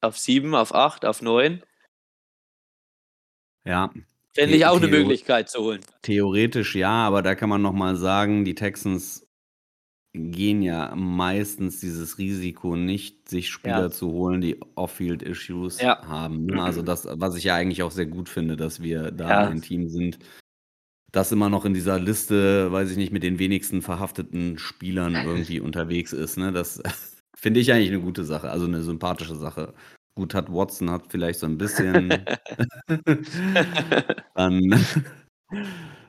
auf 0.00 0.18
sieben, 0.18 0.54
auf 0.54 0.74
acht, 0.74 1.04
auf 1.04 1.22
neun. 1.22 1.62
Ja, 3.64 3.92
Fände 4.38 4.56
ich 4.56 4.66
auch 4.66 4.76
eine 4.76 4.86
Möglichkeit 4.86 5.50
zu 5.50 5.60
holen. 5.64 5.80
Theoretisch 6.02 6.76
ja, 6.76 6.90
aber 6.90 7.22
da 7.22 7.34
kann 7.34 7.48
man 7.48 7.60
nochmal 7.60 7.96
sagen, 7.96 8.44
die 8.44 8.54
Texans 8.54 9.27
gehen 10.18 10.62
ja 10.62 10.94
meistens 10.94 11.80
dieses 11.80 12.18
Risiko 12.18 12.76
nicht, 12.76 13.28
sich 13.28 13.48
Spieler 13.48 13.82
ja. 13.82 13.90
zu 13.90 14.10
holen, 14.10 14.40
die 14.40 14.60
Off-Field-Issues 14.74 15.80
ja. 15.80 16.06
haben. 16.06 16.46
Ne? 16.46 16.62
Also 16.62 16.82
das, 16.82 17.06
was 17.10 17.36
ich 17.36 17.44
ja 17.44 17.54
eigentlich 17.54 17.82
auch 17.82 17.90
sehr 17.90 18.06
gut 18.06 18.28
finde, 18.28 18.56
dass 18.56 18.82
wir 18.82 19.10
da 19.10 19.28
ja. 19.28 19.48
ein 19.48 19.62
Team 19.62 19.88
sind, 19.88 20.18
das 21.12 21.32
immer 21.32 21.48
noch 21.48 21.64
in 21.64 21.74
dieser 21.74 21.98
Liste, 21.98 22.70
weiß 22.70 22.90
ich 22.90 22.96
nicht, 22.96 23.12
mit 23.12 23.22
den 23.22 23.38
wenigsten 23.38 23.82
verhafteten 23.82 24.58
Spielern 24.58 25.14
irgendwie 25.14 25.60
unterwegs 25.60 26.12
ist. 26.12 26.36
Ne? 26.36 26.52
Das 26.52 26.82
finde 27.36 27.60
ich 27.60 27.72
eigentlich 27.72 27.90
eine 27.90 28.00
gute 28.00 28.24
Sache, 28.24 28.50
also 28.50 28.66
eine 28.66 28.82
sympathische 28.82 29.36
Sache. 29.36 29.74
Gut, 30.14 30.34
hat 30.34 30.52
Watson 30.52 30.90
hat 30.90 31.04
vielleicht 31.08 31.38
so 31.38 31.46
ein 31.46 31.58
bisschen. 31.58 32.08
dann, 34.34 34.84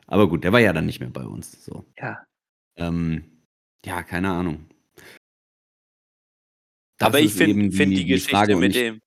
aber 0.08 0.28
gut, 0.28 0.44
der 0.44 0.52
war 0.52 0.60
ja 0.60 0.74
dann 0.74 0.88
nicht 0.88 1.00
mehr 1.00 1.12
bei 1.12 1.24
uns. 1.24 1.64
So. 1.64 1.86
Ja. 1.98 2.24
Ähm, 2.76 3.39
ja, 3.86 4.04
keine 4.04 4.30
Ahnung. 4.30 4.70
Das 6.98 7.08
aber 7.08 7.20
ich 7.22 7.34
finde 7.34 7.76
find 7.76 7.94
die, 7.94 7.98
die 7.98 8.06
Geschichte 8.06 8.56
mit 8.56 8.76
dem, 8.76 9.02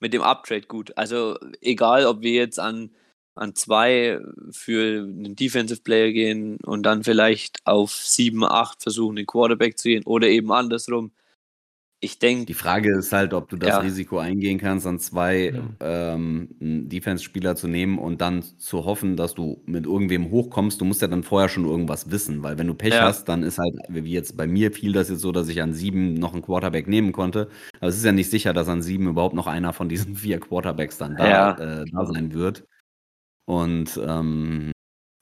mit 0.00 0.14
dem 0.14 0.22
Uptrade 0.22 0.66
gut. 0.66 0.96
Also 0.96 1.38
egal, 1.60 2.06
ob 2.06 2.22
wir 2.22 2.32
jetzt 2.32 2.58
an, 2.58 2.90
an 3.34 3.54
zwei 3.54 4.18
für 4.50 5.02
einen 5.02 5.36
Defensive 5.36 5.82
Player 5.82 6.12
gehen 6.12 6.56
und 6.64 6.84
dann 6.84 7.04
vielleicht 7.04 7.58
auf 7.64 7.92
7, 7.92 8.44
8 8.44 8.82
versuchen, 8.82 9.16
den 9.16 9.26
Quarterback 9.26 9.78
zu 9.78 9.88
gehen 9.88 10.04
oder 10.04 10.28
eben 10.28 10.52
andersrum 10.52 11.12
ich 12.04 12.18
denke. 12.18 12.44
Die 12.44 12.54
Frage 12.54 12.96
ist 12.96 13.12
halt, 13.12 13.34
ob 13.34 13.48
du 13.48 13.56
das 13.56 13.70
ja. 13.70 13.78
Risiko 13.78 14.18
eingehen 14.18 14.58
kannst, 14.58 14.86
an 14.86 14.98
zwei 14.98 15.52
ja. 15.52 15.62
ähm, 16.14 16.48
Defense-Spieler 16.60 17.56
zu 17.56 17.66
nehmen 17.66 17.98
und 17.98 18.20
dann 18.20 18.42
zu 18.42 18.84
hoffen, 18.84 19.16
dass 19.16 19.34
du 19.34 19.62
mit 19.66 19.86
irgendwem 19.86 20.30
hochkommst. 20.30 20.80
Du 20.80 20.84
musst 20.84 21.02
ja 21.02 21.08
dann 21.08 21.22
vorher 21.22 21.48
schon 21.48 21.64
irgendwas 21.64 22.10
wissen, 22.10 22.42
weil 22.42 22.58
wenn 22.58 22.66
du 22.66 22.74
Pech 22.74 22.94
ja. 22.94 23.02
hast, 23.02 23.28
dann 23.28 23.42
ist 23.42 23.58
halt, 23.58 23.74
wie 23.88 24.12
jetzt 24.12 24.36
bei 24.36 24.46
mir 24.46 24.70
fiel 24.70 24.92
das 24.92 25.08
jetzt 25.08 25.20
so, 25.20 25.32
dass 25.32 25.48
ich 25.48 25.62
an 25.62 25.72
sieben 25.72 26.14
noch 26.14 26.34
einen 26.34 26.42
Quarterback 26.42 26.86
nehmen 26.86 27.12
konnte. 27.12 27.48
Aber 27.80 27.88
es 27.88 27.96
ist 27.96 28.04
ja 28.04 28.12
nicht 28.12 28.30
sicher, 28.30 28.52
dass 28.52 28.68
an 28.68 28.82
sieben 28.82 29.08
überhaupt 29.08 29.34
noch 29.34 29.46
einer 29.46 29.72
von 29.72 29.88
diesen 29.88 30.14
vier 30.16 30.38
Quarterbacks 30.38 30.98
dann 30.98 31.16
da, 31.16 31.52
äh, 31.52 31.84
da 31.90 32.06
sein 32.06 32.34
wird. 32.34 32.64
Und 33.46 34.00
ähm, 34.06 34.72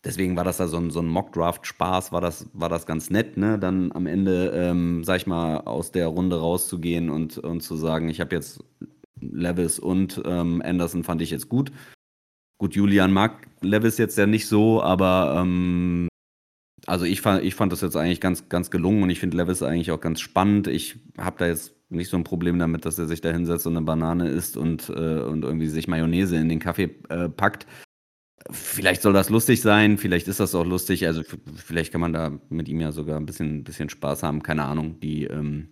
Deswegen 0.05 0.37
war 0.37 0.43
das 0.43 0.57
da 0.57 0.67
so 0.67 0.79
ein, 0.79 0.91
so 0.91 1.01
ein 1.01 1.07
Mock-Draft-Spaß, 1.07 2.11
war 2.11 2.21
das, 2.21 2.49
war 2.55 2.69
das 2.69 2.87
ganz 2.87 3.11
nett, 3.11 3.37
ne? 3.37 3.59
Dann 3.59 3.93
am 3.93 4.07
Ende, 4.07 4.51
ähm, 4.55 5.05
sag 5.05 5.19
ich 5.19 5.27
mal, 5.29 5.59
aus 5.59 5.93
der 5.93 6.09
Runde 6.09 6.41
rauszugehen 6.41 7.09
und, 7.09 7.39
und 7.39 7.61
zu 7.61 7.77
sagen, 7.77 8.09
ich 8.09 8.21
habe 8.21 8.35
jetzt 8.35 8.65
Levis 9.21 9.79
und 9.79 10.21
ähm, 10.25 10.61
Anderson 10.65 11.05
fand 11.05 11.23
ich 11.23 11.31
jetzt 11.31 11.49
gut. 11.49 11.71
Gut, 12.59 12.75
Julian 12.75 13.13
mag 13.13 13.47
Levis 13.61 13.99
jetzt 13.99 14.19
ja 14.19 14.27
nicht 14.27 14.49
so, 14.49 14.83
aber 14.83 15.41
ähm, 15.41 16.09
also 16.87 17.05
ich 17.05 17.21
fand, 17.21 17.45
ich 17.45 17.55
fand 17.55 17.73
das 17.73 17.81
jetzt 17.81 17.97
eigentlich 17.97 18.21
ganz, 18.21 18.49
ganz 18.49 18.71
gelungen 18.71 19.05
und 19.05 19.11
ich 19.11 19.21
finde 19.21 19.37
Levis 19.37 19.63
eigentlich 19.63 19.93
auch 19.93 20.01
ganz 20.01 20.21
spannend. 20.21 20.67
Ich 20.67 20.97
habe 21.17 21.39
da 21.39 21.47
jetzt 21.47 21.75
nicht 21.91 22.09
so 22.09 22.17
ein 22.17 22.25
Problem 22.25 22.59
damit, 22.59 22.85
dass 22.85 22.99
er 22.99 23.07
sich 23.07 23.21
da 23.21 23.31
hinsetzt 23.31 23.67
und 23.67 23.77
eine 23.77 23.87
Banane 23.87 24.29
isst 24.29 24.57
und, 24.57 24.89
äh, 24.89 25.21
und 25.21 25.45
irgendwie 25.45 25.69
sich 25.69 25.87
Mayonnaise 25.87 26.37
in 26.37 26.49
den 26.49 26.59
Kaffee 26.59 26.91
äh, 27.09 27.29
packt. 27.29 27.67
Vielleicht 28.51 29.03
soll 29.03 29.13
das 29.13 29.31
lustig 29.31 29.61
sein, 29.61 29.99
vielleicht 29.99 30.29
ist 30.29 30.41
das 30.41 30.55
auch 30.55 30.65
lustig. 30.65 31.07
Also 31.07 31.23
vielleicht 31.57 31.93
kann 31.93 32.01
man 32.01 32.13
da 32.13 32.39
mit 32.49 32.69
ihm 32.69 32.81
ja 32.81 32.93
sogar 32.93 33.17
ein 33.17 33.27
bisschen, 33.27 33.65
bisschen 33.65 33.89
Spaß 33.89 34.23
haben. 34.23 34.43
Keine 34.43 34.65
Ahnung. 34.65 34.99
Die 35.01 35.25
ähm, 35.25 35.69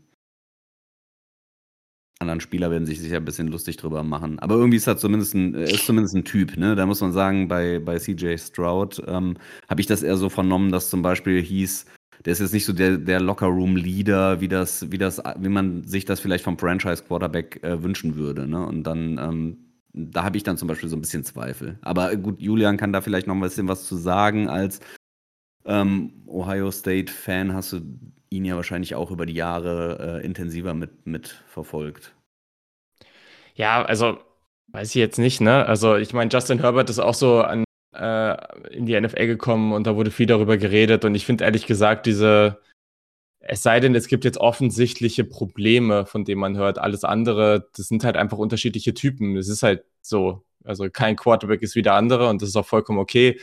anderen 2.20 2.40
Spieler 2.40 2.70
werden 2.70 2.87
sich 2.87 3.00
sicher 3.00 3.16
ein 3.16 3.24
bisschen 3.24 3.48
lustig 3.48 3.76
drüber 3.78 4.02
machen. 4.02 4.38
Aber 4.38 4.56
irgendwie 4.56 4.76
ist 4.76 4.87
er 4.87 4.98
zumindest 4.98 5.35
ein, 5.35 5.54
ist 5.54 5.87
zumindest 5.87 6.14
ein 6.14 6.24
Typ. 6.24 6.56
Ne? 6.56 6.76
Da 6.76 6.87
muss 6.87 7.00
man 7.00 7.12
sagen, 7.12 7.48
bei, 7.48 7.78
bei 7.78 7.98
CJ 7.98 8.37
Stroud 8.37 9.02
ähm, 9.06 9.37
habe 9.68 9.80
ich 9.80 9.87
das 9.87 10.02
eher 10.02 10.16
so 10.16 10.28
vernommen, 10.28 10.70
dass 10.70 10.90
zum 10.90 11.02
Beispiel 11.02 11.42
hieß, 11.42 11.87
der 12.24 12.33
ist 12.35 12.40
jetzt 12.40 12.52
nicht 12.52 12.66
so 12.66 12.74
der, 12.74 12.98
der 12.98 13.20
Locker-Room-Leader, 13.20 14.40
wie 14.42 14.48
das, 14.48 14.92
wie 14.92 14.98
das, 14.98 15.22
wie 15.38 15.48
man 15.48 15.85
sich 15.85 16.04
das 16.04 16.20
vielleicht 16.20 16.44
vom 16.44 16.59
Franchise-Quarterback 16.59 17.64
äh, 17.64 17.83
wünschen 17.83 18.16
würde. 18.16 18.46
Ne? 18.46 18.64
Und 18.64 18.83
dann 18.85 19.18
ähm, 19.18 19.69
da 19.92 20.24
habe 20.24 20.37
ich 20.37 20.42
dann 20.42 20.57
zum 20.57 20.68
Beispiel 20.68 20.88
so 20.88 20.96
ein 20.96 21.00
bisschen 21.00 21.24
Zweifel. 21.24 21.79
Aber 21.83 22.14
gut, 22.16 22.40
Julian 22.40 22.76
kann 22.76 22.92
da 22.92 23.00
vielleicht 23.00 23.26
noch 23.26 23.35
ein 23.35 23.40
bisschen 23.40 23.68
was 23.68 23.87
zu 23.87 23.96
sagen. 23.96 24.48
Als 24.48 24.81
ähm, 25.64 26.22
Ohio 26.26 26.70
State-Fan 26.70 27.55
hast 27.55 27.72
du 27.72 27.81
ihn 28.31 28.44
ja 28.44 28.57
wahrscheinlich 28.57 28.94
auch 28.94 29.11
über 29.11 29.26
die 29.26 29.35
Jahre 29.35 30.20
äh, 30.20 30.24
intensiver 30.24 30.74
mit, 30.74 31.07
mit. 31.07 31.42
Ja, 33.55 33.85
also 33.85 34.18
weiß 34.68 34.90
ich 34.90 34.94
jetzt 34.94 35.18
nicht, 35.18 35.40
ne? 35.40 35.66
Also 35.66 35.96
ich 35.96 36.12
meine, 36.12 36.31
Justin 36.31 36.61
Herbert 36.61 36.90
ist 36.90 37.00
auch 37.00 37.14
so 37.14 37.42
an, 37.42 37.64
äh, 37.94 38.37
in 38.72 38.87
die 38.87 38.98
NFL 38.98 39.26
gekommen 39.26 39.72
und 39.72 39.87
da 39.87 39.96
wurde 39.96 40.11
viel 40.11 40.26
darüber 40.26 40.57
geredet 40.57 41.05
und 41.05 41.14
ich 41.14 41.26
finde 41.26 41.44
ehrlich 41.44 41.66
gesagt 41.66 42.07
diese 42.07 42.61
es 43.40 43.62
sei 43.62 43.81
denn, 43.81 43.94
es 43.94 44.07
gibt 44.07 44.24
jetzt 44.24 44.38
offensichtliche 44.38 45.24
Probleme, 45.24 46.07
von 46.07 46.24
denen 46.24 46.40
man 46.40 46.57
hört. 46.57 46.79
Alles 46.79 47.05
andere, 47.05 47.68
das 47.76 47.88
sind 47.88 48.05
halt 48.05 48.16
einfach 48.16 48.38
unterschiedliche 48.38 48.94
Typen. 48.94 49.37
Es 49.37 49.48
ist 49.48 49.62
halt 49.62 49.85
so. 50.03 50.42
Also 50.62 50.90
kein 50.90 51.16
Quarterback 51.16 51.62
ist 51.62 51.74
wie 51.74 51.83
der 51.83 51.94
andere 51.94 52.29
und 52.29 52.42
das 52.42 52.50
ist 52.50 52.57
auch 52.57 52.66
vollkommen 52.66 52.98
okay. 52.98 53.40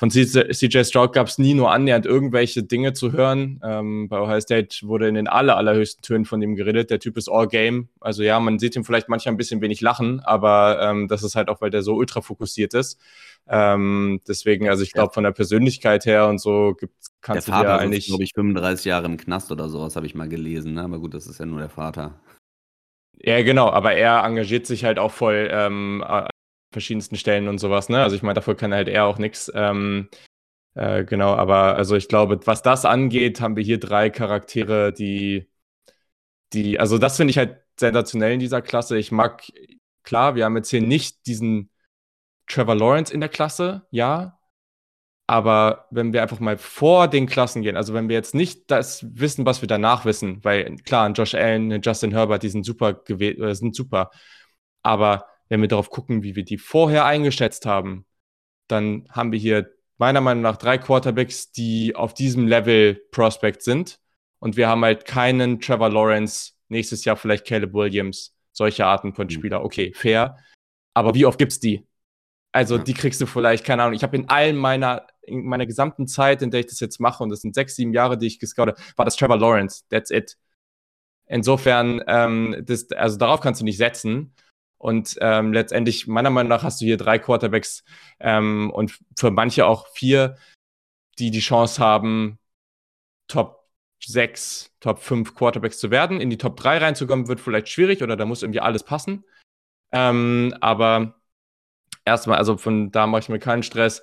Von 0.00 0.08
CJ 0.08 0.84
Stroud 0.84 1.12
gab 1.12 1.26
es 1.26 1.36
nie 1.36 1.52
nur 1.52 1.70
annähernd 1.70 2.06
irgendwelche 2.06 2.62
Dinge 2.62 2.94
zu 2.94 3.12
hören. 3.12 3.60
Ähm, 3.62 4.08
bei 4.08 4.18
Ohio 4.18 4.40
State 4.40 4.86
wurde 4.86 5.06
in 5.06 5.14
den 5.14 5.28
aller, 5.28 5.58
allerhöchsten 5.58 6.00
Tönen 6.00 6.24
von 6.24 6.40
ihm 6.40 6.56
geredet. 6.56 6.88
Der 6.88 7.00
Typ 7.00 7.18
ist 7.18 7.28
all 7.28 7.46
game. 7.46 7.90
Also 8.00 8.22
ja, 8.22 8.40
man 8.40 8.58
sieht 8.58 8.74
ihm 8.76 8.84
vielleicht 8.86 9.10
manchmal 9.10 9.34
ein 9.34 9.36
bisschen 9.36 9.60
wenig 9.60 9.82
lachen, 9.82 10.20
aber 10.20 10.80
ähm, 10.80 11.06
das 11.06 11.22
ist 11.22 11.36
halt 11.36 11.50
auch, 11.50 11.60
weil 11.60 11.68
der 11.68 11.82
so 11.82 11.96
ultra 11.96 12.22
fokussiert 12.22 12.72
ist. 12.72 12.98
Ähm, 13.48 14.20
deswegen, 14.28 14.68
also 14.68 14.82
ich 14.82 14.92
glaube, 14.92 15.12
von 15.12 15.24
der 15.24 15.32
Persönlichkeit 15.32 16.06
her 16.06 16.28
und 16.28 16.38
so 16.38 16.74
gibt's, 16.78 17.08
kannst 17.20 17.48
der 17.48 17.54
du 17.54 17.58
Vater 17.58 17.78
dir 17.78 17.80
eigentlich. 17.80 18.06
glaube 18.06 18.22
ich, 18.22 18.32
35 18.34 18.84
Jahre 18.84 19.06
im 19.06 19.16
Knast 19.16 19.50
oder 19.50 19.68
sowas, 19.68 19.96
habe 19.96 20.06
ich 20.06 20.14
mal 20.14 20.28
gelesen. 20.28 20.74
Ne? 20.74 20.82
Aber 20.82 20.98
gut, 20.98 21.14
das 21.14 21.26
ist 21.26 21.40
ja 21.40 21.46
nur 21.46 21.60
der 21.60 21.70
Vater. 21.70 22.20
Ja, 23.22 23.42
genau, 23.42 23.68
aber 23.68 23.94
er 23.94 24.24
engagiert 24.24 24.66
sich 24.66 24.84
halt 24.84 24.98
auch 24.98 25.12
voll 25.12 25.48
ähm, 25.52 26.04
verschiedensten 26.72 27.16
Stellen 27.16 27.48
und 27.48 27.58
sowas, 27.58 27.88
ne? 27.88 28.02
Also 28.02 28.16
ich 28.16 28.22
meine, 28.22 28.34
davor 28.34 28.56
kann 28.56 28.72
halt 28.72 28.88
er 28.88 29.04
auch 29.04 29.18
nichts. 29.18 29.50
Ähm, 29.54 30.08
äh, 30.74 31.04
genau, 31.04 31.34
aber 31.34 31.76
also 31.76 31.96
ich 31.96 32.08
glaube, 32.08 32.40
was 32.46 32.62
das 32.62 32.84
angeht, 32.84 33.40
haben 33.40 33.56
wir 33.56 33.64
hier 33.64 33.78
drei 33.80 34.08
Charaktere, 34.10 34.92
die, 34.92 35.50
die, 36.52 36.78
also 36.78 36.98
das 36.98 37.16
finde 37.16 37.32
ich 37.32 37.38
halt 37.38 37.58
sensationell 37.78 38.32
in 38.34 38.40
dieser 38.40 38.62
Klasse. 38.62 38.98
Ich 38.98 39.12
mag, 39.12 39.42
klar, 40.04 40.34
wir 40.34 40.44
haben 40.44 40.56
jetzt 40.56 40.70
hier 40.70 40.82
nicht 40.82 41.26
diesen 41.26 41.70
Trevor 42.50 42.74
Lawrence 42.74 43.12
in 43.12 43.20
der 43.20 43.28
Klasse, 43.28 43.86
ja. 43.90 44.38
Aber 45.26 45.86
wenn 45.90 46.12
wir 46.12 46.22
einfach 46.22 46.40
mal 46.40 46.58
vor 46.58 47.06
den 47.06 47.26
Klassen 47.26 47.62
gehen, 47.62 47.76
also 47.76 47.94
wenn 47.94 48.08
wir 48.08 48.16
jetzt 48.16 48.34
nicht 48.34 48.68
das 48.70 49.06
wissen, 49.16 49.46
was 49.46 49.62
wir 49.62 49.68
danach 49.68 50.04
wissen, 50.04 50.42
weil 50.44 50.76
klar, 50.78 51.06
ein 51.06 51.14
Josh 51.14 51.34
Allen, 51.34 51.72
ein 51.72 51.82
Justin 51.82 52.10
Herbert, 52.10 52.42
die 52.42 52.48
sind 52.48 52.64
super 52.64 53.00
äh, 53.08 53.54
sind 53.54 53.76
super. 53.76 54.10
Aber 54.82 55.26
wenn 55.48 55.60
wir 55.60 55.68
darauf 55.68 55.90
gucken, 55.90 56.24
wie 56.24 56.34
wir 56.34 56.44
die 56.44 56.58
vorher 56.58 57.04
eingeschätzt 57.04 57.64
haben, 57.64 58.06
dann 58.66 59.06
haben 59.10 59.30
wir 59.30 59.38
hier 59.38 59.70
meiner 59.98 60.20
Meinung 60.20 60.42
nach 60.42 60.56
drei 60.56 60.78
Quarterbacks, 60.78 61.52
die 61.52 61.94
auf 61.94 62.14
diesem 62.14 62.48
Level 62.48 62.96
Prospect 63.12 63.62
sind. 63.62 64.00
Und 64.40 64.56
wir 64.56 64.68
haben 64.68 64.84
halt 64.84 65.04
keinen 65.04 65.60
Trevor 65.60 65.90
Lawrence, 65.90 66.54
nächstes 66.68 67.04
Jahr 67.04 67.16
vielleicht 67.16 67.46
Caleb 67.46 67.72
Williams, 67.74 68.34
solche 68.52 68.86
Arten 68.86 69.14
von 69.14 69.26
mhm. 69.26 69.30
Spieler. 69.30 69.64
Okay, 69.64 69.92
fair. 69.94 70.38
Aber 70.94 71.14
wie 71.14 71.26
oft 71.26 71.38
gibt's 71.38 71.60
die? 71.60 71.86
Also 72.52 72.76
ja. 72.76 72.82
die 72.82 72.94
kriegst 72.94 73.20
du 73.20 73.26
vielleicht, 73.26 73.64
keine 73.64 73.82
Ahnung. 73.82 73.94
Ich 73.94 74.02
habe 74.02 74.16
in 74.16 74.28
allen 74.28 74.56
meiner, 74.56 75.06
in 75.22 75.44
meiner 75.44 75.66
gesamten 75.66 76.06
Zeit, 76.06 76.42
in 76.42 76.50
der 76.50 76.60
ich 76.60 76.66
das 76.66 76.80
jetzt 76.80 77.00
mache, 77.00 77.22
und 77.22 77.30
das 77.30 77.42
sind 77.42 77.54
sechs, 77.54 77.76
sieben 77.76 77.92
Jahre, 77.92 78.18
die 78.18 78.26
ich 78.26 78.38
gescoutet 78.38 78.78
war 78.96 79.04
das 79.04 79.16
Trevor 79.16 79.38
Lawrence. 79.38 79.84
That's 79.88 80.10
it. 80.10 80.36
Insofern, 81.26 82.02
ähm, 82.08 82.62
das, 82.66 82.90
also 82.90 83.16
darauf 83.16 83.40
kannst 83.40 83.60
du 83.60 83.64
nicht 83.64 83.76
setzen. 83.76 84.34
Und 84.78 85.16
ähm, 85.20 85.52
letztendlich, 85.52 86.06
meiner 86.06 86.30
Meinung 86.30 86.48
nach, 86.48 86.64
hast 86.64 86.80
du 86.80 86.86
hier 86.86 86.96
drei 86.96 87.18
Quarterbacks 87.18 87.84
ähm, 88.18 88.70
und 88.70 88.98
für 89.16 89.30
manche 89.30 89.66
auch 89.66 89.86
vier, 89.88 90.36
die 91.18 91.30
die 91.30 91.40
Chance 91.40 91.80
haben, 91.80 92.38
Top 93.28 93.68
6, 94.02 94.72
Top 94.80 94.98
5 94.98 95.34
Quarterbacks 95.34 95.78
zu 95.78 95.90
werden. 95.90 96.20
In 96.20 96.30
die 96.30 96.38
Top 96.38 96.56
3 96.56 96.78
reinzukommen, 96.78 97.28
wird 97.28 97.40
vielleicht 97.40 97.68
schwierig 97.68 98.02
oder 98.02 98.16
da 98.16 98.24
muss 98.24 98.42
irgendwie 98.42 98.60
alles 98.60 98.82
passen. 98.82 99.24
Ähm, 99.92 100.54
aber 100.60 101.19
erstmal, 102.10 102.38
also 102.38 102.56
von 102.56 102.90
da 102.90 103.06
mache 103.06 103.20
ich 103.20 103.28
mir 103.28 103.38
keinen 103.38 103.62
Stress. 103.62 104.02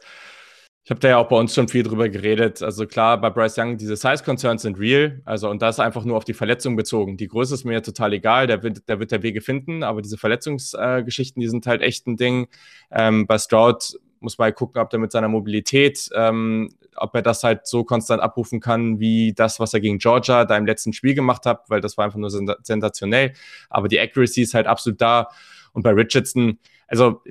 Ich 0.84 0.90
habe 0.90 1.02
da 1.02 1.10
ja 1.10 1.18
auch 1.18 1.28
bei 1.28 1.36
uns 1.36 1.54
schon 1.54 1.68
viel 1.68 1.84
drüber 1.84 2.08
geredet. 2.08 2.64
Also 2.64 2.88
klar, 2.88 3.20
bei 3.20 3.30
Bryce 3.30 3.58
Young, 3.58 3.78
diese 3.78 3.98
Size-Concerns 3.98 4.62
sind 4.62 4.80
real. 4.80 5.22
Also, 5.26 5.50
und 5.50 5.62
das 5.62 5.82
einfach 5.82 6.06
nur 6.06 6.16
auf 6.16 6.24
die 6.24 6.34
Verletzung 6.34 6.78
bezogen. 6.78 7.18
Die 7.18 7.28
Größe 7.28 7.56
ist 7.56 7.66
mir 7.66 7.82
total 7.82 8.14
egal, 8.14 8.48
der 8.48 8.64
wird, 8.64 8.88
der 8.88 8.98
wird 9.00 9.12
der 9.12 9.22
Wege 9.22 9.42
finden, 9.42 9.84
aber 9.84 10.02
diese 10.02 10.18
Verletzungsgeschichten, 10.18 11.42
äh, 11.42 11.44
die 11.44 11.50
sind 11.50 11.68
halt 11.68 11.82
echt 11.82 12.08
ein 12.08 12.16
Ding. 12.16 12.48
Ähm, 12.90 13.28
bei 13.28 13.38
Stroud 13.38 14.00
muss 14.22 14.38
man 14.38 14.46
halt 14.46 14.56
gucken, 14.56 14.82
ob 14.82 14.90
der 14.90 15.00
mit 15.00 15.12
seiner 15.12 15.28
Mobilität, 15.28 16.10
ähm, 16.16 16.70
ob 16.96 17.14
er 17.16 17.22
das 17.22 17.44
halt 17.44 17.68
so 17.68 17.84
konstant 17.84 18.22
abrufen 18.22 18.60
kann, 18.60 19.00
wie 19.00 19.34
das, 19.34 19.60
was 19.60 19.74
er 19.74 19.82
gegen 19.82 19.98
Georgia 19.98 20.46
da 20.46 20.56
im 20.56 20.66
letzten 20.66 20.94
Spiel 20.94 21.14
gemacht 21.14 21.46
hat, 21.46 21.70
weil 21.70 21.82
das 21.82 21.98
war 21.98 22.06
einfach 22.06 22.18
nur 22.18 22.30
sensationell. 22.30 23.34
Aber 23.70 23.88
die 23.88 24.00
Accuracy 24.00 24.42
ist 24.42 24.54
halt 24.54 24.68
absolut 24.68 25.02
da. 25.02 25.28
Und 25.74 25.84
bei 25.84 25.92
Richardson, 25.92 26.60
also 26.88 27.22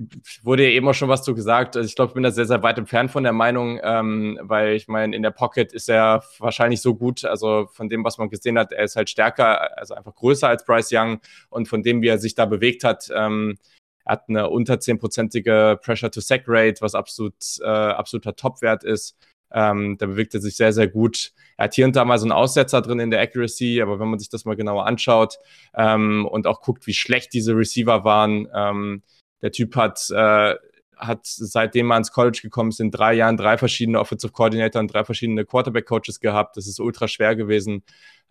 wurde 0.42 0.64
ja 0.64 0.70
eben 0.70 0.86
auch 0.86 0.94
schon 0.94 1.08
was 1.08 1.22
zu 1.22 1.34
gesagt. 1.34 1.76
Also 1.76 1.86
ich 1.86 1.96
glaube, 1.96 2.10
ich 2.10 2.14
bin 2.14 2.22
da 2.22 2.30
sehr, 2.30 2.46
sehr 2.46 2.62
weit 2.62 2.78
entfernt 2.78 3.10
von 3.10 3.22
der 3.22 3.32
Meinung, 3.32 3.80
ähm, 3.82 4.38
weil 4.42 4.74
ich 4.74 4.86
meine, 4.86 5.16
in 5.16 5.22
der 5.22 5.30
Pocket 5.30 5.72
ist 5.72 5.88
er 5.88 6.22
wahrscheinlich 6.38 6.82
so 6.82 6.94
gut, 6.94 7.24
also 7.24 7.66
von 7.72 7.88
dem, 7.88 8.04
was 8.04 8.18
man 8.18 8.28
gesehen 8.28 8.58
hat, 8.58 8.72
er 8.72 8.84
ist 8.84 8.96
halt 8.96 9.08
stärker, 9.08 9.78
also 9.78 9.94
einfach 9.94 10.14
größer 10.14 10.48
als 10.48 10.64
Bryce 10.64 10.90
Young 10.92 11.20
und 11.48 11.68
von 11.68 11.82
dem, 11.82 12.02
wie 12.02 12.08
er 12.08 12.18
sich 12.18 12.34
da 12.34 12.44
bewegt 12.44 12.84
hat, 12.84 13.08
ähm, 13.14 13.56
er 14.04 14.12
hat 14.12 14.28
eine 14.28 14.48
unter 14.50 14.74
10-prozentige 14.74 15.78
Pressure-to-Sack-Rate, 15.82 16.80
was 16.80 16.94
absolut, 16.94 17.34
äh, 17.60 17.66
absoluter 17.66 18.36
Topwert 18.36 18.84
ist. 18.84 19.16
Ähm, 19.52 19.96
da 19.98 20.06
bewegt 20.06 20.34
er 20.34 20.40
sich 20.40 20.56
sehr, 20.56 20.72
sehr 20.72 20.86
gut. 20.86 21.32
Er 21.56 21.64
hat 21.64 21.74
hier 21.74 21.86
und 21.86 21.96
da 21.96 22.04
mal 22.04 22.18
so 22.18 22.24
einen 22.24 22.32
Aussetzer 22.32 22.82
drin 22.82 23.00
in 23.00 23.10
der 23.10 23.20
Accuracy, 23.20 23.80
aber 23.80 23.98
wenn 23.98 24.08
man 24.08 24.18
sich 24.18 24.28
das 24.28 24.44
mal 24.44 24.54
genauer 24.56 24.86
anschaut 24.86 25.38
ähm, 25.74 26.26
und 26.26 26.46
auch 26.46 26.60
guckt, 26.60 26.86
wie 26.86 26.94
schlecht 26.94 27.32
diese 27.32 27.56
Receiver 27.56 28.04
waren, 28.04 28.48
ähm, 28.54 29.02
der 29.42 29.52
Typ 29.52 29.76
hat, 29.76 30.08
äh, 30.10 30.54
hat 30.96 31.20
seitdem 31.22 31.90
er 31.90 31.98
ins 31.98 32.12
College 32.12 32.40
gekommen 32.42 32.70
ist, 32.70 32.80
in 32.80 32.90
drei 32.90 33.14
Jahren 33.14 33.36
drei 33.36 33.58
verschiedene 33.58 34.00
Offensive 34.00 34.32
Coordinator 34.32 34.80
und 34.80 34.92
drei 34.92 35.04
verschiedene 35.04 35.44
Quarterback-Coaches 35.44 36.20
gehabt. 36.20 36.56
Das 36.56 36.66
ist 36.66 36.80
ultra 36.80 37.06
schwer 37.08 37.36
gewesen. 37.36 37.82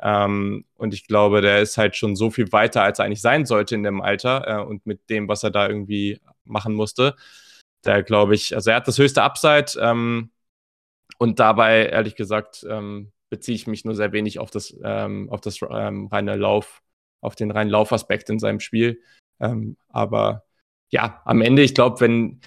Ähm, 0.01 0.65
und 0.75 0.93
ich 0.93 1.07
glaube, 1.07 1.41
der 1.41 1.61
ist 1.61 1.77
halt 1.77 1.95
schon 1.95 2.15
so 2.15 2.29
viel 2.31 2.51
weiter, 2.51 2.81
als 2.83 2.99
er 2.99 3.05
eigentlich 3.05 3.21
sein 3.21 3.45
sollte 3.45 3.75
in 3.75 3.83
dem 3.83 4.01
Alter 4.01 4.45
äh, 4.47 4.63
und 4.63 4.85
mit 4.85 5.09
dem, 5.09 5.27
was 5.27 5.43
er 5.43 5.51
da 5.51 5.67
irgendwie 5.67 6.19
machen 6.43 6.73
musste. 6.73 7.15
Da 7.83 8.01
glaube 8.01 8.35
ich, 8.35 8.55
also 8.55 8.71
er 8.71 8.77
hat 8.77 8.87
das 8.87 8.97
höchste 8.97 9.21
Upside 9.23 9.79
ähm, 9.79 10.31
und 11.19 11.39
dabei, 11.39 11.85
ehrlich 11.87 12.15
gesagt, 12.15 12.65
ähm, 12.69 13.11
beziehe 13.29 13.55
ich 13.55 13.67
mich 13.67 13.85
nur 13.85 13.95
sehr 13.95 14.11
wenig 14.11 14.39
auf 14.39 14.51
das, 14.51 14.75
ähm, 14.83 15.29
auf 15.29 15.41
das 15.41 15.59
ähm, 15.69 16.07
reine 16.07 16.35
Lauf, 16.35 16.81
auf 17.21 17.35
den 17.35 17.51
reinen 17.51 17.69
Laufaspekt 17.69 18.29
in 18.29 18.39
seinem 18.39 18.59
Spiel. 18.59 19.01
Ähm, 19.39 19.77
aber 19.89 20.44
ja, 20.95 21.21
am 21.25 21.41
Ende, 21.41 21.61
ich 21.61 21.75
glaube, 21.75 21.99
wenn, 21.99 22.39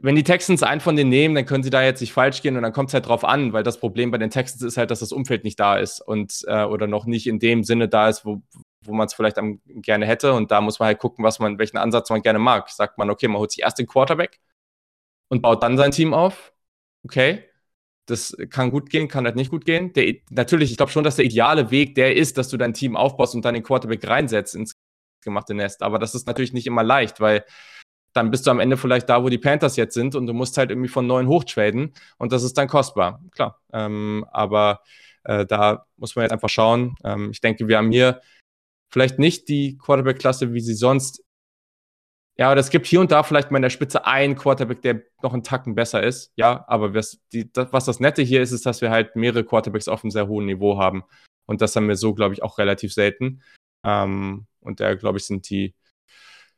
wenn 0.00 0.14
die 0.14 0.22
Texans 0.22 0.62
einen 0.62 0.80
von 0.80 0.94
denen 0.94 1.10
nehmen, 1.10 1.34
dann 1.34 1.46
können 1.46 1.64
sie 1.64 1.70
da 1.70 1.82
jetzt 1.82 2.00
nicht 2.00 2.12
falsch 2.12 2.40
gehen 2.40 2.56
und 2.56 2.62
dann 2.62 2.72
kommt 2.72 2.90
es 2.90 2.94
halt 2.94 3.08
drauf 3.08 3.24
an, 3.24 3.52
weil 3.52 3.64
das 3.64 3.80
Problem 3.80 4.12
bei 4.12 4.18
den 4.18 4.30
Texans 4.30 4.62
ist 4.62 4.76
halt, 4.76 4.92
dass 4.92 5.00
das 5.00 5.10
Umfeld 5.10 5.42
nicht 5.42 5.58
da 5.58 5.76
ist 5.76 6.00
und 6.00 6.44
äh, 6.46 6.62
oder 6.62 6.86
noch 6.86 7.06
nicht 7.06 7.26
in 7.26 7.40
dem 7.40 7.64
Sinne 7.64 7.88
da 7.88 8.08
ist, 8.08 8.24
wo, 8.24 8.40
wo 8.84 8.92
man 8.92 9.06
es 9.06 9.14
vielleicht 9.14 9.36
am, 9.38 9.60
gerne 9.66 10.06
hätte. 10.06 10.32
Und 10.32 10.52
da 10.52 10.60
muss 10.60 10.78
man 10.78 10.86
halt 10.86 11.00
gucken, 11.00 11.24
was 11.24 11.40
man, 11.40 11.58
welchen 11.58 11.76
Ansatz 11.76 12.08
man 12.08 12.22
gerne 12.22 12.38
mag. 12.38 12.68
Sagt 12.70 12.98
man, 12.98 13.10
okay, 13.10 13.26
man 13.26 13.38
holt 13.38 13.50
sich 13.50 13.64
erst 13.64 13.80
den 13.80 13.88
Quarterback 13.88 14.38
und 15.28 15.42
baut 15.42 15.64
dann 15.64 15.76
sein 15.76 15.90
Team 15.90 16.14
auf. 16.14 16.52
Okay. 17.02 17.42
Das 18.06 18.36
kann 18.50 18.70
gut 18.70 18.90
gehen, 18.90 19.08
kann 19.08 19.24
halt 19.24 19.34
nicht 19.34 19.50
gut 19.50 19.64
gehen. 19.64 19.92
Der, 19.94 20.14
natürlich, 20.30 20.70
ich 20.70 20.76
glaube 20.76 20.92
schon, 20.92 21.02
dass 21.02 21.16
der 21.16 21.24
ideale 21.24 21.72
Weg 21.72 21.96
der 21.96 22.14
ist, 22.14 22.38
dass 22.38 22.48
du 22.48 22.56
dein 22.56 22.74
Team 22.74 22.96
aufbaust 22.96 23.34
und 23.34 23.44
dann 23.44 23.54
den 23.54 23.64
Quarterback 23.64 24.06
reinsetzt 24.06 24.54
ins 24.54 24.76
gemachte 25.26 25.52
Nest. 25.52 25.82
Aber 25.82 25.98
das 25.98 26.14
ist 26.14 26.26
natürlich 26.26 26.54
nicht 26.54 26.66
immer 26.66 26.82
leicht, 26.82 27.20
weil 27.20 27.44
dann 28.14 28.30
bist 28.30 28.46
du 28.46 28.50
am 28.50 28.60
Ende 28.60 28.78
vielleicht 28.78 29.10
da, 29.10 29.22
wo 29.22 29.28
die 29.28 29.36
Panthers 29.36 29.76
jetzt 29.76 29.92
sind 29.92 30.14
und 30.14 30.26
du 30.26 30.32
musst 30.32 30.56
halt 30.56 30.70
irgendwie 30.70 30.88
von 30.88 31.06
neun 31.06 31.28
hochtraden 31.28 31.92
und 32.16 32.32
das 32.32 32.42
ist 32.42 32.56
dann 32.56 32.66
kostbar, 32.66 33.22
klar. 33.32 33.60
Ähm, 33.74 34.24
aber 34.32 34.80
äh, 35.24 35.44
da 35.44 35.86
muss 35.98 36.16
man 36.16 36.22
jetzt 36.22 36.32
einfach 36.32 36.48
schauen. 36.48 36.94
Ähm, 37.04 37.30
ich 37.30 37.42
denke, 37.42 37.68
wir 37.68 37.76
haben 37.76 37.90
hier 37.90 38.22
vielleicht 38.88 39.18
nicht 39.18 39.48
die 39.48 39.76
Quarterback-Klasse, 39.76 40.54
wie 40.54 40.60
sie 40.60 40.74
sonst. 40.74 41.22
Ja, 42.38 42.50
aber 42.50 42.60
es 42.60 42.70
gibt 42.70 42.86
hier 42.86 43.00
und 43.00 43.10
da 43.10 43.22
vielleicht 43.22 43.50
mal 43.50 43.58
in 43.58 43.62
der 43.62 43.70
Spitze 43.70 44.06
einen 44.06 44.36
Quarterback, 44.36 44.82
der 44.82 45.02
noch 45.22 45.32
einen 45.32 45.42
Tacken 45.42 45.74
besser 45.74 46.02
ist. 46.02 46.32
Ja, 46.36 46.64
aber 46.68 46.94
was, 46.94 47.18
die, 47.32 47.50
das, 47.52 47.72
was 47.72 47.86
das 47.86 48.00
Nette 48.00 48.22
hier 48.22 48.42
ist, 48.42 48.52
ist, 48.52 48.66
dass 48.66 48.80
wir 48.80 48.90
halt 48.90 49.16
mehrere 49.16 49.44
Quarterbacks 49.44 49.88
auf 49.88 50.04
einem 50.04 50.10
sehr 50.10 50.28
hohen 50.28 50.46
Niveau 50.46 50.78
haben. 50.78 51.04
Und 51.46 51.60
das 51.60 51.76
haben 51.76 51.88
wir 51.88 51.96
so, 51.96 52.14
glaube 52.14 52.34
ich, 52.34 52.42
auch 52.42 52.58
relativ 52.58 52.92
selten. 52.92 53.42
Ähm, 53.86 54.46
und 54.60 54.80
da, 54.80 54.94
glaube 54.94 55.18
ich, 55.18 55.24
sind 55.24 55.48
die, 55.48 55.74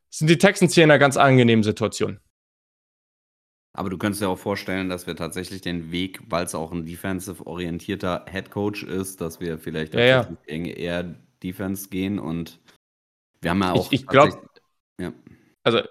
sind 0.09 0.29
die 0.29 0.38
Texans 0.38 0.75
hier 0.75 0.85
in 0.85 0.91
einer 0.91 0.99
ganz 0.99 1.17
angenehmen 1.17 1.62
Situation. 1.62 2.21
Aber 3.75 3.91
du 3.91 3.99
könntest 3.99 4.23
dir 4.23 4.29
auch 4.29 4.38
vorstellen, 4.38 4.88
dass 4.88 5.07
wir 5.07 5.14
tatsächlich 5.14 5.61
den 5.61 5.93
Weg, 5.93 6.21
weil 6.29 6.45
es 6.45 6.55
auch 6.55 6.73
ein 6.73 6.85
defensive-orientierter 6.85 8.25
Head 8.29 8.51
Coach 8.51 8.83
ist, 8.83 9.21
dass 9.21 9.41
wir 9.41 9.59
vielleicht 9.59 9.95
ja, 9.95 10.01
ja. 10.01 10.29
eher 10.49 11.14
Defense 11.43 11.88
gehen 11.88 12.19
und 12.19 12.59
wir 13.41 13.51
haben 13.51 13.62
ja 13.62 13.73
auch. 13.73 13.93
Ich, 13.93 14.01
ich 14.01 14.07
glaube. 14.07 14.37
Ja. 15.01 15.12
Also, 15.62 15.83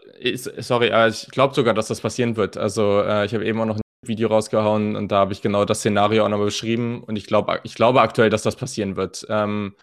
sorry, 0.58 0.92
ich 1.08 1.30
glaube 1.32 1.54
sogar, 1.54 1.74
dass 1.74 1.88
das 1.88 2.02
passieren 2.02 2.36
wird. 2.36 2.58
Also, 2.58 3.02
äh, 3.02 3.26
ich 3.26 3.34
habe 3.34 3.46
eben 3.46 3.62
auch 3.62 3.66
noch 3.66 3.78
ein 3.78 3.82
Video 4.06 4.28
rausgehauen 4.28 4.96
und 4.96 5.12
da 5.12 5.20
habe 5.20 5.34
ich 5.34 5.42
genau 5.42 5.64
das 5.64 5.80
Szenario 5.80 6.26
auch 6.26 6.30
nochmal 6.30 6.48
beschrieben 6.48 7.04
und 7.04 7.16
ich 7.16 7.26
glaube 7.26 7.60
ich 7.64 7.76
glaube 7.76 8.02
aktuell, 8.02 8.30
dass 8.30 8.42
das 8.42 8.56
passieren 8.56 8.96
wird. 8.96 9.26
Ähm, 9.30 9.76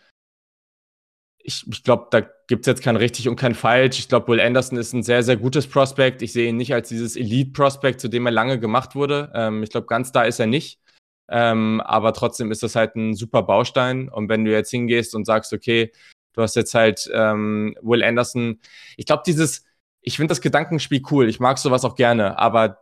ich, 1.46 1.66
ich 1.70 1.84
glaube, 1.84 2.06
da 2.10 2.22
gibt 2.48 2.62
es 2.62 2.66
jetzt 2.66 2.82
kein 2.82 2.96
richtig 2.96 3.28
und 3.28 3.36
kein 3.36 3.54
falsch. 3.54 3.98
Ich 3.98 4.08
glaube, 4.08 4.28
Will 4.28 4.40
Anderson 4.40 4.78
ist 4.78 4.94
ein 4.94 5.02
sehr, 5.02 5.22
sehr 5.22 5.36
gutes 5.36 5.66
Prospect. 5.66 6.22
Ich 6.22 6.32
sehe 6.32 6.48
ihn 6.48 6.56
nicht 6.56 6.72
als 6.72 6.88
dieses 6.88 7.16
Elite-Prospect, 7.16 8.00
zu 8.00 8.08
dem 8.08 8.24
er 8.24 8.32
lange 8.32 8.58
gemacht 8.58 8.94
wurde. 8.94 9.30
Ähm, 9.34 9.62
ich 9.62 9.68
glaube, 9.70 9.86
ganz 9.86 10.10
da 10.10 10.22
ist 10.22 10.40
er 10.40 10.46
nicht. 10.46 10.80
Ähm, 11.28 11.82
aber 11.82 12.14
trotzdem 12.14 12.50
ist 12.50 12.62
das 12.62 12.76
halt 12.76 12.96
ein 12.96 13.14
super 13.14 13.42
Baustein. 13.42 14.08
Und 14.08 14.30
wenn 14.30 14.44
du 14.46 14.52
jetzt 14.52 14.70
hingehst 14.70 15.14
und 15.14 15.26
sagst, 15.26 15.52
okay, 15.52 15.92
du 16.32 16.40
hast 16.42 16.56
jetzt 16.56 16.74
halt 16.74 17.10
ähm, 17.12 17.76
Will 17.82 18.02
Anderson, 18.02 18.60
ich 18.96 19.04
glaube, 19.04 19.22
dieses, 19.26 19.66
ich 20.00 20.16
finde 20.16 20.32
das 20.32 20.40
Gedankenspiel 20.40 21.02
cool. 21.10 21.28
Ich 21.28 21.40
mag 21.40 21.58
sowas 21.58 21.84
auch 21.84 21.94
gerne, 21.94 22.38
aber 22.38 22.78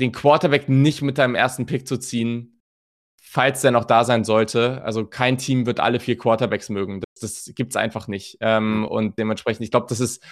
den 0.00 0.12
Quarterback 0.12 0.68
nicht 0.68 1.02
mit 1.02 1.18
deinem 1.18 1.34
ersten 1.34 1.66
Pick 1.66 1.88
zu 1.88 1.98
ziehen, 1.98 2.60
falls 3.20 3.62
der 3.62 3.72
noch 3.72 3.84
da 3.84 4.04
sein 4.04 4.22
sollte. 4.22 4.82
Also 4.84 5.06
kein 5.06 5.38
Team 5.38 5.66
wird 5.66 5.80
alle 5.80 5.98
vier 5.98 6.16
Quarterbacks 6.16 6.68
mögen. 6.68 7.02
Das, 7.22 7.52
gibt 7.54 7.72
es 7.72 7.76
einfach 7.76 8.08
nicht. 8.08 8.38
Ähm, 8.40 8.84
und 8.84 9.18
dementsprechend, 9.18 9.64
ich 9.64 9.70
glaube, 9.70 9.86
das 9.88 10.00
ist, 10.00 10.22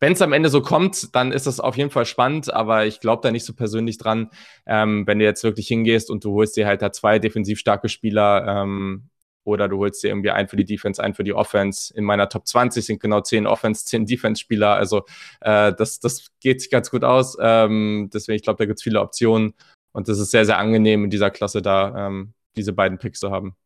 wenn 0.00 0.12
es 0.12 0.22
am 0.22 0.32
Ende 0.32 0.48
so 0.48 0.62
kommt, 0.62 1.14
dann 1.14 1.32
ist 1.32 1.46
das 1.46 1.60
auf 1.60 1.76
jeden 1.76 1.90
Fall 1.90 2.06
spannend, 2.06 2.52
aber 2.52 2.86
ich 2.86 3.00
glaube 3.00 3.22
da 3.22 3.32
nicht 3.32 3.44
so 3.44 3.52
persönlich 3.52 3.98
dran. 3.98 4.30
Ähm, 4.66 5.06
wenn 5.06 5.18
du 5.18 5.24
jetzt 5.24 5.42
wirklich 5.42 5.66
hingehst 5.68 6.10
und 6.10 6.24
du 6.24 6.32
holst 6.34 6.56
dir 6.56 6.66
halt 6.66 6.82
da 6.82 6.92
zwei 6.92 7.18
defensiv 7.18 7.58
starke 7.58 7.88
Spieler 7.88 8.62
ähm, 8.62 9.08
oder 9.44 9.66
du 9.68 9.78
holst 9.78 10.02
dir 10.04 10.08
irgendwie 10.08 10.30
einen 10.30 10.46
für 10.48 10.56
die 10.56 10.64
Defense, 10.64 11.02
einen 11.02 11.14
für 11.14 11.24
die 11.24 11.32
Offense. 11.32 11.92
In 11.94 12.04
meiner 12.04 12.28
Top 12.28 12.46
20 12.46 12.84
sind 12.84 13.00
genau 13.00 13.22
zehn 13.22 13.46
Offense, 13.46 13.84
zehn 13.86 14.06
Defense-Spieler. 14.06 14.74
Also 14.74 15.04
äh, 15.40 15.72
das, 15.72 15.98
das 16.00 16.28
geht 16.40 16.60
sich 16.60 16.70
ganz 16.70 16.90
gut 16.90 17.02
aus. 17.02 17.36
Ähm, 17.40 18.10
deswegen, 18.12 18.36
ich 18.36 18.42
glaube, 18.42 18.58
da 18.58 18.66
gibt 18.66 18.78
es 18.78 18.84
viele 18.84 19.00
Optionen. 19.00 19.54
Und 19.92 20.08
das 20.08 20.18
ist 20.18 20.30
sehr, 20.30 20.44
sehr 20.44 20.58
angenehm 20.58 21.04
in 21.04 21.10
dieser 21.10 21.30
Klasse 21.30 21.62
da, 21.62 22.06
ähm, 22.06 22.34
diese 22.56 22.72
beiden 22.72 22.98
Picks 22.98 23.20
zu 23.20 23.30
haben. 23.30 23.56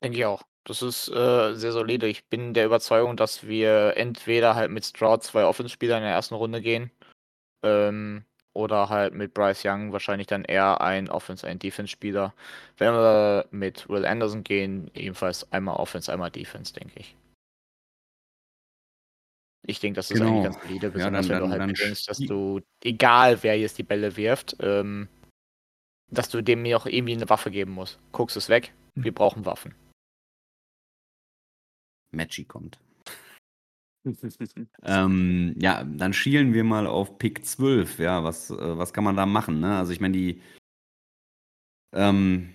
Ja, 0.00 0.08
denke 0.08 0.18
ich 0.18 0.24
auch. 0.24 0.42
Das 0.64 0.82
ist 0.82 1.08
äh, 1.08 1.54
sehr 1.54 1.72
solide. 1.72 2.06
Ich 2.06 2.26
bin 2.26 2.52
der 2.54 2.66
Überzeugung, 2.66 3.16
dass 3.16 3.46
wir 3.46 3.96
entweder 3.96 4.54
halt 4.54 4.70
mit 4.70 4.84
Stroud 4.84 5.22
zwei 5.22 5.44
Offenspieler 5.44 5.96
in 5.96 6.02
der 6.02 6.12
ersten 6.12 6.34
Runde 6.34 6.60
gehen 6.60 6.90
ähm, 7.64 8.24
oder 8.52 8.88
halt 8.90 9.14
mit 9.14 9.32
Bryce 9.32 9.64
Young 9.64 9.92
wahrscheinlich 9.92 10.26
dann 10.26 10.44
eher 10.44 10.80
ein 10.80 11.08
Offense, 11.08 11.46
ein 11.46 11.58
Defense-Spieler. 11.58 12.34
Wenn 12.76 12.92
wir 12.92 13.46
mit 13.50 13.88
Will 13.88 14.04
Anderson 14.04 14.44
gehen, 14.44 14.90
ebenfalls 14.94 15.50
einmal 15.52 15.76
Offense, 15.76 16.12
einmal 16.12 16.30
Defense, 16.30 16.74
denke 16.74 17.00
ich. 17.00 17.16
Ich 19.66 19.80
denke, 19.80 19.96
das 19.96 20.10
ist 20.10 20.18
Genau. 20.18 20.30
eigentlich 20.30 20.44
ganz 20.44 20.62
solide, 20.62 20.90
besonders 20.90 21.26
dann- 21.26 21.36
wenn 21.36 21.44
du 21.44 21.50
halt 21.50 21.60
dann 21.60 21.72
bedenkst, 21.72 22.08
dass 22.08 22.18
du, 22.18 22.60
egal 22.82 23.42
wer 23.42 23.58
jetzt 23.58 23.78
die 23.78 23.82
Bälle 23.82 24.16
wirft, 24.16 24.56
ähm, 24.60 25.08
dass 26.10 26.28
du 26.28 26.42
dem 26.42 26.62
mir 26.62 26.76
auch 26.76 26.86
irgendwie 26.86 27.12
eine 27.14 27.28
Waffe 27.28 27.50
geben 27.50 27.72
musst. 27.72 27.98
Guckst 28.12 28.36
es 28.36 28.48
weg, 28.48 28.72
wir 28.94 29.14
brauchen 29.14 29.46
Waffen. 29.46 29.74
Matchy 32.12 32.44
kommt. 32.44 32.78
Ähm, 34.82 35.54
ja, 35.58 35.84
dann 35.84 36.14
schielen 36.14 36.54
wir 36.54 36.64
mal 36.64 36.86
auf 36.86 37.18
Pick 37.18 37.44
12. 37.44 37.98
Ja, 37.98 38.24
was, 38.24 38.50
äh, 38.50 38.78
was 38.78 38.94
kann 38.94 39.04
man 39.04 39.14
da 39.14 39.26
machen? 39.26 39.60
Ne? 39.60 39.76
Also 39.76 39.92
ich 39.92 40.00
meine, 40.00 40.16
die 40.16 40.40
ähm, 41.94 42.54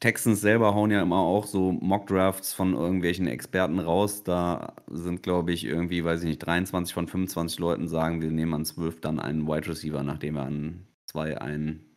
Texans 0.00 0.40
selber 0.40 0.74
hauen 0.74 0.90
ja 0.90 1.02
immer 1.02 1.18
auch 1.18 1.46
so 1.46 1.72
Mock-Drafts 1.72 2.52
von 2.52 2.74
irgendwelchen 2.74 3.26
Experten 3.26 3.78
raus. 3.78 4.22
Da 4.24 4.74
sind, 4.90 5.22
glaube 5.22 5.52
ich, 5.52 5.64
irgendwie, 5.64 6.04
weiß 6.04 6.20
ich 6.22 6.28
nicht, 6.28 6.38
23 6.40 6.92
von 6.92 7.06
25 7.08 7.58
Leuten 7.58 7.88
sagen, 7.88 8.20
wir 8.20 8.30
nehmen 8.30 8.54
an 8.54 8.64
12 8.64 9.00
dann 9.00 9.20
einen 9.20 9.46
Wide 9.46 9.68
Receiver, 9.68 10.02
nachdem 10.02 10.34
wir 10.34 10.42
an 10.42 10.86
2 11.06 11.40
einen 11.40 11.93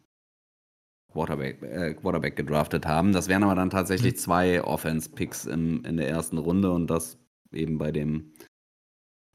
Quarterback, 1.11 1.61
äh, 1.63 1.93
Quarterback 1.93 2.35
gedraftet 2.35 2.85
haben. 2.85 3.13
Das 3.13 3.27
wären 3.27 3.43
aber 3.43 3.55
dann 3.55 3.69
tatsächlich 3.69 4.17
zwei 4.17 4.63
Offense-Picks 4.63 5.45
im- 5.45 5.83
in 5.85 5.97
der 5.97 6.09
ersten 6.09 6.37
Runde 6.37 6.71
und 6.71 6.87
das 6.87 7.17
eben 7.51 7.77
bei 7.77 7.91
dem 7.91 8.33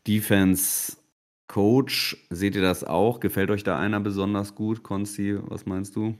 Defense-Coach. 0.07 2.27
Seht 2.31 2.57
ihr 2.57 2.63
das 2.63 2.85
auch? 2.85 3.21
Gefällt 3.21 3.51
euch 3.51 3.65
da 3.65 3.79
einer 3.79 4.01
besonders 4.01 4.55
gut? 4.55 4.83
Konsti, 4.83 5.39
was 5.49 5.67
meinst 5.67 5.97
du? 5.97 6.17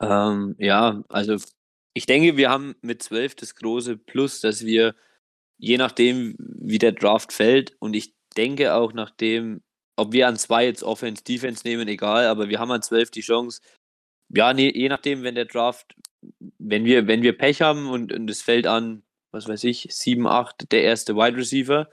Ähm, 0.00 0.56
ja, 0.58 1.02
also 1.08 1.36
ich 1.94 2.06
denke, 2.06 2.36
wir 2.36 2.50
haben 2.50 2.74
mit 2.82 3.02
12 3.02 3.34
das 3.36 3.54
große 3.54 3.96
Plus, 3.96 4.40
dass 4.40 4.64
wir, 4.64 4.94
je 5.58 5.78
nachdem, 5.78 6.34
wie 6.38 6.78
der 6.78 6.92
Draft 6.92 7.32
fällt, 7.32 7.76
und 7.80 7.94
ich 7.94 8.14
denke 8.36 8.74
auch 8.74 8.92
nachdem, 8.92 9.62
ob 9.96 10.12
wir 10.12 10.26
an 10.28 10.36
zwei 10.36 10.66
jetzt 10.66 10.82
Offense, 10.82 11.22
Defense 11.22 11.62
nehmen, 11.64 11.86
egal, 11.86 12.26
aber 12.26 12.48
wir 12.48 12.58
haben 12.58 12.72
an 12.72 12.82
12 12.82 13.10
die 13.12 13.20
Chance, 13.20 13.60
ja, 14.36 14.52
nee, 14.52 14.70
je 14.74 14.88
nachdem, 14.88 15.22
wenn 15.22 15.34
der 15.34 15.44
Draft, 15.44 15.94
wenn 16.58 16.84
wir, 16.84 17.06
wenn 17.06 17.22
wir 17.22 17.36
Pech 17.36 17.62
haben 17.62 17.88
und, 17.88 18.12
und 18.12 18.28
es 18.30 18.42
fällt 18.42 18.66
an, 18.66 19.02
was 19.30 19.48
weiß 19.48 19.64
ich, 19.64 19.88
7, 19.90 20.26
8, 20.26 20.70
der 20.72 20.82
erste 20.82 21.16
Wide 21.16 21.36
Receiver, 21.36 21.88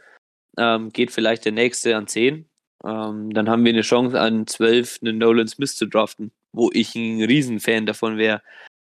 ähm, 0.58 0.90
geht 0.92 1.12
vielleicht 1.12 1.46
der 1.46 1.52
nächste 1.52 1.96
an 1.96 2.08
10, 2.08 2.50
ähm, 2.84 3.34
dann 3.34 3.50
haben 3.50 3.64
wir 3.64 3.74
eine 3.74 3.82
Chance 3.82 4.20
an 4.20 4.48
12 4.48 5.00
einen 5.02 5.18
Nolan 5.18 5.48
Smith 5.48 5.76
zu 5.76 5.86
draften, 5.86 6.32
wo 6.52 6.70
ich 6.74 6.96
ein 6.96 7.24
Riesenfan 7.24 7.86
davon 7.86 8.18
wäre. 8.18 8.42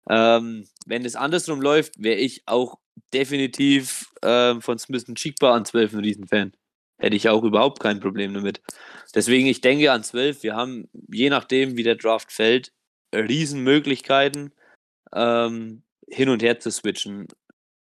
Ähm, 0.10 0.68
wenn 0.86 1.06
es 1.06 1.16
andersrum 1.16 1.62
läuft, 1.62 2.02
wäre 2.02 2.18
ich 2.18 2.44
auch 2.46 2.80
definitiv 3.14 4.14
ähm, 4.24 4.62
von 4.62 4.80
Smith 4.80 5.06
und 5.08 5.18
Chigba 5.18 5.56
an 5.56 5.66
12 5.66 5.94
ein 5.94 6.00
Riesenfan. 6.00 6.54
Hätte 6.98 7.16
ich 7.16 7.30
auch 7.30 7.44
überhaupt 7.44 7.80
kein 7.80 8.00
Problem 8.00 8.34
damit. 8.34 8.62
Deswegen, 9.14 9.48
ich 9.48 9.62
denke 9.62 9.92
an 9.92 10.04
12, 10.04 10.44
wir 10.44 10.56
haben, 10.56 10.90
je 11.12 11.30
nachdem, 11.30 11.76
wie 11.78 11.84
der 11.84 11.96
Draft 11.96 12.32
fällt, 12.32 12.72
Riesenmöglichkeiten, 13.14 14.54
ähm, 15.14 15.84
hin 16.08 16.30
und 16.30 16.44
her 16.44 16.60
zu 16.60 16.72
switchen. 16.72 17.28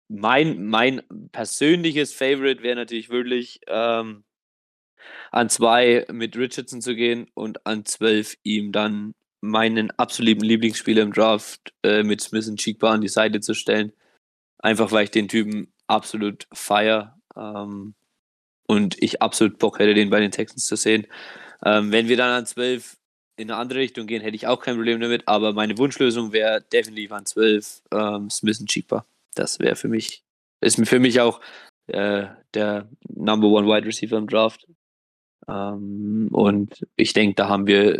Mein, 0.10 0.66
mein 0.66 1.02
persönliches 1.32 2.14
Favorite 2.14 2.62
wäre 2.62 2.76
natürlich 2.76 3.10
wirklich 3.10 3.62
ähm, 3.68 4.24
an 5.32 5.50
zwei 5.50 6.06
mit 6.12 6.38
Richardson 6.38 6.82
zu 6.82 6.96
gehen 6.96 7.30
und 7.34 7.66
an 7.66 7.86
12 7.86 8.38
ihm 8.44 8.72
dann 8.72 9.16
meinen 9.42 9.92
absoluten 9.92 10.44
Lieblingsspieler 10.44 11.02
im 11.02 11.12
Draft 11.12 11.74
äh, 11.84 12.04
mit 12.04 12.22
Smith 12.22 12.48
und 12.48 12.60
Cheekbar 12.60 12.94
an 12.94 13.02
die 13.02 13.10
Seite 13.10 13.42
zu 13.42 13.54
stellen. 13.54 13.92
Einfach 14.60 14.92
weil 14.92 15.06
ich 15.06 15.12
den 15.12 15.28
Typen 15.28 15.74
absolut 15.88 16.48
feier 16.54 17.20
ähm, 17.36 17.96
und 18.68 19.02
ich 19.02 19.22
absolut 19.22 19.60
Bock 19.60 19.80
hätte, 19.80 19.94
den 19.94 20.10
bei 20.10 20.22
den 20.22 20.32
Texans 20.32 20.66
zu 20.66 20.78
sehen. 20.78 21.08
Ähm, 21.66 21.92
wenn 21.92 22.08
wir 22.08 22.16
dann 22.16 22.32
an 22.32 22.46
12 22.46 22.98
in 23.36 23.50
eine 23.50 23.60
andere 23.60 23.80
Richtung 23.80 24.08
gehen, 24.08 24.22
hätte 24.22 24.36
ich 24.36 24.48
auch 24.48 24.62
kein 24.62 24.76
Problem 24.76 25.00
damit, 25.00 25.28
aber 25.28 25.54
meine 25.54 25.78
Wunschlösung 25.78 26.32
wäre 26.32 26.62
definitiv 26.62 27.12
an 27.12 27.26
12 27.26 27.82
ähm, 27.92 28.30
Smith 28.30 28.64
Cheekbar. 28.66 29.06
Das 29.36 29.60
wäre 29.60 29.76
für 29.76 29.88
mich, 29.88 30.24
ist 30.62 30.80
für 30.88 31.00
mich 31.00 31.20
auch 31.20 31.42
äh, 31.88 32.28
der 32.54 32.90
Number 33.10 33.48
One 33.48 33.68
Wide 33.68 33.88
Receiver 33.88 34.18
im 34.18 34.28
Draft. 34.28 34.68
Ähm, 35.48 36.30
und 36.32 36.86
ich 36.96 37.14
denke, 37.14 37.36
da 37.36 37.50
haben 37.50 37.68
wir 37.68 38.00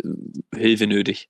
Hilfe 0.54 0.86
nötig. 0.86 1.28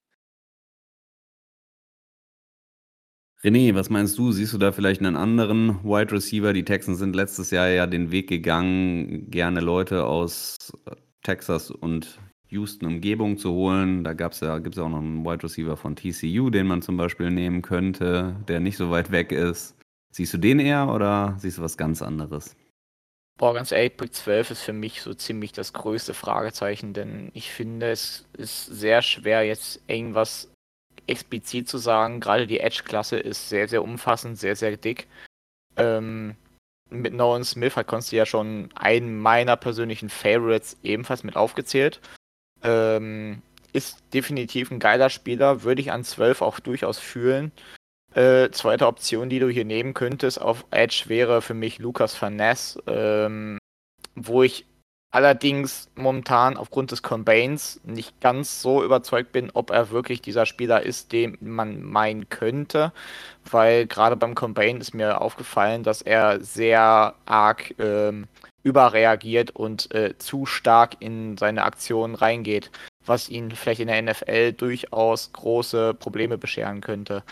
René, 3.43 3.75
was 3.75 3.91
meinst 3.91 4.17
du? 4.17 4.33
Siehst 4.33 4.55
du 4.55 4.59
da 4.59 4.73
vielleicht 4.73 5.01
einen 5.03 5.17
anderen 5.17 5.85
Wide 5.85 6.13
Receiver? 6.13 6.55
Die 6.55 6.65
Texans 6.65 6.99
sind 6.99 7.15
letztes 7.15 7.51
Jahr 7.51 7.69
ja 7.69 7.87
den 7.87 8.11
Weg 8.11 8.29
gegangen, 8.29 9.31
gerne 9.31 9.61
Leute 9.61 10.05
aus 10.05 10.57
äh, 10.87 10.97
Texas 11.23 11.71
und 11.71 12.19
Houston 12.55 12.87
Umgebung 12.87 13.37
zu 13.37 13.53
holen. 13.53 14.05
Da 14.05 14.11
ja, 14.11 14.15
gibt 14.15 14.35
es 14.35 14.41
ja 14.77 14.85
auch 14.85 14.89
noch 14.89 14.99
einen 14.99 15.25
Wide 15.25 15.43
Receiver 15.43 15.77
von 15.77 15.97
TCU, 15.97 16.51
den 16.51 16.67
man 16.67 16.83
zum 16.83 16.97
Beispiel 16.97 17.31
nehmen 17.31 17.63
könnte, 17.63 18.37
der 18.49 18.61
nicht 18.61 18.77
so 18.77 18.91
weit 18.91 19.11
weg 19.11 19.33
ist. 19.33 19.77
Siehst 20.13 20.33
du 20.33 20.39
den 20.39 20.61
eher 20.61 20.89
oder 20.89 21.35
siehst 21.39 21.59
du 21.59 21.63
was 21.63 21.77
ganz 21.77 22.01
anderes? 22.01 22.57
Boah, 23.37 23.53
ganz 23.53 23.73
ehrlich, 23.73 23.97
Pick 23.97 24.15
12 24.15 24.53
ist 24.53 24.63
für 24.63 24.73
mich 24.73 25.03
so 25.03 25.13
ziemlich 25.13 25.53
das 25.53 25.73
größte 25.73 26.15
Fragezeichen, 26.15 26.93
denn 26.93 27.33
ich 27.35 27.51
finde, 27.51 27.91
es 27.91 28.25
ist 28.35 28.67
sehr 28.67 29.03
schwer, 29.03 29.43
jetzt 29.43 29.83
irgendwas 29.89 30.49
explizit 31.09 31.69
zu 31.69 31.79
sagen. 31.79 32.21
Gerade 32.21 32.47
die 32.47 32.61
Edge-Klasse 32.61 33.19
ist 33.19 33.49
sehr, 33.49 33.67
sehr 33.67 33.83
umfassend, 33.83 34.39
sehr, 34.39 34.55
sehr 34.55 34.77
dick. 34.77 35.09
Ähm, 35.77 36.37
mit 36.91 37.13
Nolan 37.13 37.43
Smith 37.43 37.75
hat 37.75 37.89
Konsti 37.89 38.17
ja 38.17 38.25
schon 38.25 38.71
einen 38.77 39.19
meiner 39.19 39.57
persönlichen 39.57 40.11
Favorites 40.11 40.77
ebenfalls 40.85 41.25
mit 41.25 41.35
aufgezählt. 41.35 42.01
Ähm, 42.65 43.43
ist 43.73 44.03
definitiv 44.15 44.71
ein 44.71 44.79
geiler 44.79 45.11
Spieler, 45.11 45.63
würde 45.63 45.83
ich 45.83 45.93
an 45.93 46.05
12 46.05 46.43
auch 46.43 46.61
durchaus 46.61 46.99
fühlen. 46.99 47.53
Äh, 48.15 48.51
zweite 48.51 48.87
Option, 48.87 49.29
die 49.29 49.41
du 49.41 49.49
hier 49.49 49.65
nehmen 49.65 49.93
könntest 49.93 50.41
auf 50.41 50.65
Edge, 50.71 51.05
wäre 51.09 51.43
für 51.43 51.55
mich 51.55 51.81
Lukas 51.81 52.21
Vaness, 52.21 52.79
ähm, 52.87 53.59
wo 54.15 54.45
ich 54.45 54.67
allerdings 55.15 55.89
momentan 55.95 56.57
aufgrund 56.57 56.91
des 56.91 57.03
Combines 57.03 57.81
nicht 57.85 58.21
ganz 58.21 58.61
so 58.61 58.83
überzeugt 58.85 59.33
bin, 59.33 59.51
ob 59.55 59.71
er 59.71 59.91
wirklich 59.91 60.23
dieser 60.23 60.47
Spieler 60.47 60.83
ist, 60.83 61.13
den 61.13 61.39
man 61.41 61.83
meinen 61.83 62.29
könnte, 62.29 62.93
weil 63.49 63.87
gerade 63.87 64.17
beim 64.17 64.35
Combine 64.35 64.81
ist 64.81 64.93
mir 64.95 65.21
aufgefallen, 65.21 65.85
dass 65.85 66.03
er 66.03 66.41
sehr 66.43 67.15
arg 67.27 67.75
ähm, 67.79 68.27
überreagiert 68.65 69.53
und 69.53 69.95
äh, 69.95 70.19
zu 70.19 70.47
stark 70.47 70.97
in 70.99 71.37
seine 71.37 71.63
Aktionen 71.63 72.17
reingeht, 72.17 72.71
was 73.07 73.29
ihn 73.29 73.53
vielleicht 73.53 73.81
in 73.81 73.89
der 73.89 74.03
NFL 74.03 74.55
durchaus 74.55 75.33
große 75.33 75.95
Probleme 75.95 76.39
bescheren 76.39 76.81
könnte. 76.81 77.23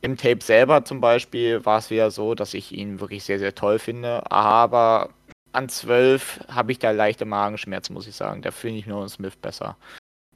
Im 0.00 0.16
Tape 0.16 0.42
selber 0.42 0.84
zum 0.84 1.00
Beispiel 1.00 1.64
war 1.64 1.78
es 1.78 1.90
wieder 1.90 2.10
so, 2.10 2.34
dass 2.34 2.54
ich 2.54 2.72
ihn 2.72 3.00
wirklich 3.00 3.22
sehr, 3.24 3.38
sehr 3.38 3.54
toll 3.54 3.78
finde, 3.78 4.30
aber 4.32 5.10
an 5.52 5.68
12 5.68 6.40
habe 6.48 6.72
ich 6.72 6.78
da 6.78 6.90
leichte 6.90 7.24
Magenschmerzen, 7.24 7.94
muss 7.94 8.06
ich 8.06 8.16
sagen. 8.16 8.42
Da 8.42 8.50
finde 8.50 8.78
ich 8.78 8.86
Nolan 8.86 9.08
Smith 9.08 9.36
besser. 9.36 9.76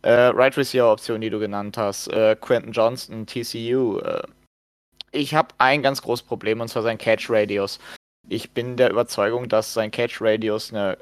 Äh, 0.02 0.10
right 0.10 0.56
Receiver 0.56 0.90
Option, 0.90 1.20
die 1.20 1.30
du 1.30 1.38
genannt 1.38 1.76
hast, 1.78 2.08
äh, 2.08 2.36
Quentin 2.40 2.72
Johnston, 2.72 3.26
TCU. 3.26 3.98
Äh, 4.00 4.22
ich 5.12 5.34
habe 5.34 5.54
ein 5.58 5.82
ganz 5.82 6.02
großes 6.02 6.26
Problem 6.26 6.60
und 6.60 6.68
zwar 6.68 6.82
sein 6.82 6.98
Catch 6.98 7.26
Radius. 7.30 7.78
Ich 8.28 8.52
bin 8.52 8.76
der 8.76 8.90
Überzeugung, 8.90 9.48
dass 9.48 9.74
sein 9.74 9.90
Catch 9.90 10.18
Radius 10.20 10.72
eine 10.72 10.98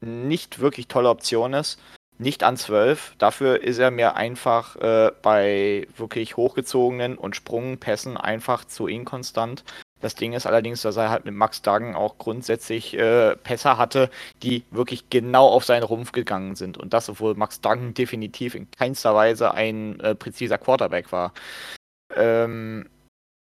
nicht 0.00 0.60
wirklich 0.60 0.88
tolle 0.88 1.08
Option 1.08 1.54
ist. 1.54 1.80
Nicht 2.18 2.44
an 2.44 2.56
12. 2.56 3.14
Dafür 3.18 3.62
ist 3.62 3.78
er 3.78 3.90
mir 3.90 4.14
einfach 4.14 4.76
äh, 4.76 5.10
bei 5.22 5.88
wirklich 5.96 6.36
hochgezogenen 6.36 7.18
und 7.18 7.34
Sprungpässen 7.34 8.16
einfach 8.16 8.64
zu 8.64 8.86
inkonstant. 8.86 9.64
Das 10.00 10.14
Ding 10.14 10.34
ist 10.34 10.46
allerdings, 10.46 10.82
dass 10.82 10.96
er 10.96 11.10
halt 11.10 11.24
mit 11.24 11.34
Max 11.34 11.62
Duggan 11.62 11.96
auch 11.96 12.18
grundsätzlich 12.18 12.94
äh, 12.94 13.36
Pässe 13.36 13.78
hatte, 13.78 14.10
die 14.42 14.62
wirklich 14.70 15.08
genau 15.08 15.48
auf 15.48 15.64
seinen 15.64 15.82
Rumpf 15.82 16.12
gegangen 16.12 16.56
sind. 16.56 16.76
Und 16.76 16.92
das, 16.92 17.08
obwohl 17.08 17.34
Max 17.34 17.60
Duggan 17.62 17.94
definitiv 17.94 18.54
in 18.54 18.70
keinster 18.70 19.14
Weise 19.14 19.54
ein 19.54 19.98
äh, 20.00 20.14
präziser 20.14 20.58
Quarterback 20.58 21.10
war. 21.10 21.32
Ähm, 22.14 22.88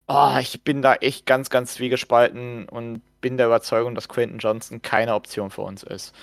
oh, 0.08 0.38
ich 0.40 0.64
bin 0.64 0.82
da 0.82 0.96
echt 0.96 1.26
ganz, 1.26 1.50
ganz 1.50 1.74
zwiegespalten 1.76 2.68
und 2.70 3.02
bin 3.22 3.38
der 3.38 3.48
Überzeugung, 3.48 3.96
dass 3.96 4.10
Quentin 4.10 4.40
Johnson 4.40 4.82
keine 4.82 5.16
Option 5.16 5.50
für 5.50 5.62
uns 5.62 5.84
ist. 5.84 6.14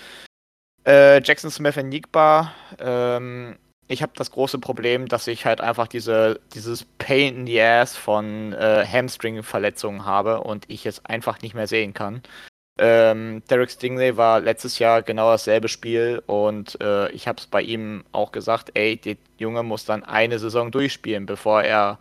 Äh, 0.84 1.22
Jackson 1.22 1.50
Smith 1.50 1.76
und 1.76 1.88
Nigba, 1.88 2.52
ähm, 2.78 3.56
ich 3.88 4.02
habe 4.02 4.12
das 4.16 4.30
große 4.30 4.58
Problem, 4.58 5.06
dass 5.06 5.26
ich 5.26 5.44
halt 5.44 5.60
einfach 5.60 5.86
diese, 5.86 6.40
dieses 6.54 6.84
Pain 6.98 7.36
in 7.36 7.46
the 7.46 7.60
Ass 7.60 7.96
von 7.96 8.52
äh, 8.52 8.86
Hamstring-Verletzungen 8.86 10.04
habe 10.04 10.40
und 10.40 10.64
ich 10.68 10.86
es 10.86 11.04
einfach 11.04 11.40
nicht 11.42 11.54
mehr 11.54 11.66
sehen 11.66 11.92
kann. 11.92 12.22
Ähm, 12.78 13.42
Derek 13.50 13.70
Stingley 13.70 14.16
war 14.16 14.40
letztes 14.40 14.78
Jahr 14.78 15.02
genau 15.02 15.30
dasselbe 15.30 15.68
Spiel 15.68 16.22
und 16.26 16.80
äh, 16.80 17.10
ich 17.10 17.28
habe 17.28 17.38
es 17.38 17.46
bei 17.46 17.60
ihm 17.60 18.02
auch 18.12 18.32
gesagt, 18.32 18.70
ey, 18.74 18.96
der 18.96 19.16
Junge 19.36 19.62
muss 19.62 19.84
dann 19.84 20.04
eine 20.04 20.38
Saison 20.38 20.70
durchspielen, 20.70 21.26
bevor 21.26 21.62
er 21.62 21.98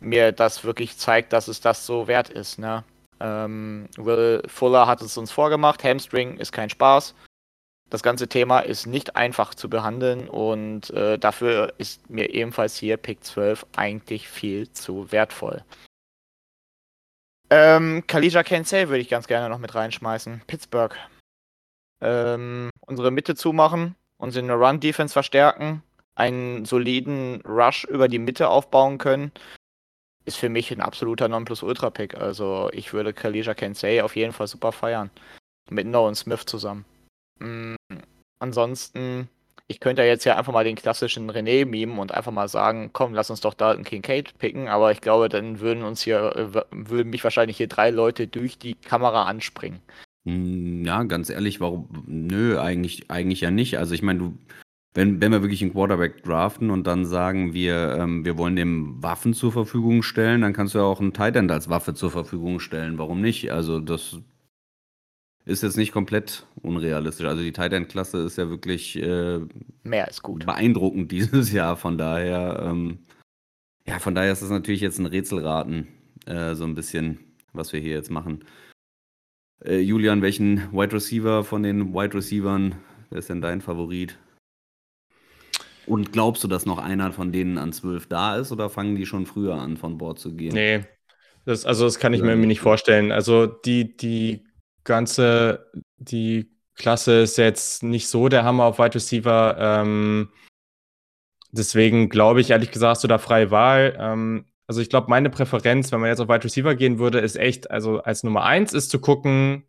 mir 0.00 0.32
das 0.32 0.64
wirklich 0.64 0.96
zeigt, 0.96 1.32
dass 1.32 1.48
es 1.48 1.60
das 1.60 1.86
so 1.86 2.06
wert 2.06 2.28
ist. 2.28 2.58
Ne? 2.58 2.84
Ähm, 3.20 3.88
Will 3.96 4.42
Fuller 4.46 4.86
hat 4.86 5.02
es 5.02 5.16
uns 5.16 5.30
vorgemacht, 5.30 5.84
Hamstring 5.84 6.38
ist 6.38 6.52
kein 6.52 6.70
Spaß. 6.70 7.14
Das 7.90 8.02
ganze 8.02 8.28
Thema 8.28 8.60
ist 8.60 8.86
nicht 8.86 9.16
einfach 9.16 9.54
zu 9.54 9.70
behandeln 9.70 10.28
und 10.28 10.90
äh, 10.90 11.18
dafür 11.18 11.72
ist 11.78 12.10
mir 12.10 12.34
ebenfalls 12.34 12.76
hier 12.76 12.98
Pick 12.98 13.24
12 13.24 13.64
eigentlich 13.76 14.28
viel 14.28 14.70
zu 14.72 15.10
wertvoll. 15.10 15.64
Ähm, 17.50 18.04
Kalija 18.06 18.42
Kensei 18.42 18.88
würde 18.88 19.00
ich 19.00 19.08
ganz 19.08 19.26
gerne 19.26 19.48
noch 19.48 19.58
mit 19.58 19.74
reinschmeißen. 19.74 20.42
Pittsburgh. 20.46 20.94
Ähm, 22.02 22.70
unsere 22.86 23.10
Mitte 23.10 23.34
zumachen, 23.34 23.96
unsere 24.18 24.52
Run-Defense 24.52 25.14
verstärken, 25.14 25.82
einen 26.14 26.66
soliden 26.66 27.40
Rush 27.40 27.84
über 27.84 28.08
die 28.08 28.18
Mitte 28.18 28.50
aufbauen 28.50 28.98
können, 28.98 29.32
ist 30.28 30.36
für 30.36 30.48
mich 30.48 30.70
ein 30.70 30.80
absoluter 30.80 31.28
Nonplusultra-Pick. 31.28 32.16
Also 32.16 32.70
ich 32.72 32.92
würde 32.92 33.12
Kalija 33.12 33.54
Kensei 33.54 34.02
auf 34.02 34.14
jeden 34.14 34.32
Fall 34.32 34.46
super 34.46 34.72
feiern. 34.72 35.10
Mit 35.70 35.86
Nolan 35.86 36.14
Smith 36.14 36.46
zusammen. 36.46 36.84
Mhm. 37.40 37.76
Ansonsten 38.38 39.28
ich 39.70 39.80
könnte 39.80 40.00
ja 40.00 40.08
jetzt 40.08 40.24
ja 40.24 40.36
einfach 40.36 40.52
mal 40.52 40.64
den 40.64 40.76
klassischen 40.76 41.30
René 41.30 41.66
mimen 41.66 41.98
und 41.98 42.12
einfach 42.12 42.32
mal 42.32 42.48
sagen, 42.48 42.88
komm, 42.94 43.12
lass 43.12 43.28
uns 43.28 43.42
doch 43.42 43.52
da 43.52 43.70
einen 43.70 43.84
Kincaid 43.84 44.38
picken, 44.38 44.66
aber 44.66 44.92
ich 44.92 45.02
glaube, 45.02 45.28
dann 45.28 45.60
würden 45.60 45.84
uns 45.84 46.00
hier, 46.00 46.34
äh, 46.34 46.62
würden 46.70 47.10
mich 47.10 47.22
wahrscheinlich 47.22 47.58
hier 47.58 47.68
drei 47.68 47.90
Leute 47.90 48.26
durch 48.26 48.58
die 48.58 48.74
Kamera 48.74 49.24
anspringen. 49.24 49.80
Ja, 50.24 51.02
ganz 51.04 51.28
ehrlich, 51.28 51.60
warum? 51.60 52.04
Nö, 52.06 52.58
eigentlich, 52.58 53.10
eigentlich 53.10 53.42
ja 53.42 53.50
nicht. 53.50 53.78
Also 53.78 53.94
ich 53.94 54.02
meine, 54.02 54.18
du, 54.18 54.38
wenn, 54.98 55.20
wenn 55.20 55.30
wir 55.30 55.42
wirklich 55.42 55.62
einen 55.62 55.74
Quarterback 55.74 56.24
draften 56.24 56.70
und 56.70 56.88
dann 56.88 57.06
sagen, 57.06 57.54
wir, 57.54 57.96
ähm, 58.00 58.24
wir 58.24 58.36
wollen 58.36 58.56
dem 58.56 59.00
Waffen 59.00 59.32
zur 59.32 59.52
Verfügung 59.52 60.02
stellen, 60.02 60.40
dann 60.40 60.52
kannst 60.52 60.74
du 60.74 60.78
ja 60.78 60.84
auch 60.84 61.00
einen 61.00 61.12
Tight 61.12 61.36
End 61.36 61.52
als 61.52 61.68
Waffe 61.68 61.94
zur 61.94 62.10
Verfügung 62.10 62.58
stellen. 62.58 62.98
Warum 62.98 63.20
nicht? 63.20 63.52
Also 63.52 63.78
das 63.78 64.18
ist 65.44 65.62
jetzt 65.62 65.76
nicht 65.76 65.92
komplett 65.92 66.48
unrealistisch. 66.62 67.26
Also 67.26 67.44
die 67.44 67.52
Tight 67.52 67.74
End 67.74 67.88
Klasse 67.88 68.18
ist 68.24 68.38
ja 68.38 68.50
wirklich 68.50 69.00
äh, 69.00 69.38
mehr 69.84 70.08
als 70.08 70.20
gut. 70.20 70.44
Beeindruckend 70.44 71.12
dieses 71.12 71.52
Jahr. 71.52 71.76
Von 71.76 71.96
daher, 71.96 72.64
ähm, 72.66 72.98
ja, 73.86 74.00
von 74.00 74.16
daher 74.16 74.32
ist 74.32 74.42
es 74.42 74.50
natürlich 74.50 74.80
jetzt 74.80 74.98
ein 74.98 75.06
Rätselraten, 75.06 75.86
äh, 76.26 76.56
so 76.56 76.64
ein 76.64 76.74
bisschen, 76.74 77.20
was 77.52 77.72
wir 77.72 77.78
hier 77.78 77.94
jetzt 77.94 78.10
machen. 78.10 78.44
Äh, 79.64 79.78
Julian, 79.78 80.22
welchen 80.22 80.72
Wide 80.72 80.92
Receiver 80.92 81.44
von 81.44 81.62
den 81.62 81.94
Wide 81.94 82.14
Receivern 82.14 82.74
ist 83.10 83.30
denn 83.30 83.40
dein 83.40 83.60
Favorit? 83.60 84.18
Und 85.88 86.12
glaubst 86.12 86.44
du, 86.44 86.48
dass 86.48 86.66
noch 86.66 86.78
einer 86.78 87.12
von 87.12 87.32
denen 87.32 87.58
an 87.58 87.72
zwölf 87.72 88.06
da 88.06 88.36
ist 88.36 88.52
oder 88.52 88.68
fangen 88.68 88.94
die 88.94 89.06
schon 89.06 89.26
früher 89.26 89.54
an, 89.54 89.76
von 89.76 89.98
Bord 89.98 90.18
zu 90.18 90.34
gehen? 90.34 90.54
Nee, 90.54 90.84
das, 91.44 91.64
also 91.64 91.84
das 91.84 91.98
kann 91.98 92.12
ich 92.12 92.20
mir 92.20 92.28
irgendwie 92.28 92.48
nicht 92.48 92.60
vorstellen. 92.60 93.10
Also 93.10 93.46
die, 93.46 93.96
die 93.96 94.44
ganze, 94.84 95.70
die 95.96 96.50
Klasse 96.74 97.20
ist 97.20 97.38
jetzt 97.38 97.82
nicht 97.82 98.08
so 98.08 98.28
der 98.28 98.44
Hammer 98.44 98.64
auf 98.64 98.78
Wide 98.78 98.94
Receiver. 98.94 99.56
Ähm, 99.58 100.28
deswegen 101.50 102.10
glaube 102.10 102.40
ich, 102.40 102.50
ehrlich 102.50 102.70
gesagt, 102.70 102.90
hast 102.90 103.04
du 103.04 103.08
da 103.08 103.18
freie 103.18 103.50
Wahl. 103.50 103.96
Ähm, 103.98 104.44
also 104.66 104.82
ich 104.82 104.90
glaube, 104.90 105.08
meine 105.08 105.30
Präferenz, 105.30 105.90
wenn 105.90 106.00
man 106.00 106.10
jetzt 106.10 106.20
auf 106.20 106.28
Wide 106.28 106.44
Receiver 106.44 106.74
gehen 106.74 106.98
würde, 106.98 107.20
ist 107.20 107.36
echt, 107.36 107.70
also 107.70 108.02
als 108.02 108.22
Nummer 108.22 108.44
eins 108.44 108.74
ist 108.74 108.90
zu 108.90 109.00
gucken, 109.00 109.64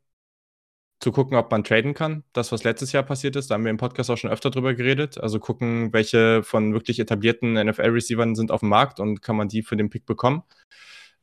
zu 1.00 1.12
gucken, 1.12 1.38
ob 1.38 1.50
man 1.52 1.64
traden 1.64 1.94
kann. 1.94 2.24
Das, 2.34 2.52
was 2.52 2.64
letztes 2.64 2.92
Jahr 2.92 3.04
passiert 3.04 3.36
ist, 3.36 3.50
da 3.50 3.56
haben 3.56 3.64
wir 3.64 3.72
im 3.72 3.78
Podcast 3.78 4.10
auch 4.10 4.18
schon 4.18 4.32
öfter 4.32 4.50
drüber 4.50 4.74
geredet. 4.74 5.18
Also 5.18 5.40
gucken, 5.40 5.94
welche 5.94 6.44
von 6.44 6.74
wirklich 6.74 7.00
etablierten 7.00 7.54
NFL-Receivern 7.54 8.36
sind 8.36 8.52
auf 8.52 8.60
dem 8.60 8.70
Markt 8.70 9.00
und 9.00 9.22
kann 9.22 9.38
man 9.38 9.48
die 9.48 9.64
für 9.64 9.78
den 9.78 9.90
Pick 9.90 10.06
bekommen. 10.06 10.44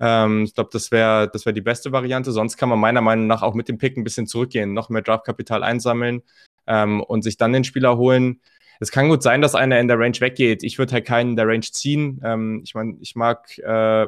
Ähm, 0.01 0.45
ich 0.45 0.55
glaube, 0.55 0.71
das 0.73 0.91
wäre 0.91 1.29
das 1.31 1.47
wär 1.47 1.53
die 1.53 1.61
beste 1.61 1.93
Variante. 1.93 2.33
Sonst 2.33 2.57
kann 2.57 2.69
man 2.69 2.79
meiner 2.79 3.03
Meinung 3.03 3.27
nach 3.27 3.43
auch 3.43 3.55
mit 3.55 3.69
dem 3.69 3.79
Pick 3.79 3.97
ein 3.97 4.05
bisschen 4.05 4.27
zurückgehen, 4.27 4.73
noch 4.73 4.89
mehr 4.89 5.03
Draftkapital 5.03 5.62
einsammeln 5.62 6.23
ähm, 6.67 7.03
und 7.03 7.23
sich 7.23 7.37
dann 7.37 7.53
den 7.53 7.65
Spieler 7.65 7.97
holen. 7.99 8.41
Es 8.81 8.91
kann 8.91 9.09
gut 9.09 9.23
sein, 9.23 9.41
dass 9.41 9.55
einer 9.55 9.81
in 9.81 9.89
der 9.89 9.99
Range 9.99 10.21
weggeht. 10.21 10.62
Ich 10.62 10.79
würde 10.79 10.93
halt 10.93 11.07
keinen 11.07 11.31
in 11.31 11.37
der 11.37 11.49
Range 11.49 11.61
ziehen. 11.61 12.21
Ähm, 12.25 12.62
ich 12.65 12.75
meine, 12.75 12.97
ich 13.01 13.15
mag, 13.17 13.59
äh, 13.59 14.07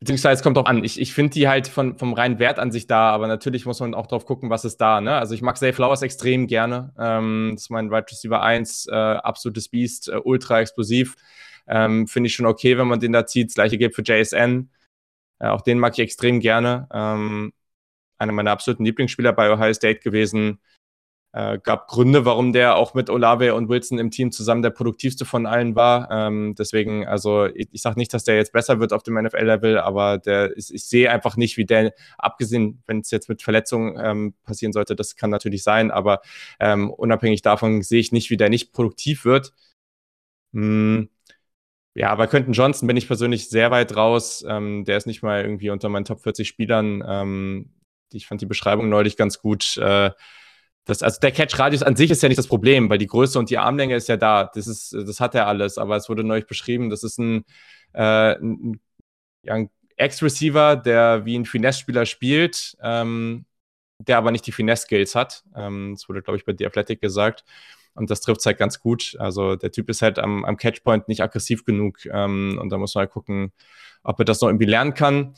beziehungsweise 0.00 0.38
es 0.38 0.42
kommt 0.42 0.58
auch 0.58 0.66
an. 0.66 0.84
Ich, 0.84 1.00
ich 1.00 1.14
finde 1.14 1.32
die 1.32 1.48
halt 1.48 1.68
von, 1.68 1.98
vom 1.98 2.12
reinen 2.12 2.38
Wert 2.38 2.58
an 2.58 2.70
sich 2.70 2.86
da, 2.86 3.10
aber 3.10 3.26
natürlich 3.26 3.66
muss 3.66 3.80
man 3.80 3.94
auch 3.94 4.06
drauf 4.06 4.26
gucken, 4.26 4.50
was 4.50 4.64
ist 4.64 4.78
da. 4.78 5.00
Ne? 5.00 5.14
Also 5.14 5.34
ich 5.34 5.42
mag 5.42 5.56
Zay 5.56 5.72
Flowers 5.72 6.02
extrem 6.02 6.46
gerne. 6.46 6.92
Ähm, 6.98 7.52
das 7.54 7.64
ist 7.64 7.70
mein 7.70 7.90
Wide 7.90 8.06
Receiver 8.10 8.42
1, 8.42 8.88
äh, 8.88 8.94
absolutes 8.94 9.68
Beast, 9.68 10.08
äh, 10.08 10.20
ultra 10.22 10.60
explosiv. 10.60 11.16
Ähm, 11.66 12.06
Finde 12.06 12.28
ich 12.28 12.34
schon 12.34 12.46
okay, 12.46 12.78
wenn 12.78 12.88
man 12.88 13.00
den 13.00 13.12
da 13.12 13.26
zieht. 13.26 13.48
Das 13.48 13.54
gleiche 13.54 13.78
gilt 13.78 13.94
für 13.94 14.02
JSN. 14.02 14.70
Äh, 15.38 15.48
auch 15.48 15.62
den 15.62 15.78
mag 15.78 15.94
ich 15.94 16.00
extrem 16.00 16.40
gerne. 16.40 16.88
Ähm, 16.92 17.52
einer 18.18 18.32
meiner 18.32 18.52
absoluten 18.52 18.84
Lieblingsspieler 18.84 19.32
bei 19.32 19.52
Ohio 19.52 19.72
State 19.72 20.00
gewesen. 20.00 20.60
Äh, 21.36 21.58
gab 21.62 21.86
Gründe, 21.88 22.24
warum 22.24 22.54
der 22.54 22.76
auch 22.76 22.94
mit 22.94 23.10
Olave 23.10 23.54
und 23.54 23.68
Wilson 23.68 23.98
im 23.98 24.10
Team 24.10 24.32
zusammen 24.32 24.62
der 24.62 24.70
produktivste 24.70 25.26
von 25.26 25.44
allen 25.44 25.76
war. 25.76 26.10
Ähm, 26.10 26.54
deswegen, 26.58 27.06
also 27.06 27.44
ich, 27.44 27.68
ich 27.72 27.82
sage 27.82 27.98
nicht, 27.98 28.14
dass 28.14 28.24
der 28.24 28.36
jetzt 28.36 28.54
besser 28.54 28.80
wird 28.80 28.94
auf 28.94 29.02
dem 29.02 29.22
NFL-Level, 29.22 29.78
aber 29.78 30.16
der 30.16 30.56
ist, 30.56 30.70
ich 30.70 30.86
sehe 30.86 31.10
einfach 31.10 31.36
nicht, 31.36 31.58
wie 31.58 31.66
der, 31.66 31.92
abgesehen, 32.16 32.82
wenn 32.86 33.00
es 33.00 33.10
jetzt 33.10 33.28
mit 33.28 33.42
Verletzungen 33.42 33.98
ähm, 34.02 34.32
passieren 34.44 34.72
sollte, 34.72 34.96
das 34.96 35.14
kann 35.14 35.28
natürlich 35.28 35.62
sein, 35.62 35.90
aber 35.90 36.22
ähm, 36.58 36.90
unabhängig 36.90 37.42
davon 37.42 37.82
sehe 37.82 38.00
ich 38.00 38.12
nicht, 38.12 38.30
wie 38.30 38.38
der 38.38 38.48
nicht 38.48 38.72
produktiv 38.72 39.26
wird. 39.26 39.52
Hm, 40.54 41.10
ja, 41.94 42.14
bei 42.14 42.26
Quentin 42.28 42.54
Johnson 42.54 42.86
bin 42.86 42.96
ich 42.96 43.08
persönlich 43.08 43.50
sehr 43.50 43.70
weit 43.70 43.94
raus. 43.94 44.42
Ähm, 44.48 44.86
der 44.86 44.96
ist 44.96 45.06
nicht 45.06 45.22
mal 45.22 45.42
irgendwie 45.42 45.68
unter 45.68 45.90
meinen 45.90 46.06
Top 46.06 46.22
40 46.22 46.48
Spielern. 46.48 47.04
Ähm, 47.06 47.74
ich 48.10 48.26
fand 48.26 48.40
die 48.40 48.46
Beschreibung 48.46 48.88
neulich 48.88 49.18
ganz 49.18 49.38
gut. 49.42 49.76
Äh, 49.76 50.12
das, 50.86 51.02
also 51.02 51.18
der 51.20 51.32
Catch-Radius 51.32 51.82
an 51.82 51.96
sich 51.96 52.10
ist 52.12 52.22
ja 52.22 52.28
nicht 52.28 52.38
das 52.38 52.46
Problem, 52.46 52.88
weil 52.88 52.98
die 52.98 53.08
Größe 53.08 53.38
und 53.38 53.50
die 53.50 53.58
Armlänge 53.58 53.96
ist 53.96 54.08
ja 54.08 54.16
da. 54.16 54.44
Das, 54.54 54.68
ist, 54.68 54.92
das 54.94 55.20
hat 55.20 55.34
er 55.34 55.48
alles, 55.48 55.78
aber 55.78 55.96
es 55.96 56.08
wurde 56.08 56.22
neulich 56.22 56.46
beschrieben, 56.46 56.90
das 56.90 57.02
ist 57.02 57.18
ein, 57.18 57.44
äh, 57.92 58.36
ein, 58.38 58.80
ja, 59.42 59.54
ein 59.54 59.70
Ex-Receiver, 59.96 60.76
der 60.76 61.24
wie 61.24 61.36
ein 61.36 61.44
Finesse-Spieler 61.44 62.06
spielt, 62.06 62.76
ähm, 62.82 63.46
der 63.98 64.18
aber 64.18 64.30
nicht 64.30 64.46
die 64.46 64.52
Finesse-Skills 64.52 65.16
hat. 65.16 65.42
Ähm, 65.56 65.94
das 65.94 66.08
wurde, 66.08 66.22
glaube 66.22 66.36
ich, 66.36 66.44
bei 66.44 66.54
The 66.56 66.66
Athletic 66.66 67.00
gesagt. 67.00 67.44
Und 67.94 68.10
das 68.10 68.20
trifft 68.20 68.40
es 68.40 68.46
halt 68.46 68.58
ganz 68.58 68.78
gut. 68.78 69.16
Also 69.18 69.56
der 69.56 69.72
Typ 69.72 69.90
ist 69.90 70.02
halt 70.02 70.18
am, 70.20 70.44
am 70.44 70.56
Catchpoint 70.56 71.08
nicht 71.08 71.22
aggressiv 71.22 71.64
genug. 71.64 72.06
Ähm, 72.06 72.58
und 72.60 72.70
da 72.70 72.78
muss 72.78 72.94
man 72.94 73.02
halt 73.02 73.10
gucken, 73.10 73.52
ob 74.04 74.18
er 74.20 74.24
das 74.24 74.40
noch 74.40 74.48
irgendwie 74.48 74.66
lernen 74.66 74.94
kann. 74.94 75.34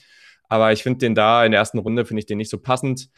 Aber 0.48 0.72
ich 0.72 0.82
finde 0.82 0.98
den 0.98 1.14
da 1.14 1.44
in 1.44 1.52
der 1.52 1.60
ersten 1.60 1.78
Runde, 1.78 2.04
finde 2.04 2.20
ich 2.20 2.26
den 2.26 2.38
nicht 2.38 2.50
so 2.50 2.58
passend. 2.58 3.10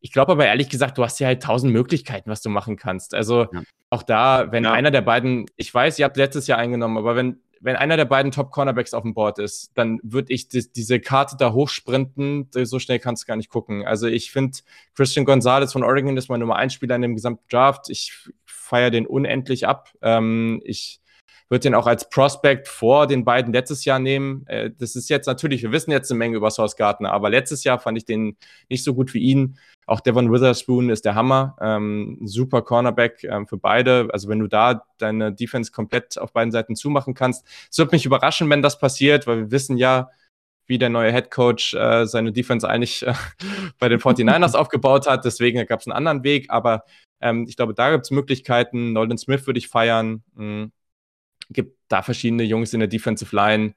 Ich 0.00 0.12
glaube 0.12 0.32
aber 0.32 0.46
ehrlich 0.46 0.68
gesagt, 0.68 0.98
du 0.98 1.04
hast 1.04 1.18
ja 1.18 1.26
halt 1.26 1.42
tausend 1.42 1.72
Möglichkeiten, 1.72 2.30
was 2.30 2.42
du 2.42 2.48
machen 2.48 2.76
kannst. 2.76 3.14
Also 3.14 3.46
ja. 3.52 3.62
auch 3.90 4.02
da, 4.02 4.52
wenn 4.52 4.64
ja. 4.64 4.72
einer 4.72 4.90
der 4.90 5.00
beiden, 5.00 5.46
ich 5.56 5.72
weiß, 5.72 5.98
ihr 5.98 6.04
habt 6.04 6.16
letztes 6.16 6.46
Jahr 6.46 6.58
eingenommen, 6.58 6.98
aber 6.98 7.16
wenn, 7.16 7.40
wenn 7.60 7.76
einer 7.76 7.96
der 7.96 8.04
beiden 8.04 8.32
Top-Cornerbacks 8.32 8.94
auf 8.94 9.02
dem 9.02 9.14
Board 9.14 9.38
ist, 9.38 9.72
dann 9.74 9.98
würde 10.02 10.32
ich 10.32 10.48
die, 10.48 10.70
diese 10.70 11.00
Karte 11.00 11.36
da 11.38 11.52
hochsprinten. 11.52 12.48
So 12.52 12.78
schnell 12.78 12.98
kannst 12.98 13.24
du 13.24 13.26
gar 13.26 13.36
nicht 13.36 13.48
gucken. 13.48 13.86
Also 13.86 14.06
ich 14.06 14.30
finde, 14.30 14.58
Christian 14.94 15.24
Gonzalez 15.24 15.72
von 15.72 15.82
Oregon 15.82 16.16
ist 16.16 16.28
mein 16.28 16.40
Nummer 16.40 16.56
1 16.56 16.74
Spieler 16.74 16.96
in 16.96 17.02
dem 17.02 17.14
gesamten 17.14 17.44
Draft. 17.48 17.88
Ich 17.88 18.28
feiere 18.44 18.90
den 18.90 19.06
unendlich 19.06 19.66
ab. 19.66 19.90
Ähm, 20.02 20.60
ich 20.64 21.00
würde 21.48 21.60
den 21.60 21.74
auch 21.74 21.86
als 21.86 22.08
Prospect 22.08 22.68
vor 22.68 23.06
den 23.06 23.24
beiden 23.24 23.52
letztes 23.52 23.84
Jahr 23.84 23.98
nehmen. 23.98 24.46
Äh, 24.46 24.70
das 24.76 24.96
ist 24.96 25.08
jetzt 25.08 25.26
natürlich, 25.26 25.62
wir 25.62 25.72
wissen 25.72 25.90
jetzt 25.90 26.10
eine 26.10 26.18
Menge 26.18 26.36
über 26.36 26.50
Source 26.50 26.76
Gardner, 26.76 27.12
aber 27.12 27.30
letztes 27.30 27.64
Jahr 27.64 27.78
fand 27.78 27.98
ich 27.98 28.04
den 28.04 28.36
nicht 28.68 28.84
so 28.84 28.94
gut 28.94 29.14
wie 29.14 29.20
ihn. 29.20 29.58
Auch 29.86 30.00
Devon 30.00 30.32
Witherspoon 30.32 30.90
ist 30.90 31.04
der 31.04 31.14
Hammer. 31.14 31.56
Ähm, 31.60 32.18
super 32.24 32.62
Cornerback 32.62 33.22
ähm, 33.24 33.46
für 33.46 33.56
beide. 33.56 34.08
Also 34.12 34.28
wenn 34.28 34.40
du 34.40 34.48
da 34.48 34.84
deine 34.98 35.32
Defense 35.32 35.70
komplett 35.70 36.18
auf 36.18 36.32
beiden 36.32 36.50
Seiten 36.50 36.74
zumachen 36.74 37.14
kannst. 37.14 37.46
Es 37.70 37.78
wird 37.78 37.92
mich 37.92 38.04
überraschen, 38.04 38.50
wenn 38.50 38.62
das 38.62 38.78
passiert, 38.78 39.26
weil 39.26 39.38
wir 39.38 39.50
wissen 39.52 39.76
ja, 39.76 40.10
wie 40.66 40.78
der 40.78 40.88
neue 40.88 41.12
Head 41.12 41.30
Coach 41.30 41.74
äh, 41.74 42.06
seine 42.06 42.32
Defense 42.32 42.68
eigentlich 42.68 43.06
äh, 43.06 43.14
bei 43.78 43.88
den 43.88 44.00
49ers 44.00 44.54
aufgebaut 44.56 45.06
hat. 45.06 45.24
Deswegen 45.24 45.64
gab 45.66 45.80
es 45.80 45.86
einen 45.86 45.96
anderen 45.96 46.24
Weg. 46.24 46.46
Aber 46.48 46.84
ähm, 47.20 47.46
ich 47.48 47.56
glaube, 47.56 47.74
da 47.74 47.92
gibt 47.92 48.04
es 48.06 48.10
Möglichkeiten. 48.10 48.92
Nolan 48.92 49.18
Smith 49.18 49.46
würde 49.46 49.58
ich 49.58 49.68
feiern. 49.68 50.24
Mhm. 50.34 50.72
Gibt 51.50 51.78
da 51.88 52.02
verschiedene 52.02 52.42
Jungs 52.42 52.72
in 52.72 52.80
der 52.80 52.88
Defensive 52.88 53.34
Line, 53.34 53.74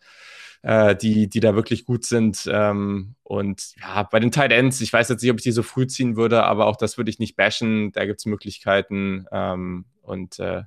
äh, 0.62 0.96
die, 0.96 1.30
die 1.30 1.40
da 1.40 1.56
wirklich 1.56 1.86
gut 1.86 2.06
sind. 2.06 2.50
Ähm, 2.52 3.16
und 3.24 3.76
ja, 3.80 4.04
bei 4.04 4.20
den 4.20 4.32
Tight 4.32 4.52
Ends, 4.52 4.82
ich 4.82 4.92
weiß 4.92 5.10
jetzt 5.10 5.22
nicht, 5.22 5.32
ob 5.32 5.38
ich 5.38 5.44
die 5.44 5.52
so 5.52 5.64
früh 5.64 5.88
ziehen 5.88 6.16
würde, 6.16 6.44
aber 6.44 6.66
auch 6.66 6.76
das 6.76 6.98
würde 6.98 7.10
ich 7.10 7.20
nicht 7.20 7.36
bashen. 7.36 7.92
Da 7.92 8.06
gibt 8.06 8.20
es 8.20 8.26
Möglichkeiten. 8.26 9.26
Ähm, 9.32 9.86
und 10.02 10.40
äh, 10.40 10.64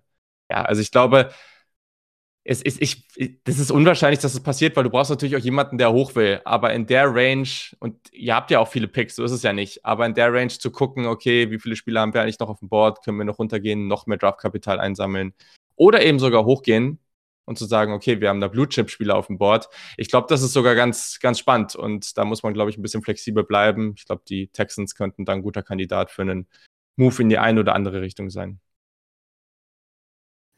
ja, 0.50 0.62
also 0.62 0.80
ich 0.80 0.90
glaube, 0.90 1.30
es 2.44 2.60
ist, 2.60 2.82
ich, 2.82 3.06
das 3.44 3.58
ist 3.58 3.70
unwahrscheinlich, 3.70 4.18
dass 4.18 4.34
es 4.34 4.42
passiert, 4.42 4.76
weil 4.76 4.82
du 4.84 4.90
brauchst 4.90 5.10
natürlich 5.10 5.36
auch 5.36 5.40
jemanden, 5.40 5.78
der 5.78 5.92
hoch 5.92 6.16
will. 6.16 6.40
Aber 6.44 6.72
in 6.72 6.86
der 6.86 7.14
Range, 7.14 7.48
und 7.78 7.96
ihr 8.12 8.34
habt 8.34 8.50
ja 8.50 8.58
auch 8.58 8.68
viele 8.68 8.88
Picks, 8.88 9.14
so 9.16 9.22
ist 9.24 9.30
es 9.30 9.42
ja 9.44 9.52
nicht, 9.52 9.84
aber 9.84 10.06
in 10.06 10.14
der 10.14 10.32
Range 10.32 10.48
zu 10.48 10.72
gucken, 10.72 11.06
okay, 11.06 11.50
wie 11.52 11.60
viele 11.60 11.76
Spieler 11.76 12.00
haben 12.00 12.14
wir 12.14 12.22
eigentlich 12.22 12.40
noch 12.40 12.48
auf 12.48 12.58
dem 12.58 12.68
Board, 12.68 13.04
können 13.04 13.18
wir 13.18 13.24
noch 13.24 13.38
runtergehen, 13.38 13.86
noch 13.86 14.06
mehr 14.06 14.18
Draftkapital 14.18 14.80
einsammeln 14.80 15.34
oder 15.82 16.04
eben 16.04 16.20
sogar 16.20 16.44
hochgehen 16.44 17.00
und 17.44 17.58
zu 17.58 17.64
sagen, 17.64 17.92
okay, 17.92 18.20
wir 18.20 18.28
haben 18.28 18.40
da 18.40 18.46
Blue-Chip-Spieler 18.46 19.16
auf 19.16 19.26
dem 19.26 19.36
Board. 19.36 19.68
Ich 19.96 20.08
glaube, 20.08 20.28
das 20.28 20.40
ist 20.42 20.52
sogar 20.52 20.76
ganz, 20.76 21.18
ganz 21.18 21.40
spannend 21.40 21.74
und 21.74 22.16
da 22.16 22.24
muss 22.24 22.44
man, 22.44 22.54
glaube 22.54 22.70
ich, 22.70 22.78
ein 22.78 22.82
bisschen 22.82 23.02
flexibel 23.02 23.42
bleiben. 23.42 23.94
Ich 23.96 24.06
glaube, 24.06 24.22
die 24.28 24.46
Texans 24.46 24.94
könnten 24.94 25.24
da 25.24 25.32
ein 25.32 25.42
guter 25.42 25.64
Kandidat 25.64 26.12
für 26.12 26.22
einen 26.22 26.46
Move 26.94 27.20
in 27.22 27.30
die 27.30 27.38
eine 27.38 27.58
oder 27.58 27.74
andere 27.74 28.00
Richtung 28.00 28.30
sein. 28.30 28.60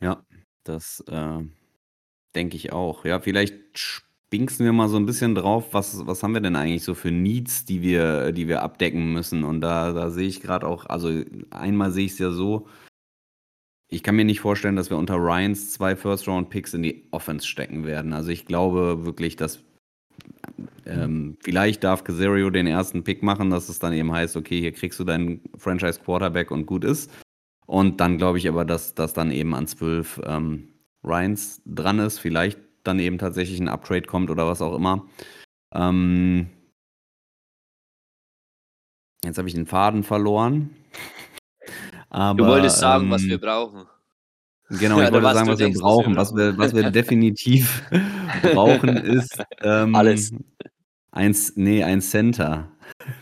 Ja, 0.02 0.26
das 0.64 1.02
äh, 1.08 1.42
denke 2.34 2.56
ich 2.56 2.74
auch. 2.74 3.06
Ja, 3.06 3.18
vielleicht 3.20 3.54
spinksen 3.78 4.66
wir 4.66 4.74
mal 4.74 4.90
so 4.90 4.98
ein 4.98 5.06
bisschen 5.06 5.34
drauf, 5.34 5.72
was, 5.72 6.06
was 6.06 6.22
haben 6.22 6.34
wir 6.34 6.42
denn 6.42 6.56
eigentlich 6.56 6.84
so 6.84 6.94
für 6.94 7.10
Needs, 7.10 7.64
die 7.64 7.80
wir, 7.80 8.32
die 8.32 8.46
wir 8.46 8.60
abdecken 8.60 9.14
müssen. 9.14 9.42
Und 9.42 9.62
da, 9.62 9.94
da 9.94 10.10
sehe 10.10 10.28
ich 10.28 10.42
gerade 10.42 10.66
auch, 10.66 10.84
also 10.84 11.22
einmal 11.48 11.92
sehe 11.92 12.04
ich 12.04 12.12
es 12.12 12.18
ja 12.18 12.30
so, 12.30 12.68
ich 13.94 14.02
kann 14.02 14.16
mir 14.16 14.24
nicht 14.24 14.40
vorstellen, 14.40 14.74
dass 14.74 14.90
wir 14.90 14.98
unter 14.98 15.14
Ryans 15.14 15.72
zwei 15.72 15.94
First-Round-Picks 15.94 16.74
in 16.74 16.82
die 16.82 17.06
Offense 17.12 17.46
stecken 17.46 17.86
werden. 17.86 18.12
Also 18.12 18.30
ich 18.30 18.44
glaube 18.44 19.06
wirklich, 19.06 19.36
dass 19.36 19.62
ähm, 20.84 21.36
vielleicht 21.40 21.84
darf 21.84 22.02
Casario 22.02 22.50
den 22.50 22.66
ersten 22.66 23.04
Pick 23.04 23.22
machen, 23.22 23.50
dass 23.50 23.68
es 23.68 23.78
dann 23.78 23.92
eben 23.92 24.10
heißt, 24.10 24.36
okay, 24.36 24.60
hier 24.60 24.72
kriegst 24.72 24.98
du 24.98 25.04
deinen 25.04 25.40
Franchise-Quarterback 25.56 26.50
und 26.50 26.66
gut 26.66 26.84
ist. 26.84 27.10
Und 27.66 28.00
dann 28.00 28.18
glaube 28.18 28.38
ich 28.38 28.48
aber, 28.48 28.64
dass 28.64 28.94
das 28.94 29.14
dann 29.14 29.30
eben 29.30 29.54
an 29.54 29.68
zwölf 29.68 30.20
ähm, 30.24 30.68
Ryans 31.04 31.62
dran 31.64 32.00
ist. 32.00 32.18
Vielleicht 32.18 32.58
dann 32.82 32.98
eben 32.98 33.18
tatsächlich 33.18 33.60
ein 33.60 33.68
Upgrade 33.68 34.06
kommt 34.06 34.28
oder 34.28 34.46
was 34.46 34.60
auch 34.60 34.74
immer. 34.74 35.06
Ähm, 35.72 36.48
jetzt 39.24 39.38
habe 39.38 39.48
ich 39.48 39.54
den 39.54 39.66
Faden 39.66 40.02
verloren. 40.02 40.70
Aber, 42.14 42.38
du 42.38 42.46
wolltest 42.46 42.78
sagen, 42.78 43.06
ähm, 43.06 43.10
was 43.10 43.24
wir 43.24 43.38
brauchen. 43.38 43.86
Genau, 44.68 45.00
ich 45.02 45.10
wollte 45.10 45.34
sagen, 45.34 45.48
was 45.48 45.58
wir 45.58 45.72
brauchen. 45.72 46.16
Was 46.16 46.34
wir, 46.34 46.56
was 46.56 46.72
wir 46.72 46.90
definitiv 46.92 47.82
brauchen, 48.42 48.96
ist 48.96 49.42
ähm, 49.62 49.96
alles. 49.96 50.32
Eins, 51.10 51.52
nee, 51.56 51.82
ein 51.82 52.00
Center. 52.00 52.68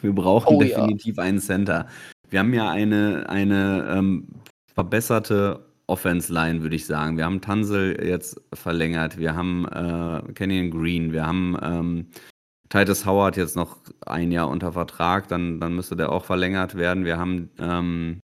Wir 0.03 0.12
brauchen 0.12 0.57
oh, 0.57 0.61
definitiv 0.61 1.16
ja. 1.16 1.22
einen 1.22 1.40
Center. 1.40 1.86
Wir 2.28 2.40
haben 2.40 2.53
ja 2.53 2.70
eine, 2.70 3.28
eine 3.30 3.95
ähm, 3.97 4.28
verbesserte 4.74 5.64
Offense-Line, 5.86 6.62
würde 6.62 6.76
ich 6.76 6.84
sagen. 6.84 7.16
Wir 7.16 7.24
haben 7.24 7.40
Tansel 7.40 7.99
jetzt 8.05 8.40
verlängert, 8.53 9.18
wir 9.18 9.34
haben 9.34 9.66
äh, 9.68 10.32
Kenyon 10.34 10.70
Green, 10.70 11.12
wir 11.12 11.26
haben 11.26 11.57
ähm, 11.62 12.07
Titus 12.68 13.05
Howard 13.07 13.36
jetzt 13.36 13.57
noch 13.57 13.78
ein 14.07 14.32
Jahr 14.32 14.49
unter 14.49 14.72
Vertrag, 14.72 15.28
dann, 15.28 15.61
dann 15.61 15.74
müsste 15.74 15.97
der 15.97 16.12
auch 16.12 16.24
verlängert 16.24 16.74
werden. 16.74 17.05
Wir 17.05 17.18
haben 17.18 17.51
ähm, 17.59 18.20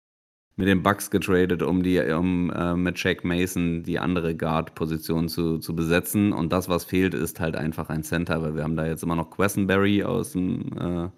mit 0.58 0.68
den 0.68 0.84
Bucks 0.84 1.12
getradet, 1.12 1.62
um 1.62 1.84
die, 1.84 2.00
um 2.00 2.50
äh, 2.50 2.76
mit 2.76 3.02
Jack 3.02 3.24
Mason 3.24 3.84
die 3.84 4.00
andere 4.00 4.36
Guard-Position 4.36 5.30
zu, 5.30 5.60
zu 5.60 5.76
besetzen. 5.76 6.34
Und 6.34 6.52
das, 6.52 6.68
was 6.68 6.84
fehlt, 6.84 7.14
ist 7.14 7.40
halt 7.40 7.56
einfach 7.56 7.90
ein 7.90 8.04
Center, 8.04 8.42
weil 8.42 8.56
wir 8.56 8.64
haben 8.64 8.76
da 8.76 8.86
jetzt 8.86 9.04
immer 9.04 9.16
noch 9.16 9.30
Questenberry 9.30 10.04
aus 10.04 10.32
dem 10.34 10.72
äh, 10.78 11.10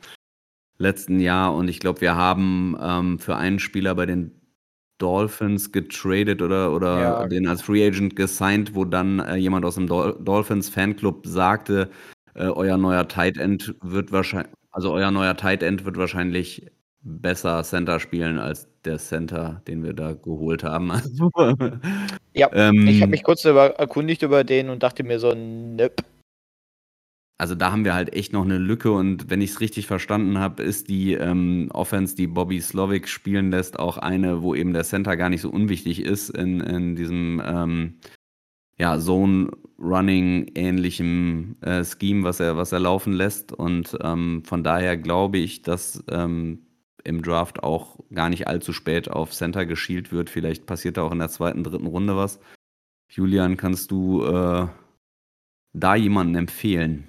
letzten 0.77 1.19
Jahr 1.19 1.53
und 1.55 1.67
ich 1.67 1.79
glaube, 1.79 2.01
wir 2.01 2.15
haben 2.15 2.75
ähm, 2.81 3.19
für 3.19 3.35
einen 3.35 3.59
Spieler 3.59 3.95
bei 3.95 4.05
den 4.05 4.31
Dolphins 4.97 5.71
getradet 5.71 6.41
oder, 6.41 6.73
oder 6.73 6.99
ja. 6.99 7.27
den 7.27 7.47
als 7.47 7.61
Free 7.61 7.85
Agent 7.85 8.15
gesigned, 8.15 8.75
wo 8.75 8.85
dann 8.85 9.19
äh, 9.19 9.35
jemand 9.35 9.65
aus 9.65 9.75
dem 9.75 9.87
Dol 9.87 10.17
Dolphins 10.21 10.69
Fanclub 10.69 11.25
sagte, 11.25 11.89
äh, 12.33 12.47
euer 12.47 12.77
neuer 12.77 13.07
Tight 13.07 13.37
End 13.37 13.75
wird 13.81 14.11
wahrscheinlich, 14.11 14.51
also 14.71 14.91
euer 14.91 15.11
neuer 15.11 15.37
Tight 15.37 15.63
End 15.63 15.85
wird 15.85 15.97
wahrscheinlich 15.97 16.65
besser 17.01 17.63
Center 17.63 17.99
spielen 17.99 18.39
als 18.39 18.67
der 18.85 18.97
Center, 18.97 19.61
den 19.67 19.83
wir 19.83 19.91
da 19.93 20.13
geholt 20.13 20.63
haben. 20.63 20.91
ja, 22.33 22.49
ähm, 22.53 22.87
ich 22.87 23.01
habe 23.01 23.11
mich 23.11 23.23
kurz 23.23 23.43
über, 23.45 23.79
erkundigt 23.79 24.21
über 24.21 24.43
den 24.43 24.69
und 24.69 24.83
dachte 24.83 25.03
mir 25.03 25.19
so, 25.19 25.33
nope. 25.33 26.03
Also 27.37 27.55
da 27.55 27.71
haben 27.71 27.85
wir 27.85 27.93
halt 27.93 28.13
echt 28.13 28.33
noch 28.33 28.43
eine 28.43 28.57
Lücke 28.57 28.91
und 28.91 29.29
wenn 29.29 29.39
ich 29.41 29.51
es 29.51 29.61
richtig 29.61 29.87
verstanden 29.87 30.39
habe, 30.39 30.61
ist 30.61 30.89
die 30.89 31.13
ähm, 31.13 31.69
Offense, 31.73 32.17
die 32.17 32.27
Bobby 32.27 32.59
Slovic 32.59 33.07
spielen 33.07 33.49
lässt, 33.49 33.79
auch 33.79 33.97
eine, 33.97 34.41
wo 34.41 34.55
eben 34.55 34.73
der 34.73 34.83
Center 34.83 35.15
gar 35.15 35.29
nicht 35.29 35.39
so 35.39 35.49
unwichtig 35.49 36.01
ist 36.01 36.31
in, 36.31 36.59
in 36.59 36.97
diesem 36.97 37.41
ähm, 37.45 37.99
ja, 38.77 38.99
Zone-Running-ähnlichem 38.99 41.55
äh, 41.61 41.85
Scheme, 41.85 42.23
was 42.23 42.41
er, 42.41 42.57
was 42.57 42.73
er 42.73 42.79
laufen 42.79 43.13
lässt. 43.13 43.53
Und 43.53 43.97
ähm, 44.01 44.43
von 44.45 44.63
daher 44.63 44.97
glaube 44.97 45.37
ich, 45.37 45.61
dass 45.61 46.03
ähm, 46.09 46.65
im 47.03 47.21
Draft 47.21 47.63
auch 47.63 47.97
gar 48.13 48.29
nicht 48.29 48.47
allzu 48.47 48.73
spät 48.73 49.09
auf 49.09 49.31
Center 49.31 49.65
geschielt 49.65 50.11
wird. 50.11 50.29
Vielleicht 50.29 50.65
passiert 50.65 50.97
da 50.97 51.03
auch 51.03 51.11
in 51.11 51.19
der 51.19 51.29
zweiten, 51.29 51.63
dritten 51.63 51.87
Runde 51.87 52.15
was. 52.15 52.39
Julian, 53.09 53.57
kannst 53.57 53.91
du 53.91 54.23
äh, 54.25 54.67
da 55.73 55.95
jemanden 55.95 56.35
empfehlen? 56.35 57.07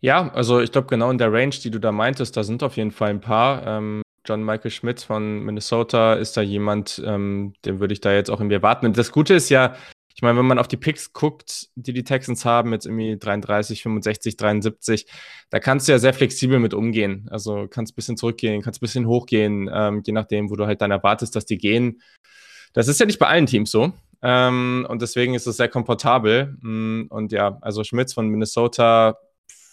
Ja, 0.00 0.30
also 0.34 0.60
ich 0.60 0.70
glaube, 0.70 0.88
genau 0.88 1.10
in 1.10 1.18
der 1.18 1.32
Range, 1.32 1.54
die 1.62 1.70
du 1.70 1.80
da 1.80 1.90
meintest, 1.90 2.36
da 2.36 2.44
sind 2.44 2.62
auf 2.62 2.76
jeden 2.76 2.90
Fall 2.90 3.10
ein 3.10 3.20
paar. 3.20 3.66
Ähm, 3.66 4.02
John 4.26 4.44
Michael 4.44 4.70
Schmidt 4.70 5.00
von 5.00 5.40
Minnesota 5.40 6.14
ist 6.14 6.36
da 6.36 6.42
jemand, 6.42 7.02
ähm, 7.04 7.54
den 7.64 7.80
würde 7.80 7.94
ich 7.94 8.00
da 8.00 8.12
jetzt 8.12 8.30
auch 8.30 8.40
irgendwie 8.40 8.56
erwarten. 8.56 8.86
Und 8.86 8.98
das 8.98 9.12
Gute 9.12 9.34
ist 9.34 9.48
ja, 9.48 9.76
ich 10.14 10.22
meine, 10.22 10.38
wenn 10.38 10.46
man 10.46 10.60
auf 10.60 10.68
die 10.68 10.76
Picks 10.76 11.12
guckt, 11.12 11.70
die 11.74 11.92
die 11.92 12.04
Texans 12.04 12.44
haben, 12.44 12.72
jetzt 12.72 12.86
irgendwie 12.86 13.18
33, 13.18 13.82
65, 13.82 14.36
73, 14.36 15.06
da 15.50 15.58
kannst 15.58 15.88
du 15.88 15.92
ja 15.92 15.98
sehr 15.98 16.14
flexibel 16.14 16.60
mit 16.60 16.72
umgehen. 16.72 17.26
Also 17.30 17.66
kannst 17.68 17.92
ein 17.92 17.96
bisschen 17.96 18.16
zurückgehen, 18.16 18.62
kannst 18.62 18.78
ein 18.78 18.86
bisschen 18.86 19.06
hochgehen, 19.06 19.68
ähm, 19.72 20.02
je 20.06 20.12
nachdem, 20.12 20.50
wo 20.50 20.56
du 20.56 20.66
halt 20.66 20.80
dann 20.82 20.92
erwartest, 20.92 21.34
dass 21.34 21.46
die 21.46 21.58
gehen. 21.58 22.00
Das 22.74 22.86
ist 22.86 23.00
ja 23.00 23.06
nicht 23.06 23.18
bei 23.18 23.26
allen 23.26 23.46
Teams 23.46 23.72
so. 23.72 23.92
Ähm, 24.22 24.86
und 24.88 25.02
deswegen 25.02 25.34
ist 25.34 25.46
es 25.46 25.56
sehr 25.56 25.68
komfortabel. 25.68 26.56
Mm, 26.60 27.06
und 27.08 27.32
ja, 27.32 27.58
also 27.60 27.82
Schmitz 27.82 28.14
von 28.14 28.28
Minnesota, 28.28 29.18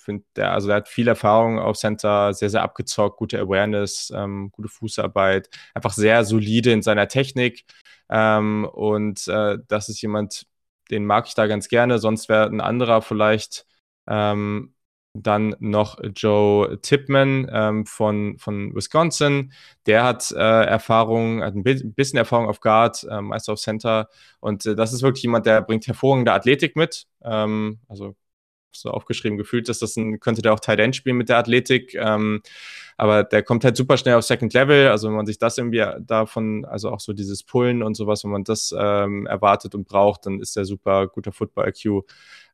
finde 0.02 0.26
der, 0.36 0.52
also 0.54 0.68
der 0.68 0.78
hat 0.78 0.90
viel 0.90 1.08
Erfahrung 1.08 1.60
auf 1.60 1.78
Center, 1.78 2.34
sehr, 2.34 2.50
sehr 2.50 2.64
abgezockt, 2.64 3.18
gute 3.18 3.40
Awareness, 3.40 4.12
ähm, 4.16 4.52
gute 4.52 4.70
Fußarbeit, 4.70 5.50
einfach 5.74 5.94
sehr 5.94 6.26
solide 6.26 6.72
in 6.72 6.82
seiner 6.82 7.08
Technik. 7.08 7.66
Ähm, 8.10 8.66
und 8.66 9.28
äh, 9.28 9.58
das 9.68 9.90
ist 9.90 10.02
jemand, 10.02 10.46
den 10.92 11.06
mag 11.06 11.28
ich 11.28 11.36
da 11.36 11.48
ganz 11.48 11.68
gerne. 11.70 12.00
Sonst 12.00 12.30
wäre 12.30 12.46
ein 12.48 12.62
anderer 12.62 13.02
vielleicht 13.02 13.66
ähm, 14.08 14.74
dann 15.14 15.56
noch 15.60 16.00
Joe 16.16 16.80
Tipman 16.82 17.50
ähm, 17.52 17.86
von, 17.86 18.38
von 18.38 18.74
Wisconsin. 18.76 19.54
Der 19.86 20.04
hat 20.04 20.32
äh, 20.32 20.38
Erfahrung, 20.38 21.44
hat 21.44 21.56
ein 21.56 21.64
bisschen 21.64 22.18
Erfahrung 22.18 22.48
auf 22.48 22.62
Guard, 22.62 23.06
äh, 23.10 23.22
Meister 23.22 23.54
auf 23.54 23.60
Center. 23.60 24.10
Und 24.40 24.66
äh, 24.66 24.76
das 24.76 24.94
ist 24.94 25.02
wirklich 25.02 25.24
jemand, 25.24 25.46
der 25.46 25.62
bringt 25.62 25.88
hervorragende 25.88 26.34
Athletik 26.34 26.76
mit. 26.76 27.08
Ähm, 27.24 27.80
also 27.90 28.16
so 28.72 28.90
aufgeschrieben 28.90 29.38
gefühlt, 29.38 29.70
dass 29.70 29.80
das 29.80 29.96
ein, 29.96 30.20
könnte 30.20 30.42
der 30.42 30.54
auch 30.54 30.60
Tight 30.60 30.80
End 30.80 30.96
spielen 30.96 31.18
mit 31.18 31.30
der 31.30 31.38
Athletik. 31.38 31.96
Ähm, 31.96 32.42
aber 32.98 33.24
der 33.24 33.44
kommt 33.44 33.64
halt 33.64 33.76
super 33.76 33.98
schnell 33.98 34.16
auf 34.16 34.24
Second 34.24 34.54
Level. 34.54 34.90
Also 34.90 35.08
wenn 35.08 35.16
man 35.16 35.26
sich 35.26 35.38
das 35.38 35.58
irgendwie 35.58 35.86
davon, 36.02 36.66
also 36.66 36.92
auch 36.92 37.00
so 37.00 37.14
dieses 37.14 37.44
Pullen 37.44 37.84
und 37.84 37.96
sowas, 37.96 38.24
wenn 38.24 38.32
man 38.32 38.44
das 38.44 38.74
ähm, 38.78 39.26
erwartet 39.26 39.76
und 39.76 39.88
braucht, 39.88 40.26
dann 40.26 40.40
ist 40.40 40.56
der 40.56 40.66
super 40.66 41.08
guter 41.08 41.32
Football-IQ. 41.32 42.06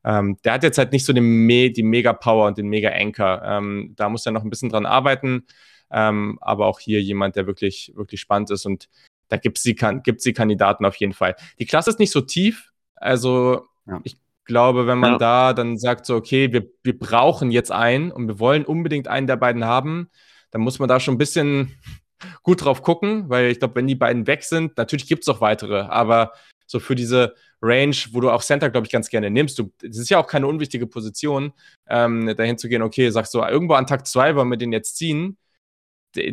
Ähm, 0.06 0.38
der 0.44 0.54
hat 0.54 0.64
jetzt 0.64 0.78
halt 0.78 0.92
nicht 0.92 1.06
so 1.06 1.14
den 1.14 1.46
Me 1.46 1.70
die 1.72 1.84
Mega-Power 1.84 2.48
und 2.48 2.58
den 2.58 2.68
Mega-Anchor. 2.68 3.42
Ähm, 3.44 3.94
da 3.96 4.10
muss 4.10 4.26
er 4.26 4.32
noch 4.32 4.44
ein 4.44 4.50
bisschen 4.50 4.70
dran 4.70 4.86
arbeiten. 4.86 5.46
Ähm, 5.92 6.38
aber 6.42 6.66
auch 6.66 6.80
hier 6.80 7.02
jemand, 7.02 7.36
der 7.36 7.48
wirklich, 7.48 7.94
wirklich 7.96 8.20
spannend 8.20 8.52
ist 8.52 8.66
und 8.66 8.90
da 9.30 9.38
gibt 9.38 9.58
es 9.58 9.64
die, 9.64 9.76
gibt's 9.76 10.24
die 10.24 10.34
Kandidaten 10.34 10.86
auf 10.86 10.96
jeden 10.96 11.14
Fall. 11.14 11.36
Die 11.60 11.66
Klasse 11.66 11.90
ist 11.90 12.00
nicht 12.00 12.12
so 12.12 12.22
tief. 12.22 12.72
Also 12.96 13.68
ja. 13.86 14.00
ich 14.04 14.18
glaube, 14.48 14.88
wenn 14.88 14.98
man 14.98 15.14
ja. 15.14 15.18
da 15.18 15.54
dann 15.54 15.78
sagt, 15.78 16.06
so, 16.06 16.16
okay, 16.16 16.52
wir, 16.52 16.68
wir 16.84 16.98
brauchen 16.98 17.52
jetzt 17.52 17.72
einen 17.72 18.12
und 18.12 18.28
wir 18.28 18.40
wollen 18.40 18.66
unbedingt 18.66 19.08
einen 19.08 19.28
der 19.28 19.38
beiden 19.38 19.66
haben, 19.66 20.10
dann 20.52 20.62
muss 20.62 20.80
man 20.80 20.90
da 20.90 21.00
schon 21.00 21.16
ein 21.16 21.20
bisschen 21.20 21.78
gut 22.44 22.64
drauf 22.64 22.82
gucken, 22.82 23.30
weil 23.30 23.52
ich 23.52 23.60
glaube, 23.60 23.76
wenn 23.76 23.88
die 23.88 23.96
beiden 23.96 24.26
weg 24.26 24.44
sind, 24.44 24.78
natürlich 24.78 25.08
gibt 25.08 25.24
es 25.24 25.30
auch 25.30 25.42
weitere, 25.42 25.82
aber 25.82 26.32
so 26.66 26.80
für 26.80 26.96
diese 26.96 27.36
Range, 27.62 27.96
wo 28.12 28.20
du 28.20 28.30
auch 28.30 28.44
Center, 28.44 28.70
glaube 28.70 28.88
ich, 28.88 28.92
ganz 28.92 29.10
gerne 29.10 29.30
nimmst, 29.30 29.58
du, 29.60 29.72
das 29.82 29.98
ist 29.98 30.10
ja 30.10 30.20
auch 30.20 30.28
keine 30.28 30.48
unwichtige 30.48 30.88
Position, 30.88 31.54
ähm, 31.88 32.34
dahin 32.36 32.58
zu 32.58 32.70
gehen, 32.70 32.82
okay, 32.82 33.10
sagst 33.10 33.34
du, 33.34 33.40
irgendwo 33.40 33.76
an 33.76 33.88
Tag 33.88 34.08
zwei 34.08 34.36
wollen 34.36 34.50
wir 34.50 34.58
den 34.58 34.74
jetzt 34.74 34.98
ziehen, 34.98 35.38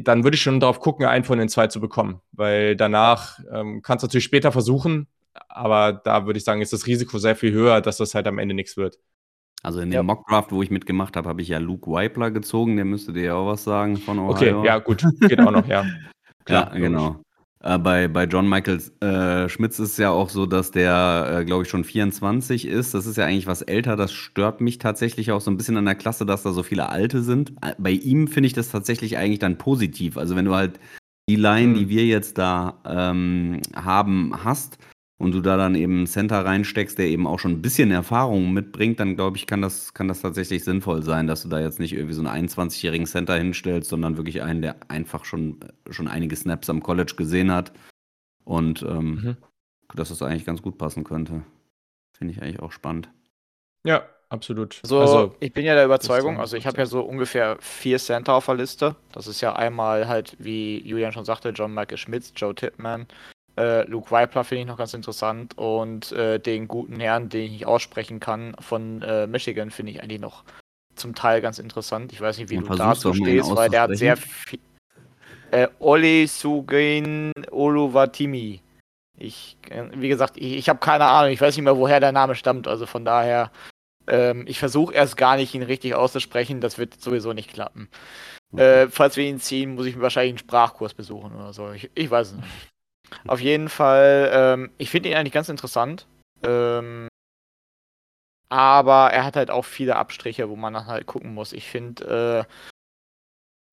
dann 0.00 0.24
würde 0.24 0.36
ich 0.36 0.42
schon 0.42 0.60
darauf 0.60 0.80
gucken, 0.80 1.06
einen 1.06 1.24
von 1.24 1.38
den 1.38 1.48
zwei 1.48 1.66
zu 1.66 1.80
bekommen, 1.80 2.20
weil 2.32 2.76
danach 2.76 3.38
ähm, 3.52 3.82
kannst 3.82 4.02
du 4.02 4.06
natürlich 4.06 4.24
später 4.24 4.52
versuchen, 4.52 5.08
aber 5.48 5.92
da 5.92 6.26
würde 6.26 6.38
ich 6.38 6.44
sagen, 6.44 6.60
ist 6.60 6.72
das 6.72 6.86
Risiko 6.86 7.18
sehr 7.18 7.36
viel 7.36 7.52
höher, 7.52 7.80
dass 7.80 7.96
das 7.96 8.14
halt 8.14 8.26
am 8.26 8.38
Ende 8.38 8.54
nichts 8.54 8.76
wird. 8.76 8.98
Also 9.62 9.80
in 9.80 9.90
dem 9.90 9.96
ja. 9.96 10.02
Mockdraft, 10.02 10.52
wo 10.52 10.62
ich 10.62 10.70
mitgemacht 10.70 11.16
habe, 11.16 11.28
habe 11.28 11.40
ich 11.40 11.48
ja 11.48 11.58
Luke 11.58 11.90
Weipler 11.90 12.30
gezogen. 12.30 12.76
Der 12.76 12.84
müsste 12.84 13.14
dir 13.14 13.24
ja 13.24 13.34
auch 13.34 13.46
was 13.46 13.64
sagen 13.64 13.96
von 13.96 14.18
Ohio. 14.18 14.58
Okay, 14.58 14.66
ja, 14.66 14.78
gut. 14.78 15.02
Geht 15.20 15.40
auch 15.40 15.50
noch, 15.50 15.66
ja. 15.66 15.86
Klar, 16.44 16.70
ja, 16.74 16.78
genau. 16.78 17.24
Äh, 17.60 17.78
bei, 17.78 18.08
bei 18.08 18.24
John 18.24 18.46
Michael 18.46 18.82
äh, 19.00 19.48
Schmitz 19.48 19.78
ist 19.78 19.92
es 19.92 19.96
ja 19.96 20.10
auch 20.10 20.28
so, 20.28 20.44
dass 20.44 20.70
der, 20.70 21.38
äh, 21.40 21.44
glaube 21.46 21.62
ich, 21.62 21.70
schon 21.70 21.82
24 21.82 22.66
ist. 22.66 22.92
Das 22.92 23.06
ist 23.06 23.16
ja 23.16 23.24
eigentlich 23.24 23.46
was 23.46 23.62
älter. 23.62 23.96
Das 23.96 24.12
stört 24.12 24.60
mich 24.60 24.76
tatsächlich 24.76 25.32
auch 25.32 25.40
so 25.40 25.50
ein 25.50 25.56
bisschen 25.56 25.78
an 25.78 25.86
der 25.86 25.94
Klasse, 25.94 26.26
dass 26.26 26.42
da 26.42 26.52
so 26.52 26.62
viele 26.62 26.90
Alte 26.90 27.22
sind. 27.22 27.54
Äh, 27.62 27.74
bei 27.78 27.92
ihm 27.92 28.28
finde 28.28 28.48
ich 28.48 28.52
das 28.52 28.68
tatsächlich 28.68 29.16
eigentlich 29.16 29.38
dann 29.38 29.56
positiv. 29.56 30.18
Also 30.18 30.36
wenn 30.36 30.44
du 30.44 30.54
halt 30.54 30.78
die 31.26 31.36
Line, 31.36 31.68
mhm. 31.68 31.74
die 31.74 31.88
wir 31.88 32.04
jetzt 32.04 32.36
da 32.36 32.80
ähm, 32.84 33.62
haben, 33.74 34.44
hast, 34.44 34.76
und 35.18 35.32
du 35.32 35.40
da 35.40 35.56
dann 35.56 35.74
eben 35.74 35.98
einen 35.98 36.06
Center 36.06 36.44
reinsteckst, 36.44 36.98
der 36.98 37.06
eben 37.06 37.26
auch 37.26 37.38
schon 37.38 37.52
ein 37.52 37.62
bisschen 37.62 37.90
Erfahrung 37.90 38.52
mitbringt, 38.52 38.98
dann 38.98 39.16
glaube 39.16 39.36
ich, 39.36 39.46
kann 39.46 39.62
das, 39.62 39.94
kann 39.94 40.08
das 40.08 40.22
tatsächlich 40.22 40.64
sinnvoll 40.64 41.02
sein, 41.02 41.26
dass 41.26 41.42
du 41.42 41.48
da 41.48 41.60
jetzt 41.60 41.78
nicht 41.78 41.92
irgendwie 41.92 42.14
so 42.14 42.26
einen 42.26 42.48
21-jährigen 42.48 43.06
Center 43.06 43.36
hinstellst, 43.36 43.88
sondern 43.88 44.16
wirklich 44.16 44.42
einen, 44.42 44.62
der 44.62 44.76
einfach 44.88 45.24
schon, 45.24 45.60
schon 45.90 46.08
einige 46.08 46.34
Snaps 46.34 46.68
am 46.68 46.82
College 46.82 47.14
gesehen 47.16 47.52
hat. 47.52 47.72
Und 48.44 48.82
ähm, 48.82 49.10
mhm. 49.14 49.36
dass 49.94 50.10
das 50.10 50.20
eigentlich 50.20 50.44
ganz 50.44 50.60
gut 50.60 50.76
passen 50.76 51.04
könnte. 51.04 51.42
Finde 52.12 52.34
ich 52.34 52.42
eigentlich 52.42 52.60
auch 52.60 52.72
spannend. 52.72 53.08
Ja, 53.86 54.04
absolut. 54.28 54.80
So, 54.82 55.00
also, 55.00 55.34
ich 55.40 55.52
bin 55.52 55.64
ja 55.64 55.74
der 55.74 55.84
Überzeugung, 55.84 56.38
also 56.40 56.56
ich 56.56 56.66
habe 56.66 56.78
ja 56.78 56.86
so 56.86 57.00
ungefähr 57.02 57.56
vier 57.60 57.98
Center 57.98 58.34
auf 58.34 58.46
der 58.46 58.56
Liste. 58.56 58.96
Das 59.12 59.26
ist 59.26 59.40
ja 59.40 59.54
einmal 59.54 60.08
halt, 60.08 60.36
wie 60.38 60.86
Julian 60.86 61.12
schon 61.12 61.24
sagte, 61.24 61.50
John 61.50 61.72
Michael 61.72 61.98
Schmitz, 61.98 62.32
Joe 62.36 62.54
Tippmann, 62.54 63.06
äh, 63.56 63.86
Luke 63.88 64.10
Weipler 64.10 64.44
finde 64.44 64.62
ich 64.62 64.66
noch 64.66 64.76
ganz 64.76 64.94
interessant 64.94 65.56
und 65.56 66.12
äh, 66.12 66.38
den 66.40 66.66
guten 66.68 66.98
Herrn, 66.98 67.28
den 67.28 67.44
ich 67.44 67.50
nicht 67.52 67.66
aussprechen 67.66 68.20
kann, 68.20 68.56
von 68.58 69.02
äh, 69.02 69.26
Michigan 69.26 69.70
finde 69.70 69.92
ich 69.92 70.02
eigentlich 70.02 70.20
noch 70.20 70.44
zum 70.96 71.14
Teil 71.14 71.40
ganz 71.40 71.58
interessant. 71.58 72.12
Ich 72.12 72.20
weiß 72.20 72.38
nicht, 72.38 72.50
wie 72.50 72.58
und 72.58 72.68
du 72.68 72.74
dazu 72.74 73.12
stehst, 73.14 73.54
weil 73.54 73.70
der 73.70 73.82
hat 73.82 73.96
sehr 73.96 74.16
viel. 74.16 74.58
Äh, 75.50 75.68
Oli 75.78 76.26
Sugin 76.26 77.32
Oluwatimi. 77.50 78.60
Ich, 79.16 79.56
äh, 79.70 79.84
wie 79.94 80.08
gesagt, 80.08 80.36
ich, 80.36 80.54
ich 80.54 80.68
habe 80.68 80.80
keine 80.80 81.06
Ahnung, 81.06 81.32
ich 81.32 81.40
weiß 81.40 81.56
nicht 81.56 81.64
mehr, 81.64 81.76
woher 81.76 82.00
der 82.00 82.12
Name 82.12 82.34
stammt, 82.34 82.66
also 82.66 82.86
von 82.86 83.04
daher, 83.04 83.52
ähm, 84.08 84.44
ich 84.48 84.58
versuche 84.58 84.92
erst 84.92 85.16
gar 85.16 85.36
nicht, 85.36 85.54
ihn 85.54 85.62
richtig 85.62 85.94
auszusprechen, 85.94 86.60
das 86.60 86.78
wird 86.78 87.00
sowieso 87.00 87.32
nicht 87.32 87.52
klappen. 87.52 87.88
Äh, 88.56 88.88
falls 88.88 89.16
wir 89.16 89.24
ihn 89.24 89.40
ziehen, 89.40 89.74
muss 89.74 89.86
ich 89.86 90.00
wahrscheinlich 90.00 90.32
einen 90.32 90.38
Sprachkurs 90.38 90.94
besuchen 90.94 91.34
oder 91.34 91.52
so. 91.52 91.72
Ich, 91.72 91.90
ich 91.94 92.10
weiß 92.10 92.32
es 92.32 92.36
nicht. 92.36 92.73
Auf 93.26 93.40
jeden 93.40 93.68
Fall, 93.68 94.30
ähm, 94.32 94.70
ich 94.78 94.90
finde 94.90 95.08
ihn 95.08 95.16
eigentlich 95.16 95.32
ganz 95.32 95.48
interessant. 95.48 96.06
Ähm, 96.42 97.08
aber 98.48 99.10
er 99.12 99.24
hat 99.24 99.36
halt 99.36 99.50
auch 99.50 99.64
viele 99.64 99.96
Abstriche, 99.96 100.48
wo 100.48 100.56
man 100.56 100.74
dann 100.74 100.86
halt 100.86 101.06
gucken 101.06 101.34
muss. 101.34 101.52
Ich 101.52 101.68
finde 101.68 102.46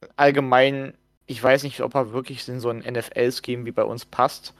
äh, 0.01 0.07
allgemein, 0.15 0.97
ich 1.27 1.41
weiß 1.41 1.63
nicht, 1.63 1.81
ob 1.81 1.93
er 1.95 2.13
wirklich 2.13 2.47
in 2.47 2.59
so 2.59 2.69
ein 2.69 2.79
NFL-Scheme 2.79 3.65
wie 3.65 3.71
bei 3.71 3.83
uns 3.83 4.05
passt. 4.05 4.53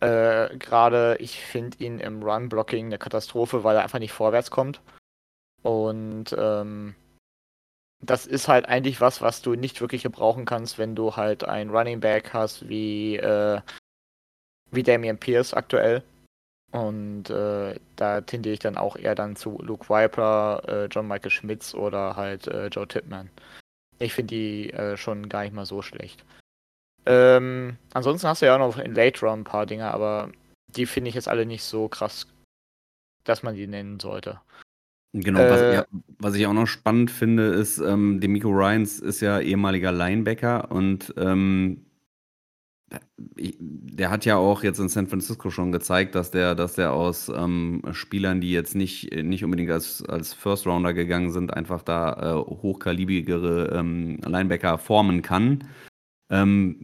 Äh, 0.00 0.56
Gerade 0.58 1.16
ich 1.20 1.40
finde 1.40 1.78
ihn 1.82 2.00
im 2.00 2.22
Run-Blocking 2.22 2.86
eine 2.86 2.98
Katastrophe, 2.98 3.64
weil 3.64 3.76
er 3.76 3.82
einfach 3.82 3.98
nicht 3.98 4.12
vorwärts 4.12 4.50
kommt. 4.50 4.80
Und 5.62 6.34
ähm, 6.38 6.94
das 8.02 8.26
ist 8.26 8.48
halt 8.48 8.66
eigentlich 8.66 9.00
was, 9.00 9.20
was 9.20 9.42
du 9.42 9.54
nicht 9.54 9.80
wirklich 9.80 10.02
gebrauchen 10.02 10.46
kannst, 10.46 10.78
wenn 10.78 10.94
du 10.94 11.16
halt 11.16 11.44
ein 11.44 11.70
Running 11.70 12.00
Back 12.00 12.32
hast 12.32 12.68
wie 12.68 13.16
äh, 13.16 13.60
wie 14.70 14.82
Damian 14.82 15.18
Pierce 15.18 15.54
aktuell. 15.54 16.02
Und 16.72 17.30
äh, 17.30 17.74
da 17.96 18.20
tendiere 18.20 18.52
ich 18.52 18.60
dann 18.60 18.76
auch 18.76 18.96
eher 18.96 19.14
dann 19.14 19.34
zu 19.34 19.58
Luke 19.60 19.88
Viper, 19.88 20.62
äh, 20.68 20.84
John 20.86 21.08
Michael 21.08 21.30
Schmitz 21.30 21.74
oder 21.74 22.14
halt 22.14 22.46
äh, 22.46 22.68
Joe 22.68 22.86
Tipman. 22.86 23.28
Ich 23.98 24.14
finde 24.14 24.34
die 24.34 24.70
äh, 24.70 24.96
schon 24.96 25.28
gar 25.28 25.42
nicht 25.42 25.52
mal 25.52 25.66
so 25.66 25.82
schlecht. 25.82 26.24
Ähm, 27.06 27.76
ansonsten 27.92 28.28
hast 28.28 28.42
du 28.42 28.46
ja 28.46 28.54
auch 28.54 28.58
noch 28.58 28.78
in 28.78 28.94
Late 28.94 29.20
Round 29.24 29.40
ein 29.40 29.44
paar 29.44 29.66
Dinge, 29.66 29.92
aber 29.92 30.30
die 30.68 30.86
finde 30.86 31.08
ich 31.08 31.14
jetzt 31.14 31.28
alle 31.28 31.44
nicht 31.44 31.64
so 31.64 31.88
krass, 31.88 32.26
dass 33.24 33.42
man 33.42 33.56
die 33.56 33.66
nennen 33.66 33.98
sollte. 33.98 34.40
Genau, 35.12 35.40
was, 35.40 35.60
äh, 35.60 35.74
ja, 35.74 35.86
was, 36.18 36.36
ich 36.36 36.46
auch 36.46 36.52
noch 36.52 36.68
spannend 36.68 37.10
finde, 37.10 37.46
ist, 37.46 37.78
ähm, 37.78 38.20
Demico 38.20 38.48
Ryans 38.50 39.00
ist 39.00 39.20
ja 39.20 39.40
ehemaliger 39.40 39.90
Linebacker 39.90 40.70
und 40.70 41.12
ähm, 41.16 41.84
der 43.36 44.10
hat 44.10 44.24
ja 44.24 44.36
auch 44.36 44.62
jetzt 44.64 44.80
in 44.80 44.88
San 44.88 45.06
Francisco 45.06 45.50
schon 45.50 45.70
gezeigt, 45.70 46.14
dass 46.14 46.30
der, 46.30 46.54
dass 46.54 46.74
der 46.74 46.92
aus 46.92 47.28
ähm, 47.28 47.82
Spielern, 47.92 48.40
die 48.40 48.50
jetzt 48.50 48.74
nicht, 48.74 49.14
nicht 49.14 49.44
unbedingt 49.44 49.70
als, 49.70 50.02
als 50.04 50.34
First 50.34 50.66
Rounder 50.66 50.92
gegangen 50.92 51.30
sind, 51.30 51.54
einfach 51.54 51.82
da 51.82 52.12
äh, 52.14 52.36
hochkalibrigere 52.36 53.76
ähm, 53.76 54.18
Linebacker 54.26 54.78
formen 54.78 55.22
kann. 55.22 55.64
Ähm, 56.30 56.80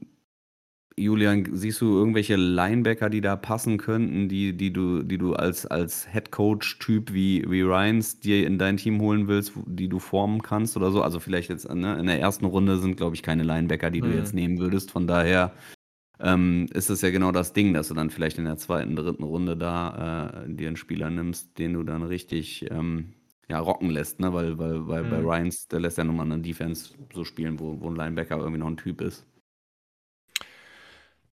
Julian, 0.98 1.46
siehst 1.52 1.82
du 1.82 1.94
irgendwelche 1.94 2.36
Linebacker, 2.36 3.10
die 3.10 3.20
da 3.20 3.36
passen 3.36 3.76
könnten, 3.76 4.30
die, 4.30 4.56
die 4.56 4.72
du, 4.72 5.02
die 5.02 5.18
du 5.18 5.34
als, 5.34 5.66
als 5.66 6.10
Head 6.10 6.30
Coach-Typ 6.30 7.12
wie, 7.12 7.44
wie 7.50 7.60
Ryans 7.60 8.20
dir 8.20 8.46
in 8.46 8.58
dein 8.58 8.78
Team 8.78 9.00
holen 9.02 9.28
willst, 9.28 9.52
die 9.66 9.88
du 9.88 9.98
formen 9.98 10.40
kannst 10.40 10.74
oder 10.74 10.90
so? 10.90 11.02
Also 11.02 11.20
vielleicht 11.20 11.50
jetzt 11.50 11.68
ne, 11.68 11.98
in 11.98 12.06
der 12.06 12.18
ersten 12.18 12.46
Runde 12.46 12.78
sind, 12.78 12.96
glaube 12.96 13.14
ich, 13.14 13.22
keine 13.22 13.42
Linebacker, 13.42 13.90
die 13.90 14.00
du 14.00 14.08
mhm. 14.08 14.16
jetzt 14.16 14.32
nehmen 14.32 14.58
würdest. 14.58 14.90
Von 14.90 15.06
daher 15.06 15.52
ähm, 16.20 16.66
ist 16.72 16.90
es 16.90 17.02
ja 17.02 17.10
genau 17.10 17.32
das 17.32 17.52
Ding, 17.52 17.74
dass 17.74 17.88
du 17.88 17.94
dann 17.94 18.10
vielleicht 18.10 18.38
in 18.38 18.44
der 18.44 18.56
zweiten, 18.56 18.96
dritten 18.96 19.22
Runde 19.22 19.56
da 19.56 20.44
äh, 20.46 20.52
dir 20.52 20.68
einen 20.68 20.76
Spieler 20.76 21.10
nimmst, 21.10 21.58
den 21.58 21.74
du 21.74 21.82
dann 21.82 22.02
richtig 22.02 22.70
ähm, 22.70 23.14
ja, 23.48 23.58
rocken 23.58 23.90
lässt, 23.90 24.20
ne? 24.20 24.32
Weil, 24.32 24.58
weil, 24.58 24.88
weil 24.88 25.04
mhm. 25.04 25.10
bei 25.10 25.18
Ryans, 25.18 25.68
der 25.68 25.80
lässt 25.80 25.98
ja 25.98 26.04
nochmal 26.04 26.26
eine 26.26 26.40
Defense 26.40 26.94
so 27.14 27.24
spielen, 27.24 27.60
wo, 27.60 27.80
wo 27.80 27.88
ein 27.88 27.96
Linebacker 27.96 28.38
irgendwie 28.38 28.58
noch 28.58 28.68
ein 28.68 28.76
Typ 28.76 29.00
ist. 29.00 29.26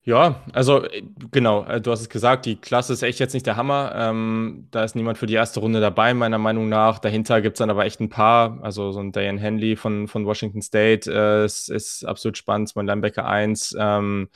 Ja, 0.07 0.41
also 0.53 0.85
äh, 0.85 1.03
genau, 1.33 1.65
äh, 1.65 1.81
du 1.81 1.91
hast 1.91 2.01
es 2.01 2.09
gesagt, 2.09 2.47
die 2.47 2.55
Klasse 2.57 2.93
ist 2.93 3.03
echt 3.03 3.19
jetzt 3.19 3.33
nicht 3.35 3.45
der 3.45 3.57
Hammer. 3.57 3.93
Ähm, 3.97 4.69
da 4.71 4.85
ist 4.85 4.95
niemand 4.95 5.19
für 5.19 5.27
die 5.27 5.35
erste 5.35 5.59
Runde 5.59 5.81
dabei, 5.81 6.15
meiner 6.15 6.39
Meinung 6.39 6.69
nach. 6.69 7.01
Dahinter 7.01 7.41
gibt 7.43 7.57
es 7.57 7.59
dann 7.59 7.71
aber 7.71 7.87
echt 7.87 8.01
ein 8.01 8.09
paar. 8.09 8.63
Also 8.63 8.93
so 8.93 9.01
ein 9.01 9.11
Diane 9.11 9.41
Henley 9.41 9.75
von, 9.75 10.07
von 10.07 10.25
Washington 10.25 10.63
State 10.63 11.11
äh, 11.13 11.45
ist, 11.45 11.71
ist 11.71 12.05
absolut 12.05 12.39
spannend, 12.39 12.71
mein 12.77 12.87
Linebacker 12.87 13.27
1. 13.27 13.75
Ähm, 13.81 14.29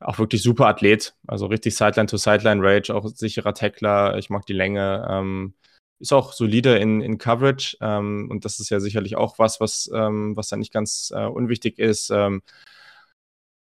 auch 0.00 0.18
wirklich 0.18 0.42
super 0.42 0.66
Athlet. 0.66 1.14
Also 1.26 1.46
richtig 1.46 1.76
Sideline-to-Sideline-Rage, 1.76 2.94
auch 2.94 3.06
sicherer 3.08 3.54
Tackler. 3.54 4.18
Ich 4.18 4.30
mag 4.30 4.46
die 4.46 4.52
Länge. 4.54 5.06
Ähm, 5.08 5.54
ist 6.00 6.12
auch 6.12 6.32
solide 6.32 6.76
in, 6.78 7.00
in 7.02 7.18
Coverage. 7.18 7.76
Ähm, 7.80 8.28
und 8.30 8.44
das 8.44 8.58
ist 8.60 8.70
ja 8.70 8.80
sicherlich 8.80 9.16
auch 9.16 9.38
was, 9.38 9.60
was, 9.60 9.90
ähm, 9.94 10.36
was 10.36 10.48
da 10.48 10.56
nicht 10.56 10.72
ganz 10.72 11.12
äh, 11.14 11.26
unwichtig 11.26 11.78
ist. 11.78 12.10
Ähm, 12.10 12.42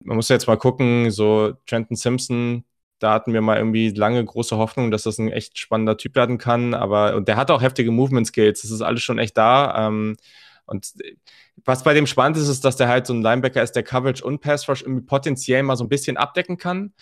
man 0.03 0.15
muss 0.15 0.29
jetzt 0.29 0.47
mal 0.47 0.57
gucken, 0.57 1.09
so 1.11 1.53
Trenton 1.65 1.97
Simpson, 1.97 2.63
da 2.99 3.13
hatten 3.13 3.33
wir 3.33 3.41
mal 3.41 3.57
irgendwie 3.57 3.89
lange 3.89 4.23
große 4.23 4.57
Hoffnung, 4.57 4.91
dass 4.91 5.03
das 5.03 5.17
ein 5.17 5.31
echt 5.31 5.57
spannender 5.57 5.97
Typ 5.97 6.15
werden 6.15 6.37
kann. 6.37 6.73
Aber 6.73 7.15
und 7.15 7.27
der 7.27 7.37
hat 7.37 7.51
auch 7.51 7.61
heftige 7.61 7.91
Movement 7.91 8.27
Skills. 8.27 8.61
Das 8.61 8.71
ist 8.71 8.81
alles 8.81 9.01
schon 9.01 9.19
echt 9.19 9.37
da. 9.37 9.87
Und 10.67 10.93
was 11.65 11.83
bei 11.83 11.93
dem 11.93 12.05
spannend 12.05 12.37
ist, 12.37 12.47
ist, 12.47 12.63
dass 12.63 12.75
der 12.75 12.87
halt 12.87 13.07
so 13.07 13.13
ein 13.13 13.21
Linebacker 13.21 13.63
ist, 13.63 13.71
der 13.71 13.83
Coverage 13.83 14.23
und 14.23 14.41
Pass 14.41 14.67
Rush 14.69 14.83
irgendwie 14.83 15.05
potenziell 15.05 15.63
mal 15.63 15.75
so 15.75 15.85
ein 15.85 15.89
bisschen 15.89 16.17
abdecken 16.17 16.57
kann. 16.57 16.93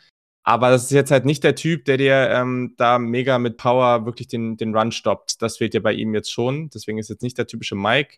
Aber 0.43 0.69
das 0.69 0.83
ist 0.85 0.91
jetzt 0.91 1.09
halt 1.09 1.25
nicht 1.25 1.43
der 1.43 1.55
Typ, 1.55 1.85
der 1.85 1.97
dir 1.97 2.29
ähm, 2.29 2.75
da 2.77 2.99
mega 2.99 3.39
mit 3.39 3.57
Power 3.57 4.05
wirklich 4.05 4.27
den, 4.27 4.57
den 4.57 4.75
Run 4.75 4.91
stoppt. 4.91 5.41
Das 5.41 5.57
fehlt 5.57 5.73
ja 5.73 5.79
bei 5.79 5.93
ihm 5.93 6.13
jetzt 6.13 6.31
schon. 6.31 6.69
Deswegen 6.69 6.99
ist 6.99 7.09
jetzt 7.09 7.23
nicht 7.23 7.37
der 7.39 7.47
typische 7.47 7.75
Mike. 7.75 8.17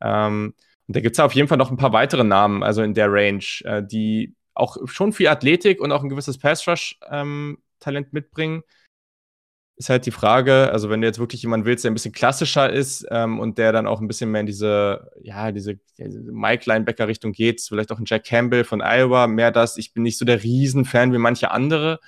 Ähm, 0.00 0.54
und 0.88 0.96
da 0.96 1.00
gibt 1.00 1.14
es 1.14 1.20
auf 1.20 1.32
jeden 1.32 1.46
Fall 1.46 1.58
noch 1.58 1.70
ein 1.70 1.76
paar 1.76 1.92
weitere 1.92 2.24
Namen, 2.24 2.64
also 2.64 2.82
in 2.82 2.94
der 2.94 3.12
Range, 3.12 3.44
äh, 3.62 3.82
die 3.84 4.34
auch 4.54 4.76
schon 4.86 5.12
viel 5.12 5.28
Athletik 5.28 5.80
und 5.80 5.92
auch 5.92 6.02
ein 6.02 6.08
gewisses 6.08 6.38
Pass-Rush-Talent 6.38 8.06
ähm, 8.06 8.10
mitbringen 8.10 8.64
ist 9.76 9.88
halt 9.88 10.04
die 10.04 10.10
Frage, 10.10 10.70
also 10.72 10.90
wenn 10.90 11.00
du 11.00 11.06
jetzt 11.06 11.18
wirklich 11.18 11.42
jemanden 11.42 11.64
willst, 11.66 11.84
der 11.84 11.90
ein 11.90 11.94
bisschen 11.94 12.12
klassischer 12.12 12.70
ist 12.70 13.06
ähm, 13.10 13.38
und 13.38 13.56
der 13.56 13.72
dann 13.72 13.86
auch 13.86 14.00
ein 14.00 14.08
bisschen 14.08 14.30
mehr 14.30 14.42
in 14.42 14.46
diese, 14.46 15.10
ja, 15.22 15.52
diese, 15.52 15.78
diese 15.96 16.20
Mike-Linebacker-Richtung 16.20 17.32
geht, 17.32 17.62
vielleicht 17.62 17.90
auch 17.90 17.98
ein 17.98 18.04
Jack 18.06 18.24
Campbell 18.24 18.64
von 18.64 18.82
Iowa, 18.82 19.26
mehr 19.26 19.50
das. 19.50 19.78
Ich 19.78 19.94
bin 19.94 20.02
nicht 20.02 20.18
so 20.18 20.26
der 20.26 20.42
Riesenfan 20.42 21.14
wie 21.14 21.18
manche 21.18 21.50
andere, 21.50 21.98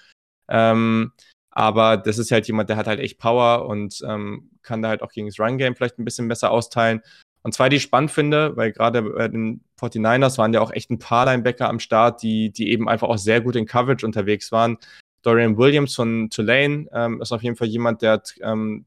ähm, 0.49 1.13
aber 1.51 1.97
das 1.97 2.19
ist 2.19 2.31
halt 2.31 2.47
jemand, 2.47 2.69
der 2.69 2.77
hat 2.77 2.87
halt 2.87 3.01
echt 3.01 3.19
Power 3.19 3.67
und 3.67 4.03
ähm, 4.07 4.51
kann 4.63 4.83
da 4.83 4.89
halt 4.89 5.03
auch 5.03 5.13
gegen 5.13 5.29
das 5.29 5.39
Run-Game 5.39 5.75
vielleicht 5.75 5.99
ein 5.99 6.05
bisschen 6.05 6.29
besser 6.29 6.51
austeilen. 6.51 7.01
Und 7.43 7.55
zwei, 7.55 7.69
die 7.69 7.77
ich 7.77 7.83
spannend 7.83 8.11
finde, 8.11 8.57
weil 8.57 8.73
gerade 8.73 9.03
bei 9.03 9.29
den 9.29 9.65
49ers 9.81 10.39
waren 10.39 10.53
ja 10.53 10.61
auch 10.61 10.73
echt 10.73 10.91
ein 10.91 10.99
paar 10.99 11.27
Linebacker 11.27 11.69
am 11.69 11.81
Start, 11.81 12.23
die, 12.23 12.51
die 12.51 12.71
eben 12.71 12.89
einfach 12.89 13.09
auch 13.09 13.19
sehr 13.19 13.41
gut 13.41 13.57
in 13.57 13.67
Coverage 13.67 14.07
unterwegs 14.07 14.53
waren. 14.53 14.79
Dorian 15.23 15.57
Williams 15.57 15.95
von 15.95 16.31
Tulane 16.31 16.89
ähm, 16.93 17.21
ist 17.21 17.33
auf 17.33 17.43
jeden 17.43 17.57
Fall 17.57 17.69
jemand, 17.69 18.03
der 18.03 18.13
hat 18.13 18.35
ähm, 18.43 18.85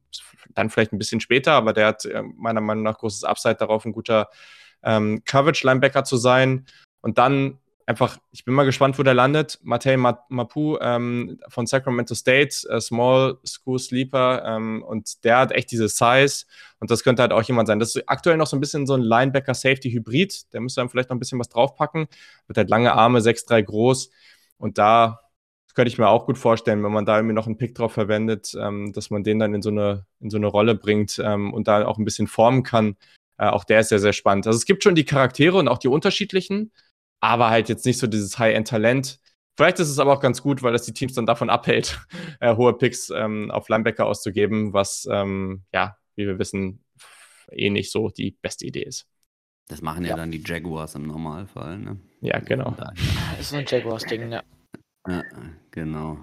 dann 0.54 0.70
vielleicht 0.70 0.92
ein 0.92 0.98
bisschen 0.98 1.20
später, 1.20 1.52
aber 1.52 1.72
der 1.72 1.86
hat 1.86 2.04
äh, 2.04 2.22
meiner 2.36 2.60
Meinung 2.60 2.84
nach 2.84 2.98
großes 2.98 3.24
Upside 3.24 3.56
darauf, 3.56 3.84
ein 3.84 3.92
guter 3.92 4.28
ähm, 4.82 5.22
Coverage-Linebacker 5.24 6.04
zu 6.04 6.16
sein. 6.16 6.66
Und 7.00 7.18
dann 7.18 7.58
einfach, 7.86 8.18
ich 8.32 8.44
bin 8.44 8.54
mal 8.54 8.64
gespannt, 8.64 8.98
wo 8.98 9.02
der 9.02 9.14
landet. 9.14 9.58
Matei 9.62 9.96
Mapu 9.96 10.76
ähm, 10.80 11.38
von 11.48 11.66
Sacramento 11.66 12.14
State, 12.14 12.68
äh, 12.68 12.80
Small 12.80 13.38
School 13.46 13.78
Sleeper, 13.78 14.44
ähm, 14.44 14.82
und 14.82 15.24
der 15.24 15.38
hat 15.38 15.52
echt 15.52 15.70
diese 15.70 15.88
Size 15.88 16.46
und 16.80 16.90
das 16.90 17.04
könnte 17.04 17.22
halt 17.22 17.32
auch 17.32 17.42
jemand 17.42 17.68
sein. 17.68 17.78
Das 17.78 17.94
ist 17.94 18.08
aktuell 18.08 18.36
noch 18.36 18.48
so 18.48 18.56
ein 18.56 18.60
bisschen 18.60 18.86
so 18.86 18.94
ein 18.94 19.02
Linebacker-Safety-Hybrid. 19.02 20.52
Der 20.52 20.60
müsste 20.60 20.80
dann 20.80 20.90
vielleicht 20.90 21.10
noch 21.10 21.16
ein 21.16 21.20
bisschen 21.20 21.38
was 21.38 21.48
draufpacken. 21.48 22.08
Wird 22.48 22.58
halt 22.58 22.70
lange 22.70 22.92
Arme, 22.92 23.20
6'3 23.20 23.62
groß 23.62 24.10
Und 24.58 24.78
da 24.78 25.20
könnte 25.76 25.90
ich 25.90 25.98
mir 25.98 26.08
auch 26.08 26.24
gut 26.24 26.38
vorstellen, 26.38 26.82
wenn 26.82 26.90
man 26.90 27.04
da 27.04 27.18
irgendwie 27.18 27.34
noch 27.34 27.46
einen 27.46 27.58
Pick 27.58 27.74
drauf 27.74 27.92
verwendet, 27.92 28.56
ähm, 28.58 28.92
dass 28.94 29.10
man 29.10 29.22
den 29.22 29.38
dann 29.38 29.54
in 29.54 29.60
so 29.60 29.68
eine, 29.68 30.06
in 30.20 30.30
so 30.30 30.38
eine 30.38 30.46
Rolle 30.46 30.74
bringt 30.74 31.20
ähm, 31.22 31.52
und 31.52 31.68
da 31.68 31.86
auch 31.86 31.98
ein 31.98 32.04
bisschen 32.06 32.26
formen 32.26 32.62
kann. 32.62 32.96
Äh, 33.36 33.48
auch 33.48 33.62
der 33.62 33.80
ist 33.80 33.90
sehr, 33.90 33.98
sehr 33.98 34.14
spannend. 34.14 34.46
Also 34.46 34.56
es 34.56 34.64
gibt 34.64 34.82
schon 34.82 34.94
die 34.94 35.04
Charaktere 35.04 35.58
und 35.58 35.68
auch 35.68 35.76
die 35.76 35.88
unterschiedlichen, 35.88 36.72
aber 37.20 37.50
halt 37.50 37.68
jetzt 37.68 37.84
nicht 37.84 37.98
so 37.98 38.06
dieses 38.06 38.38
High-End-Talent. 38.38 39.20
Vielleicht 39.54 39.78
ist 39.78 39.90
es 39.90 39.98
aber 39.98 40.14
auch 40.14 40.20
ganz 40.20 40.42
gut, 40.42 40.62
weil 40.62 40.72
das 40.72 40.84
die 40.84 40.94
Teams 40.94 41.12
dann 41.12 41.26
davon 41.26 41.50
abhält, 41.50 42.00
äh, 42.40 42.56
hohe 42.56 42.72
Picks 42.72 43.10
ähm, 43.10 43.50
auf 43.50 43.68
Linebacker 43.68 44.06
auszugeben, 44.06 44.72
was, 44.72 45.06
ähm, 45.10 45.62
ja, 45.74 45.98
wie 46.14 46.26
wir 46.26 46.38
wissen, 46.38 46.82
eh 47.52 47.68
nicht 47.68 47.92
so 47.92 48.08
die 48.08 48.30
beste 48.40 48.64
Idee 48.64 48.84
ist. 48.84 49.06
Das 49.68 49.82
machen 49.82 50.04
ja, 50.04 50.10
ja. 50.10 50.16
dann 50.16 50.30
die 50.30 50.42
Jaguars 50.42 50.94
im 50.94 51.06
Normalfall, 51.06 51.78
ne? 51.78 52.00
Ja, 52.22 52.38
genau. 52.38 52.74
Das 52.78 53.40
ist 53.40 53.52
ein 53.52 53.66
Jaguars-Ding, 53.66 54.32
ja. 54.32 54.42
Ja, 55.06 55.22
genau. 55.70 56.18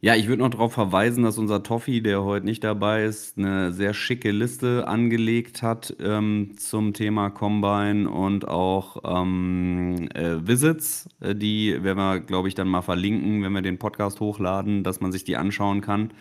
Ja, 0.00 0.14
ich 0.14 0.28
würde 0.28 0.42
noch 0.42 0.50
darauf 0.50 0.74
verweisen, 0.74 1.24
dass 1.24 1.38
unser 1.38 1.62
Toffi, 1.62 2.02
der 2.02 2.22
heute 2.22 2.44
nicht 2.44 2.62
dabei 2.62 3.04
ist, 3.04 3.38
eine 3.38 3.72
sehr 3.72 3.94
schicke 3.94 4.30
Liste 4.30 4.86
angelegt 4.86 5.62
hat 5.62 5.96
ähm, 6.00 6.52
zum 6.58 6.92
Thema 6.92 7.30
Combine 7.30 8.08
und 8.08 8.46
auch 8.46 8.98
ähm, 9.04 10.08
äh, 10.14 10.46
Visits. 10.46 11.08
Äh, 11.20 11.34
die 11.34 11.82
werden 11.82 11.98
wir, 11.98 12.20
glaube 12.20 12.48
ich, 12.48 12.54
dann 12.54 12.68
mal 12.68 12.82
verlinken, 12.82 13.42
wenn 13.42 13.52
wir 13.52 13.62
den 13.62 13.78
Podcast 13.78 14.20
hochladen, 14.20 14.84
dass 14.84 15.00
man 15.00 15.12
sich 15.12 15.24
die 15.24 15.36
anschauen 15.36 15.80
kann. 15.80 16.12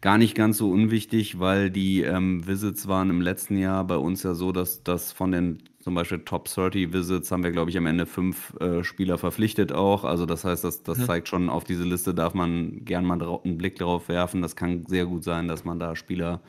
Gar 0.00 0.18
nicht 0.18 0.34
ganz 0.34 0.58
so 0.58 0.70
unwichtig, 0.70 1.38
weil 1.38 1.70
die 1.70 2.02
ähm, 2.02 2.44
Visits 2.44 2.88
waren 2.88 3.08
im 3.08 3.20
letzten 3.20 3.56
Jahr 3.56 3.84
bei 3.84 3.96
uns 3.96 4.24
ja 4.24 4.34
so, 4.34 4.50
dass 4.50 4.82
das 4.82 5.12
von 5.12 5.30
den 5.30 5.62
zum 5.82 5.94
Beispiel 5.94 6.20
Top 6.20 6.48
30 6.48 6.92
Visits 6.92 7.32
haben 7.32 7.42
wir, 7.42 7.50
glaube 7.50 7.70
ich, 7.70 7.76
am 7.76 7.86
Ende 7.86 8.06
fünf 8.06 8.54
äh, 8.60 8.84
Spieler 8.84 9.18
verpflichtet 9.18 9.72
auch. 9.72 10.04
Also 10.04 10.26
das 10.26 10.44
heißt, 10.44 10.62
das, 10.62 10.84
das 10.84 10.98
mhm. 10.98 11.04
zeigt 11.04 11.28
schon, 11.28 11.48
auf 11.48 11.64
diese 11.64 11.82
Liste 11.82 12.14
darf 12.14 12.34
man 12.34 12.84
gern 12.84 13.04
mal 13.04 13.20
einen 13.20 13.58
Blick 13.58 13.76
drauf 13.76 14.08
werfen. 14.08 14.42
Das 14.42 14.54
kann 14.54 14.86
sehr 14.86 15.06
gut 15.06 15.24
sein, 15.24 15.48
dass 15.48 15.64
man 15.64 15.80
da 15.80 15.96
Spieler 15.96 16.40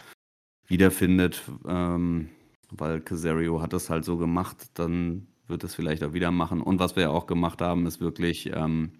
wiederfindet, 0.67 1.41
ähm, 1.67 2.29
weil 2.69 3.01
Casario 3.01 3.59
hat 3.59 3.73
das 3.73 3.89
halt 3.89 4.05
so 4.05 4.17
gemacht, 4.17 4.67
dann 4.75 5.27
wird 5.47 5.63
es 5.63 5.73
vielleicht 5.73 6.03
auch 6.03 6.13
wieder 6.13 6.31
machen. 6.31 6.61
Und 6.61 6.79
was 6.79 6.95
wir 6.95 7.03
ja 7.03 7.09
auch 7.09 7.25
gemacht 7.25 7.61
haben, 7.61 7.87
ist 7.87 7.99
wirklich 7.99 8.51
ähm, 8.53 8.91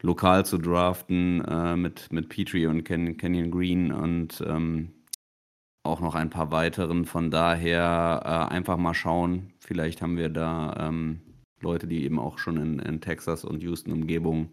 lokal 0.00 0.46
zu 0.46 0.58
draften 0.58 1.44
äh, 1.44 1.76
mit, 1.76 2.12
mit 2.12 2.28
Petrie 2.28 2.66
und 2.66 2.84
Ken, 2.84 3.16
Kenyon 3.16 3.50
Green 3.50 3.90
und 3.90 4.42
ähm, 4.46 4.92
auch 5.82 6.00
noch 6.00 6.14
ein 6.14 6.30
paar 6.30 6.50
weiteren. 6.50 7.04
Von 7.04 7.30
daher 7.30 8.22
äh, 8.24 8.54
einfach 8.54 8.76
mal 8.76 8.94
schauen. 8.94 9.52
Vielleicht 9.58 10.02
haben 10.02 10.16
wir 10.16 10.28
da 10.28 10.88
ähm, 10.88 11.20
Leute, 11.60 11.86
die 11.86 12.04
eben 12.04 12.18
auch 12.18 12.38
schon 12.38 12.56
in, 12.56 12.78
in 12.78 13.00
Texas 13.00 13.44
und 13.44 13.62
Houston-Umgebung 13.62 14.50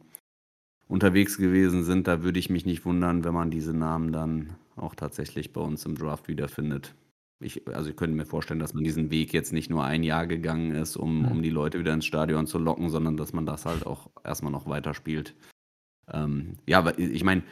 unterwegs 0.87 1.37
gewesen 1.37 1.83
sind. 1.83 2.07
Da 2.07 2.23
würde 2.23 2.39
ich 2.39 2.49
mich 2.49 2.65
nicht 2.65 2.85
wundern, 2.85 3.23
wenn 3.23 3.33
man 3.33 3.51
diese 3.51 3.75
Namen 3.75 4.11
dann 4.11 4.55
auch 4.75 4.95
tatsächlich 4.95 5.53
bei 5.53 5.61
uns 5.61 5.85
im 5.85 5.95
Draft 5.95 6.27
wiederfindet. 6.27 6.95
Ich, 7.41 7.67
also 7.67 7.89
ich 7.89 7.95
könnte 7.95 8.17
mir 8.17 8.25
vorstellen, 8.25 8.59
dass 8.59 8.73
man 8.73 8.83
diesen 8.83 9.11
Weg 9.11 9.31
jetzt 9.31 9.53
nicht 9.53 9.69
nur 9.69 9.85
ein 9.85 10.03
Jahr 10.03 10.27
gegangen 10.27 10.71
ist, 10.71 10.97
um, 10.97 11.25
um 11.25 11.41
die 11.41 11.49
Leute 11.49 11.79
wieder 11.79 11.93
ins 11.93 12.05
Stadion 12.05 12.47
zu 12.47 12.57
locken, 12.57 12.89
sondern 12.89 13.15
dass 13.15 13.31
man 13.31 13.45
das 13.45 13.65
halt 13.65 13.85
auch 13.85 14.09
erstmal 14.25 14.51
noch 14.51 14.67
weiterspielt. 14.67 15.35
Ähm, 16.11 16.57
ja, 16.65 16.79
aber 16.79 16.99
ich 16.99 17.23
meine, 17.23 17.43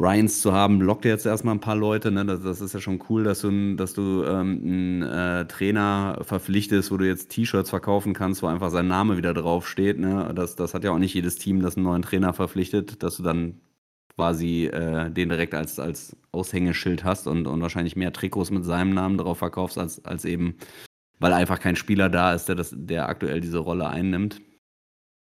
Ryans 0.00 0.40
zu 0.40 0.52
haben, 0.52 0.80
lockt 0.80 1.04
jetzt 1.04 1.24
erstmal 1.24 1.54
ein 1.54 1.60
paar 1.60 1.76
Leute. 1.76 2.10
Ne? 2.10 2.24
Das, 2.26 2.42
das, 2.42 2.60
ist 2.60 2.74
ja 2.74 2.80
schon 2.80 3.02
cool, 3.08 3.22
dass 3.22 3.40
du, 3.42 3.76
dass 3.76 3.94
du 3.94 4.24
ähm, 4.24 4.60
einen 4.64 5.02
äh, 5.02 5.46
Trainer 5.46 6.18
verpflichtest, 6.22 6.90
wo 6.90 6.96
du 6.96 7.06
jetzt 7.06 7.30
T-Shirts 7.30 7.70
verkaufen 7.70 8.12
kannst, 8.12 8.42
wo 8.42 8.48
einfach 8.48 8.70
sein 8.70 8.88
Name 8.88 9.16
wieder 9.16 9.34
draufsteht. 9.34 9.98
Ne? 9.98 10.32
Das, 10.34 10.56
das 10.56 10.74
hat 10.74 10.82
ja 10.82 10.90
auch 10.90 10.98
nicht 10.98 11.14
jedes 11.14 11.36
Team, 11.36 11.62
das 11.62 11.76
einen 11.76 11.84
neuen 11.84 12.02
Trainer 12.02 12.32
verpflichtet, 12.32 13.02
dass 13.04 13.18
du 13.18 13.22
dann 13.22 13.60
quasi 14.16 14.66
äh, 14.66 15.10
den 15.10 15.28
direkt 15.28 15.54
als, 15.54 15.78
als 15.78 16.16
Aushängeschild 16.32 17.04
hast 17.04 17.26
und, 17.28 17.46
und 17.46 17.60
wahrscheinlich 17.62 17.96
mehr 17.96 18.12
Trikots 18.12 18.50
mit 18.50 18.64
seinem 18.64 18.94
Namen 18.94 19.18
drauf 19.18 19.38
verkaufst, 19.38 19.78
als, 19.78 20.04
als 20.04 20.24
eben, 20.24 20.56
weil 21.20 21.32
einfach 21.32 21.60
kein 21.60 21.76
Spieler 21.76 22.08
da 22.08 22.34
ist, 22.34 22.46
der, 22.46 22.56
das, 22.56 22.74
der 22.76 23.08
aktuell 23.08 23.40
diese 23.40 23.58
Rolle 23.58 23.88
einnimmt. 23.88 24.40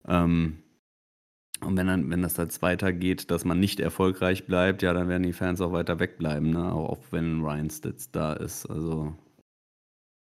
Ähm, 0.07 0.59
und 1.61 1.77
wenn, 1.77 1.87
dann, 1.87 2.09
wenn 2.09 2.21
das 2.21 2.37
jetzt 2.37 2.61
weitergeht, 2.61 3.31
dass 3.31 3.45
man 3.45 3.59
nicht 3.59 3.79
erfolgreich 3.79 4.45
bleibt, 4.45 4.81
ja, 4.81 4.93
dann 4.93 5.07
werden 5.07 5.23
die 5.23 5.33
Fans 5.33 5.61
auch 5.61 5.71
weiter 5.71 5.99
wegbleiben, 5.99 6.51
ne? 6.51 6.73
auch 6.73 6.99
wenn 7.11 7.41
Ryan 7.41 7.69
Stitz 7.69 8.11
da 8.11 8.33
ist. 8.33 8.65
Also 8.65 9.15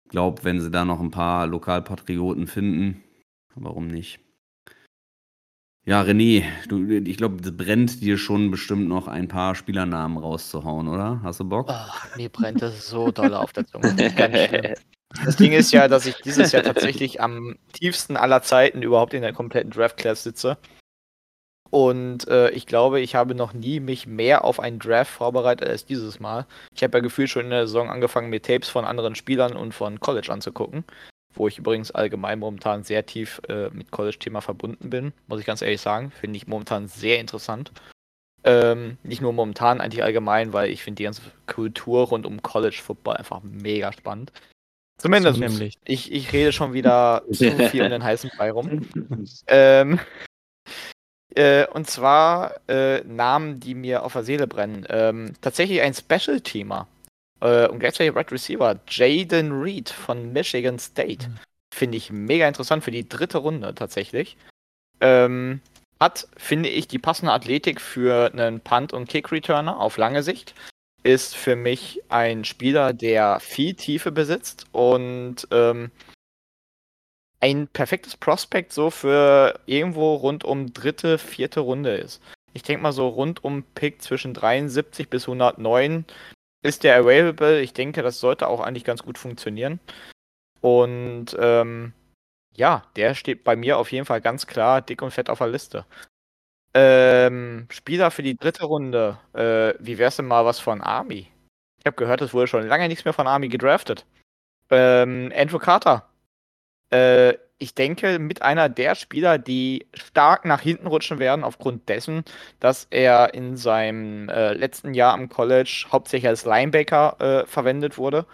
ich 0.05 0.11
glaube, 0.11 0.45
wenn 0.45 0.61
sie 0.61 0.71
da 0.71 0.85
noch 0.85 1.01
ein 1.01 1.11
paar 1.11 1.47
Lokalpatrioten 1.47 2.47
finden, 2.47 3.03
warum 3.55 3.89
nicht? 3.89 4.21
Ja, 5.85 6.03
René, 6.03 6.45
du, 6.69 6.87
ich 6.87 7.17
glaube, 7.17 7.43
es 7.43 7.57
brennt 7.57 8.03
dir 8.03 8.19
schon 8.19 8.51
bestimmt 8.51 8.89
noch 8.89 9.09
ein 9.09 9.27
paar 9.27 9.55
Spielernamen 9.55 10.19
rauszuhauen, 10.19 10.87
oder? 10.87 11.21
Hast 11.23 11.41
du 11.41 11.45
Bock? 11.45 11.69
Ach, 11.71 12.15
mir 12.17 12.29
brennt 12.29 12.61
das 12.61 12.89
so 12.89 13.11
doll 13.11 13.35
auf 13.35 13.53
der 13.53 13.67
Zunge. 13.67 14.75
Das 15.25 15.37
Ding 15.37 15.53
ist 15.53 15.73
ja, 15.73 15.89
dass 15.89 16.05
ich 16.05 16.17
dieses 16.17 16.53
Jahr 16.53 16.63
tatsächlich 16.63 17.23
am 17.23 17.57
tiefsten 17.73 18.19
aller 18.19 18.43
Zeiten 18.43 18.83
überhaupt 18.83 19.15
in 19.15 19.23
der 19.23 19.33
kompletten 19.33 19.71
Draft-Class 19.71 20.23
sitze. 20.23 20.59
Und 21.71 22.29
äh, 22.29 22.51
ich 22.51 22.67
glaube, 22.67 23.01
ich 23.01 23.15
habe 23.15 23.35
noch 23.35 23.53
nie 23.53 23.81
mich 23.81 24.07
mehr 24.07 24.45
auf 24.45 24.61
einen 24.61 24.79
Draft 24.79 25.11
vorbereitet 25.11 25.69
als 25.69 25.85
dieses 25.85 26.21
Mal. 26.21 26.47
Ich 26.75 26.83
habe 26.83 26.99
ja 26.99 27.03
gefühlt 27.03 27.31
schon 27.31 27.45
in 27.45 27.51
der 27.51 27.67
Saison 27.67 27.91
angefangen, 27.91 28.31
mir 28.31 28.43
Tapes 28.43 28.69
von 28.69 28.85
anderen 28.85 29.15
Spielern 29.15 29.57
und 29.57 29.75
von 29.75 30.01
College 30.01 30.33
anzugucken 30.33 30.85
wo 31.39 31.49
ich 31.49 31.59
übrigens 31.59 31.91
allgemein 31.91 32.39
momentan 32.39 32.83
sehr 32.83 33.07
tief 33.07 33.41
äh, 33.49 33.71
mit 33.71 33.91
College-Thema 33.91 34.41
verbunden 34.41 34.91
bin, 34.91 35.13
muss 35.27 35.41
ich 35.41 35.47
ganz 35.47 35.63
ehrlich 35.63 35.81
sagen. 35.81 36.11
Finde 36.11 36.37
ich 36.37 36.47
momentan 36.47 36.89
sehr 36.89 37.21
interessant. 37.21 37.73
Ähm, 38.45 38.99
nicht 39.03 39.21
nur 39.21 39.33
momentan, 39.33 39.81
eigentlich 39.81 40.03
allgemein, 40.03 40.53
weil 40.53 40.71
ich 40.71 40.83
finde 40.83 40.97
die 40.97 41.05
ganze 41.05 41.23
Kultur 41.47 42.09
rund 42.09 42.27
um 42.27 42.43
College 42.43 42.81
Football 42.83 43.17
einfach 43.17 43.41
mega 43.43 43.93
spannend. 43.93 44.33
Zumindest, 44.99 45.39
so 45.39 45.65
ich, 45.85 46.13
ich 46.13 46.33
rede 46.33 46.53
schon 46.53 46.73
wieder 46.73 47.23
zu 47.33 47.51
viel 47.69 47.85
um 47.85 47.91
den 47.91 48.05
heißen 48.05 48.31
Brei 48.37 48.51
rum. 48.51 48.83
ähm, 49.47 50.01
äh, 51.35 51.67
und 51.67 51.89
zwar 51.89 52.55
äh, 52.69 53.03
Namen, 53.05 53.61
die 53.61 53.75
mir 53.75 54.03
auf 54.03 54.15
der 54.15 54.25
Seele 54.25 54.47
brennen. 54.47 54.87
Ähm, 54.89 55.35
tatsächlich 55.41 55.81
ein 55.81 55.95
Special-Thema. 55.95 56.87
Äh, 57.41 57.69
und 57.69 57.79
gleichzeitig 57.79 58.15
Red 58.17 58.33
Receiver 58.33 58.81
Jaden 58.89 59.53
Reed 59.53 59.91
von 59.91 60.33
Michigan 60.33 60.79
State. 60.79 61.29
Mhm. 61.29 61.39
Finde 61.73 61.99
ich 61.99 62.11
mega 62.11 62.49
interessant 62.49 62.83
für 62.83 62.91
die 62.91 63.09
dritte 63.09 63.39
Runde 63.39 63.75
tatsächlich. 63.75 64.37
Ähm, 65.01 65.61
hat, 66.01 66.29
finde 66.37 66.69
ich, 66.69 66.89
die 66.89 66.99
passende 66.99 67.33
Athletik 67.33 67.81
für 67.81 68.33
einen 68.33 68.61
Punt- 68.61 68.93
und 68.93 69.09
Kick-Returner 69.09 69.79
auf 69.79 69.97
lange 69.97 70.23
Sicht. 70.23 70.55
Ist 71.05 71.37
für 71.37 71.57
mich 71.57 72.03
ein 72.09 72.45
Spieler, 72.45 72.93
der 72.93 73.39
viel 73.41 73.75
Tiefe 73.75 74.11
besitzt 74.11 74.67
und 74.73 75.47
ähm, 75.53 75.91
ein 77.41 77.69
perfektes 77.69 78.17
Prospekt 78.17 78.73
so 78.73 78.91
für 78.91 79.61
irgendwo 79.67 80.15
rund 80.15 80.45
um 80.45 80.73
dritte, 80.73 81.19
vierte 81.19 81.61
Runde 81.61 81.95
ist. 81.97 82.23
Ich 82.53 82.63
denke 82.63 82.83
mal 82.83 82.93
so 82.93 83.09
rund 83.09 83.45
um 83.45 83.63
Pick 83.63 84.03
zwischen 84.03 84.35
73 84.35 85.09
bis 85.09 85.29
109 85.29 86.05
ist 86.63 86.83
der 86.83 86.97
available. 86.97 87.61
Ich 87.61 87.73
denke, 87.73 88.03
das 88.03 88.21
sollte 88.21 88.49
auch 88.49 88.61
eigentlich 88.61 88.85
ganz 88.85 89.03
gut 89.03 89.19
funktionieren. 89.19 89.79
Und 90.61 91.37
ähm, 91.39 91.93
ja, 92.55 92.83
der 92.97 93.15
steht 93.15 93.45
bei 93.45 93.55
mir 93.55 93.79
auf 93.79 93.93
jeden 93.93 94.07
Fall 94.07 94.21
ganz 94.21 94.47
klar 94.47 94.83
dick 94.83 95.03
und 95.03 95.13
fett 95.13 95.31
auf 95.31 95.39
der 95.39 95.49
Liste. 95.49 95.87
Ähm, 96.75 97.67
Spieler 97.71 98.11
für 98.11 98.23
die 98.23 98.37
dritte 98.37 98.65
Runde. 98.65 99.19
Äh, 99.33 99.75
wie 99.79 99.99
wär's 99.99 100.17
denn 100.17 100.27
mal 100.27 100.45
was 100.45 100.59
von 100.59 100.81
Army? 100.81 101.31
Ich 101.79 101.87
habe 101.87 101.97
gehört, 101.97 102.21
es 102.21 102.35
wurde 102.35 102.49
schon 102.49 102.67
lange 102.67 102.89
nichts 102.89 103.05
mehr 103.05 103.15
von 103.15 103.29
Army 103.29 103.49
gedraftet. 103.49 104.05
Ähm, 104.71 105.33
Andrew 105.35 105.59
Carter. 105.59 106.09
Äh, 106.91 107.35
ich 107.59 107.75
denke, 107.75 108.19
mit 108.19 108.43
einer 108.43 108.69
der 108.69 108.95
Spieler, 108.95 109.37
die 109.39 109.87
stark 109.93 110.45
nach 110.45 110.61
hinten 110.61 110.87
rutschen 110.87 111.19
werden, 111.19 111.43
aufgrund 111.43 111.89
dessen, 111.89 112.25
dass 112.61 112.87
er 112.91 113.35
in 113.35 113.57
seinem 113.57 114.29
äh, 114.29 114.53
letzten 114.53 114.95
Jahr 114.95 115.13
am 115.13 115.29
College 115.29 115.87
hauptsächlich 115.91 116.29
als 116.29 116.45
Linebacker 116.45 117.17
äh, 117.21 117.47
verwendet 117.47 117.99
wurde 117.99 118.27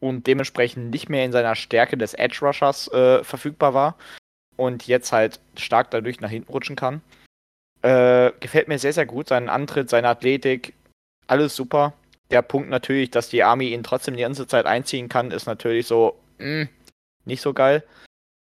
und 0.00 0.28
dementsprechend 0.28 0.90
nicht 0.90 1.08
mehr 1.08 1.24
in 1.24 1.32
seiner 1.32 1.56
Stärke 1.56 1.96
des 1.96 2.14
Edge 2.14 2.38
Rushers 2.40 2.88
äh, 2.92 3.24
verfügbar 3.24 3.74
war 3.74 3.96
und 4.56 4.86
jetzt 4.86 5.12
halt 5.12 5.40
stark 5.56 5.90
dadurch 5.90 6.20
nach 6.20 6.30
hinten 6.30 6.52
rutschen 6.52 6.76
kann. 6.76 7.02
Äh, 7.82 8.32
gefällt 8.40 8.68
mir 8.68 8.78
sehr, 8.78 8.92
sehr 8.92 9.06
gut. 9.06 9.28
Sein 9.28 9.48
Antritt, 9.48 9.90
seine 9.90 10.08
Athletik, 10.08 10.74
alles 11.26 11.56
super. 11.56 11.94
Der 12.30 12.42
Punkt 12.42 12.68
natürlich, 12.68 13.10
dass 13.10 13.28
die 13.28 13.42
Army 13.42 13.70
ihn 13.70 13.82
trotzdem 13.82 14.16
die 14.16 14.22
ganze 14.22 14.46
Zeit 14.46 14.66
einziehen 14.66 15.08
kann, 15.08 15.30
ist 15.30 15.46
natürlich 15.46 15.86
so 15.86 16.18
mh, 16.38 16.64
mm, 16.64 16.68
nicht 17.28 17.42
so 17.42 17.52
geil 17.52 17.84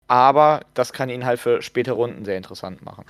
aber 0.09 0.63
das 0.75 0.93
kann 0.93 1.11
ihn 1.11 1.25
halt 1.25 1.39
für 1.39 1.63
spätere 1.63 1.95
Runden 1.95 2.25
sehr 2.25 2.37
interessant 2.37 2.85
machen. 2.85 3.05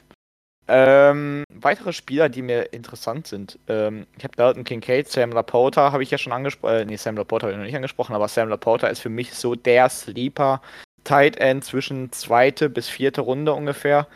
Ähm, 0.71 1.45
weitere 1.51 1.95
Spieler, 1.95 2.29
die 2.29 2.43
mir 2.43 2.75
interessant 2.75 3.27
sind. 3.27 3.59
Ähm, 3.69 4.07
ich 4.19 4.25
habe 4.25 4.37
Dalton 4.37 4.65
Kincaid, 4.65 5.09
Sam 5.09 5.33
Laporta 5.33 5.93
habe 5.93 6.03
ich 6.03 6.11
ja 6.11 6.19
schon 6.19 6.33
angesprochen. 6.33 6.75
Äh, 6.75 6.85
nee, 6.85 6.97
Sam 6.97 7.17
Laporta 7.17 7.47
habe 7.47 7.53
ich 7.53 7.59
noch 7.59 7.65
nicht 7.65 7.77
angesprochen, 7.77 8.15
aber 8.15 8.29
Sam 8.29 8.51
Laporta 8.51 8.89
ist 8.89 9.01
für 9.01 9.09
mich 9.09 9.33
so 9.33 9.55
der 9.55 9.89
Sleeper 9.89 10.61
Tight 11.05 11.39
End 11.39 11.65
zwischen 11.65 12.13
zweite 12.13 12.69
bis 12.69 12.89
vierte 12.89 13.23
Runde 13.23 13.55
ungefähr. 13.55 14.09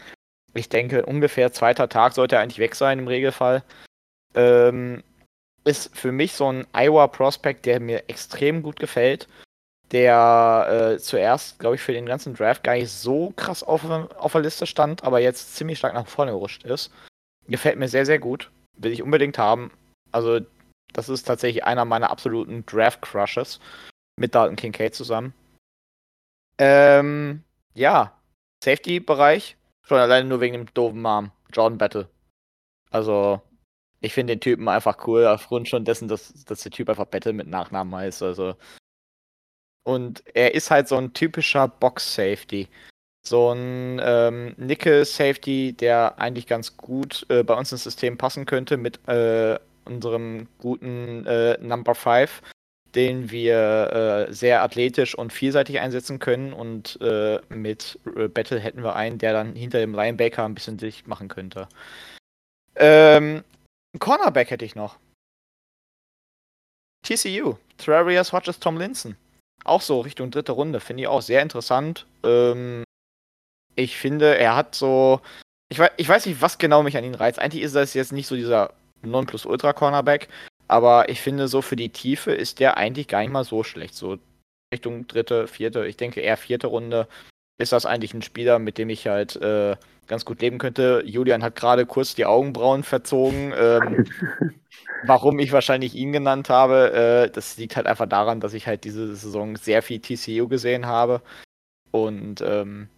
ich 0.53 0.69
denke, 0.69 1.07
ungefähr 1.07 1.53
zweiter 1.53 1.89
Tag 1.89 2.13
sollte 2.13 2.37
er 2.37 2.43
eigentlich 2.43 2.59
weg 2.59 2.75
sein 2.75 2.99
im 2.99 3.09
Regelfall. 3.09 3.63
Ähm, 4.35 5.03
ist 5.65 5.97
für 5.97 6.13
mich 6.13 6.35
so 6.35 6.53
ein 6.53 6.67
Iowa 6.75 7.07
Prospect, 7.07 7.65
der 7.65 7.81
mir 7.81 8.11
extrem 8.11 8.63
gut 8.63 8.79
gefällt. 8.79 9.27
Der 9.93 10.95
äh, 10.95 10.99
zuerst, 10.99 11.59
glaube 11.59 11.77
ich, 11.77 11.83
für 11.83 11.93
den 11.93 12.07
ganzen 12.07 12.35
Draft 12.35 12.65
gar 12.65 12.75
nicht 12.75 12.91
so 12.91 13.33
krass 13.37 13.63
auf, 13.63 13.85
auf 13.85 14.33
der 14.33 14.41
Liste 14.41 14.67
stand, 14.67 15.05
aber 15.05 15.21
jetzt 15.21 15.55
ziemlich 15.55 15.79
stark 15.79 15.93
nach 15.93 16.07
vorne 16.07 16.33
gerutscht 16.33 16.65
ist. 16.65 16.91
Gefällt 17.47 17.79
mir 17.79 17.89
sehr, 17.89 18.07
sehr 18.07 18.19
gut. 18.19 18.51
Will 18.79 18.93
ich 18.93 19.03
unbedingt 19.03 19.37
haben. 19.37 19.71
Also, 20.11 20.41
das 20.95 21.11
ist 21.11 21.25
tatsächlich 21.25 21.65
einer 21.65 21.85
meiner 21.85 22.11
absoluten 22.11 22.65
Draft-Crushes 22.65 23.61
mit 24.19 24.35
Dalton 24.35 24.57
Kincaid 24.57 24.95
zusammen. 24.95 25.35
Ähm, 26.57 27.43
ja, 27.75 28.17
Safety-Bereich, 28.65 29.57
schon 29.83 29.99
alleine 29.99 30.29
nur 30.29 30.41
wegen 30.41 30.55
dem 30.55 30.73
doofen 30.73 31.03
Namen, 31.03 31.33
Jordan 31.53 31.79
Battle. 31.79 32.09
Also, 32.91 33.43
ich 34.01 34.15
finde 34.15 34.35
den 34.35 34.41
Typen 34.41 34.69
einfach 34.69 35.07
cool, 35.07 35.27
aufgrund 35.27 35.69
schon 35.69 35.85
dessen, 35.85 36.09
dass, 36.09 36.33
dass 36.45 36.63
der 36.63 36.73
Typ 36.73 36.89
einfach 36.89 37.07
Battle 37.07 37.35
mit 37.35 37.47
Nachnamen 37.47 37.95
heißt. 37.95 38.23
Also. 38.23 38.55
Und 39.85 40.23
er 40.35 40.55
ist 40.55 40.71
halt 40.71 40.89
so 40.89 40.97
ein 40.97 41.13
typischer 41.13 41.69
Box-Safety. 41.69 42.69
So 43.25 43.53
ein 43.53 44.01
ähm, 44.03 44.55
Nickel-Safety, 44.57 45.75
der 45.75 46.19
eigentlich 46.19 46.47
ganz 46.47 46.77
gut 46.77 47.25
äh, 47.29 47.43
bei 47.43 47.55
uns 47.55 47.71
ins 47.71 47.85
System 47.85 48.19
passen 48.19 48.47
könnte 48.47 48.77
mit 48.77 49.07
äh, 49.09 49.59
unserem 49.85 50.49
guten 50.59 51.25
äh, 51.27 51.57
Number 51.59 51.95
5, 51.95 52.43
den 52.95 53.31
wir 53.31 54.27
äh, 54.29 54.33
sehr 54.33 54.63
athletisch 54.63 55.17
und 55.17 55.33
vielseitig 55.33 55.79
einsetzen 55.79 56.19
können. 56.19 56.53
Und 56.53 57.01
äh, 57.01 57.41
mit 57.49 57.99
Battle 58.35 58.59
hätten 58.59 58.83
wir 58.83 58.97
einen, 58.97 59.19
der 59.19 59.33
dann 59.33 59.55
hinter 59.55 59.79
dem 59.79 59.95
Linebacker 59.95 60.45
ein 60.45 60.55
bisschen 60.55 60.77
dicht 60.77 61.07
machen 61.07 61.29
könnte. 61.29 61.69
Ähm, 62.75 63.45
Cornerback 63.99 64.51
hätte 64.51 64.65
ich 64.65 64.75
noch. 64.75 64.99
TCU, 67.03 67.57
Trarius 67.79 68.33
Hodges 68.33 68.59
Tomlinson. 68.59 69.17
Auch 69.65 69.81
so 69.81 70.01
Richtung 70.01 70.31
dritte 70.31 70.53
Runde, 70.53 70.81
finde 70.81 71.03
ich 71.03 71.09
auch 71.09 71.23
sehr 71.23 71.43
interessant. 71.43 72.07
Ähm, 72.25 72.85
ich 73.77 73.97
finde, 73.97 74.37
er 74.37 74.57
hat 74.57 74.75
so. 74.75 75.21
Ich 75.71 75.79
weiß, 75.79 75.91
ich 75.97 76.09
weiß 76.09 76.27
nicht, 76.27 76.43
was 76.43 76.59
genau 76.59 76.83
mich 76.83 76.97
an 76.97 77.05
ihn 77.05 77.15
reizt. 77.15 77.39
Eigentlich 77.39 77.63
ist 77.63 77.75
das 77.75 77.95
jetzt 77.95 78.13
nicht 78.13 78.27
so 78.27 78.35
dieser 78.35 78.75
Nonplusultra-Cornerback, 79.03 80.29
aber 80.69 81.09
ich 81.09 81.21
finde, 81.21 81.49
so 81.49 81.63
für 81.63 81.77
die 81.77 81.89
Tiefe 81.89 82.33
ist 82.33 82.61
der 82.61 82.77
eigentlich 82.77 83.09
gar 83.09 83.21
nicht 83.21 83.33
mal 83.33 83.45
so 83.45 83.65
schlecht. 83.65 83.95
So 83.95 84.19
Richtung 84.73 85.07
dritte, 85.07 85.47
vierte, 85.47 85.87
ich 85.87 85.97
denke 85.97 86.21
eher 86.21 86.37
vierte 86.37 86.67
Runde 86.67 87.09
ist 87.59 87.73
das 87.73 87.87
eigentlich 87.87 88.13
ein 88.13 88.23
Spieler, 88.23 88.59
mit 88.59 88.77
dem 88.77 88.91
ich 88.91 89.07
halt 89.07 89.37
äh, 89.37 89.77
ganz 90.13 90.27
gut 90.27 90.43
leben 90.43 90.59
könnte. 90.59 91.03
Julian 91.07 91.43
hat 91.43 91.57
gerade 91.57 91.87
kurz 91.87 92.15
die 92.15 92.27
Augenbrauen 92.27 92.83
verzogen. 92.83 93.55
Ähm, 93.59 94.05
warum 95.07 95.39
ich 95.39 95.53
wahrscheinlich 95.53 95.95
ihn 95.95 96.13
genannt 96.13 96.51
habe, 96.51 96.93
äh, 96.93 97.31
das 97.31 97.57
liegt 97.57 97.77
halt 97.77 97.87
einfach 97.87 98.07
daran, 98.07 98.39
dass 98.39 98.53
ich 98.53 98.67
halt 98.67 98.85
diese 98.85 99.17
Saison 99.17 99.57
sehr 99.57 99.81
viel 99.81 100.01
TCU 100.01 100.49
gesehen 100.49 100.85
habe. 100.85 101.23
Und 101.93 102.43
ähm, 102.47 102.89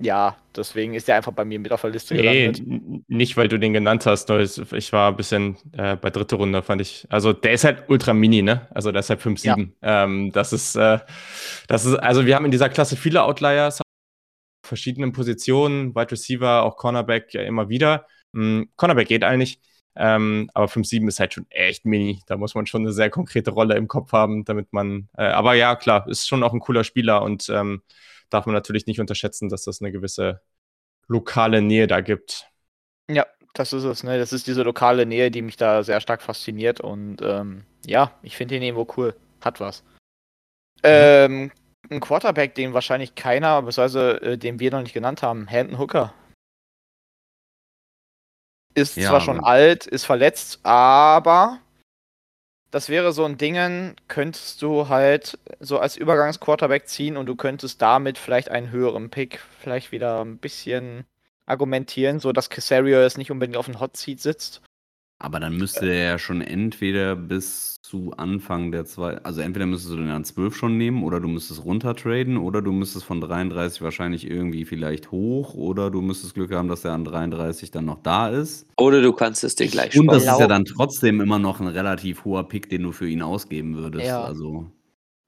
ja, 0.00 0.36
deswegen 0.56 0.94
ist 0.94 1.08
er 1.08 1.16
einfach 1.16 1.32
bei 1.32 1.44
mir 1.44 1.60
mit 1.60 1.70
auf 1.70 1.82
der 1.82 1.90
Liste 1.90 2.14
nee, 2.14 2.22
gelandet. 2.22 3.06
Nicht, 3.06 3.36
weil 3.36 3.46
du 3.46 3.58
den 3.58 3.72
genannt 3.72 4.04
hast, 4.06 4.28
ich 4.30 4.92
war 4.92 5.12
ein 5.12 5.16
bisschen 5.16 5.56
äh, 5.76 5.94
bei 5.94 6.10
dritte 6.10 6.34
Runde, 6.34 6.62
fand 6.62 6.80
ich. 6.80 7.06
Also 7.08 7.32
der 7.32 7.52
ist 7.52 7.62
halt 7.62 7.84
ultra 7.88 8.12
mini, 8.12 8.42
ne? 8.42 8.66
Also 8.74 8.90
der 8.90 9.00
ist 9.00 9.10
halt 9.10 9.20
5-7. 9.20 9.68
Ja. 9.80 10.04
Ähm, 10.04 10.32
das 10.32 10.52
ist, 10.52 10.74
äh, 10.74 10.98
das 11.68 11.84
ist, 11.84 11.94
also 11.94 12.26
wir 12.26 12.34
haben 12.34 12.44
in 12.44 12.50
dieser 12.50 12.68
Klasse 12.68 12.96
viele 12.96 13.22
Outliers, 13.22 13.80
verschiedenen 14.62 15.12
Positionen, 15.12 15.94
Wide 15.94 16.12
Receiver, 16.12 16.62
auch 16.62 16.76
Cornerback 16.76 17.34
ja 17.34 17.42
immer 17.42 17.68
wieder. 17.68 18.06
Hm, 18.32 18.70
Cornerback 18.76 19.08
geht 19.08 19.24
eigentlich. 19.24 19.60
Ähm, 19.94 20.48
aber 20.54 20.68
5-7 20.68 21.06
ist 21.08 21.20
halt 21.20 21.34
schon 21.34 21.46
echt 21.50 21.84
mini. 21.84 22.22
Da 22.26 22.36
muss 22.36 22.54
man 22.54 22.66
schon 22.66 22.82
eine 22.82 22.92
sehr 22.92 23.10
konkrete 23.10 23.50
Rolle 23.50 23.76
im 23.76 23.88
Kopf 23.88 24.12
haben, 24.12 24.44
damit 24.44 24.72
man. 24.72 25.08
Äh, 25.16 25.24
aber 25.24 25.54
ja, 25.54 25.76
klar, 25.76 26.08
ist 26.08 26.26
schon 26.26 26.42
auch 26.42 26.52
ein 26.54 26.60
cooler 26.60 26.84
Spieler 26.84 27.22
und 27.22 27.48
ähm, 27.50 27.82
darf 28.30 28.46
man 28.46 28.54
natürlich 28.54 28.86
nicht 28.86 29.00
unterschätzen, 29.00 29.48
dass 29.48 29.64
das 29.64 29.82
eine 29.82 29.92
gewisse 29.92 30.40
lokale 31.08 31.60
Nähe 31.60 31.86
da 31.86 32.00
gibt. 32.00 32.46
Ja, 33.10 33.26
das 33.52 33.72
ist 33.74 33.84
es. 33.84 34.02
Ne? 34.02 34.18
Das 34.18 34.32
ist 34.32 34.46
diese 34.46 34.62
lokale 34.62 35.04
Nähe, 35.04 35.30
die 35.30 35.42
mich 35.42 35.56
da 35.56 35.82
sehr 35.82 36.00
stark 36.00 36.22
fasziniert. 36.22 36.80
Und 36.80 37.18
ähm, 37.20 37.64
ja, 37.84 38.12
ich 38.22 38.36
finde 38.36 38.56
ihn 38.56 38.62
irgendwo 38.62 38.86
cool. 38.96 39.14
Hat 39.42 39.60
was. 39.60 39.82
Mhm. 39.82 40.84
Ähm, 40.84 41.52
ein 41.90 42.00
Quarterback, 42.00 42.54
den 42.54 42.74
wahrscheinlich 42.74 43.14
keiner, 43.14 43.62
beziehungsweise 43.62 44.22
äh, 44.22 44.38
den 44.38 44.60
wir 44.60 44.70
noch 44.70 44.82
nicht 44.82 44.94
genannt 44.94 45.22
haben, 45.22 45.46
Hendon 45.46 45.78
Hooker. 45.78 46.14
Ist 48.74 48.96
ja, 48.96 49.08
zwar 49.08 49.20
schon 49.20 49.42
alt, 49.42 49.86
ist 49.86 50.04
verletzt, 50.04 50.60
aber 50.62 51.60
das 52.70 52.88
wäre 52.88 53.12
so 53.12 53.24
ein 53.26 53.36
Dingen, 53.36 53.96
könntest 54.08 54.62
du 54.62 54.88
halt 54.88 55.38
so 55.60 55.78
als 55.78 55.96
Übergangsquarterback 55.96 56.88
ziehen 56.88 57.18
und 57.18 57.26
du 57.26 57.36
könntest 57.36 57.82
damit 57.82 58.16
vielleicht 58.16 58.50
einen 58.50 58.70
höheren 58.70 59.10
Pick 59.10 59.40
vielleicht 59.60 59.92
wieder 59.92 60.24
ein 60.24 60.38
bisschen 60.38 61.04
argumentieren, 61.44 62.18
so 62.18 62.32
dass 62.32 62.48
Casario 62.48 63.02
jetzt 63.02 63.18
nicht 63.18 63.30
unbedingt 63.30 63.58
auf 63.58 63.66
dem 63.66 63.78
Hot 63.78 63.96
Seat 63.98 64.20
sitzt. 64.20 64.62
Aber 65.22 65.38
dann 65.38 65.56
müsste 65.56 65.86
er 65.86 66.10
ja 66.10 66.18
schon 66.18 66.40
entweder 66.40 67.14
bis 67.14 67.80
zu 67.80 68.12
Anfang 68.16 68.72
der 68.72 68.86
zwei, 68.86 69.18
also 69.18 69.40
entweder 69.40 69.66
müsstest 69.66 69.92
du 69.92 69.98
den 69.98 70.10
an 70.10 70.24
12 70.24 70.56
schon 70.56 70.76
nehmen 70.76 71.04
oder 71.04 71.20
du 71.20 71.28
müsstest 71.28 71.64
runtertraden 71.64 72.38
oder 72.38 72.60
du 72.60 72.72
müsstest 72.72 73.04
von 73.04 73.20
33 73.20 73.82
wahrscheinlich 73.82 74.28
irgendwie 74.28 74.64
vielleicht 74.64 75.12
hoch 75.12 75.54
oder 75.54 75.92
du 75.92 76.00
müsstest 76.00 76.34
Glück 76.34 76.52
haben, 76.52 76.66
dass 76.66 76.84
er 76.84 76.92
an 76.92 77.04
33 77.04 77.70
dann 77.70 77.84
noch 77.84 78.02
da 78.02 78.30
ist. 78.30 78.66
Oder 78.78 79.00
du 79.00 79.12
kannst 79.12 79.44
es 79.44 79.54
dir 79.54 79.68
gleich 79.68 79.96
Und 79.96 80.08
das 80.08 80.24
ist 80.24 80.40
ja 80.40 80.48
dann 80.48 80.64
trotzdem 80.64 81.20
immer 81.20 81.38
noch 81.38 81.60
ein 81.60 81.68
relativ 81.68 82.24
hoher 82.24 82.48
Pick, 82.48 82.68
den 82.68 82.82
du 82.82 82.90
für 82.90 83.08
ihn 83.08 83.22
ausgeben 83.22 83.76
würdest. 83.76 84.06
Ja. 84.06 84.24
Also, 84.24 84.66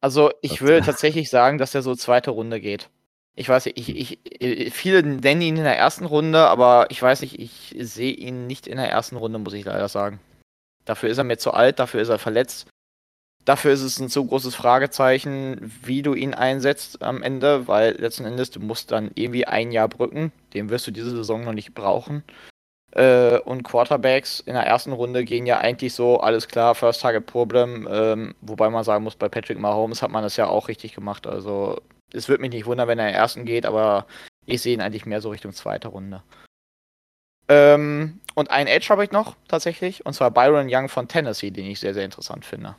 also 0.01 0.31
ich 0.43 0.61
würde 0.61 0.81
tatsächlich 0.85 1.31
sagen, 1.31 1.59
dass 1.59 1.73
er 1.73 1.83
so 1.83 1.95
zweite 1.95 2.33
Runde 2.33 2.61
geht. 2.61 2.91
Ich 3.37 3.49
weiß 3.49 3.67
nicht, 3.67 3.79
ich, 3.79 4.19
ich, 4.41 4.73
viele 4.73 5.03
nennen 5.03 5.43
ihn 5.43 5.57
in 5.57 5.65
der 5.65 5.77
ersten 5.77 6.05
Runde, 6.05 6.47
aber 6.47 6.87
ich 6.91 7.03
weiß 7.03 7.21
nicht, 7.23 7.39
ich 7.39 7.75
sehe 7.79 8.13
ihn 8.13 8.47
nicht 8.47 8.67
in 8.67 8.77
der 8.77 8.91
ersten 8.91 9.17
Runde, 9.17 9.39
muss 9.39 9.55
ich 9.55 9.65
leider 9.65 9.89
sagen. 9.89 10.21
Dafür 10.85 11.09
ist 11.09 11.19
er 11.19 11.25
mir 11.25 11.39
zu 11.39 11.53
alt, 11.53 11.79
dafür 11.79 12.01
ist 12.01 12.11
er 12.11 12.19
verletzt. 12.19 12.69
Dafür 13.45 13.73
ist 13.73 13.83
es 13.83 13.99
ein 13.99 14.09
zu 14.09 14.25
großes 14.25 14.55
Fragezeichen, 14.55 15.59
wie 15.83 16.03
du 16.03 16.15
ihn 16.15 16.33
einsetzt 16.33 17.03
am 17.03 17.23
Ende, 17.23 17.69
weil 17.69 17.95
letzten 18.01 18.25
Endes 18.25 18.51
du 18.51 18.61
musst 18.61 18.91
dann 18.91 19.11
irgendwie 19.15 19.47
ein 19.47 19.71
Jahr 19.71 19.89
brücken. 19.89 20.33
Den 20.55 20.71
wirst 20.71 20.87
du 20.87 20.93
diese 20.93 21.11
Saison 21.11 21.45
noch 21.45 21.53
nicht 21.53 21.75
brauchen. 21.75 22.23
Äh, 22.95 23.39
und 23.41 23.65
Quarterbacks 23.65 24.41
in 24.41 24.55
der 24.55 24.67
ersten 24.67 24.93
Runde 24.93 25.25
gehen 25.25 25.47
ja 25.47 25.59
eigentlich 25.59 25.95
so, 25.95 26.21
alles 26.21 26.47
klar, 26.47 26.77
First 26.77 27.03
Target 27.03 27.27
Problem. 27.27 27.89
Ähm, 27.91 28.35
wobei 28.41 28.71
man 28.71 28.85
sagen 28.85 29.03
muss, 29.03 29.17
bei 29.17 29.29
Patrick 29.29 29.59
Mahomes 29.59 30.01
hat 30.01 30.13
man 30.13 30.23
das 30.23 30.37
ja 30.37 30.47
auch 30.47 30.69
richtig 30.69 30.95
gemacht. 30.95 31.27
Also 31.27 31.81
es 32.13 32.29
würde 32.29 32.43
mich 32.43 32.53
nicht 32.53 32.67
wundern, 32.67 32.87
wenn 32.87 33.01
er 33.01 33.09
in 33.09 33.13
der 33.13 33.21
ersten 33.21 33.45
geht, 33.45 33.67
aber 33.67 34.07
ich 34.47 34.63
sehe 34.63 34.75
ihn 34.75 34.81
eigentlich 34.81 35.07
mehr 35.07 35.21
so 35.21 35.31
Richtung 35.31 35.53
zweite 35.53 35.89
Runde. 35.89 36.23
Ähm, 37.49 38.21
und 38.35 38.51
einen 38.51 38.69
Edge 38.69 38.87
habe 38.91 39.05
ich 39.05 39.11
noch 39.11 39.37
tatsächlich, 39.49 40.07
und 40.07 40.15
zwar 40.15 40.31
Byron 40.31 40.69
Young 40.71 40.89
von 40.89 41.09
Tennessee, 41.09 41.51
den 41.51 41.67
ich 41.67 41.81
sehr, 41.81 41.95
sehr 41.95 42.05
interessant 42.05 42.45
finde. 42.45 42.77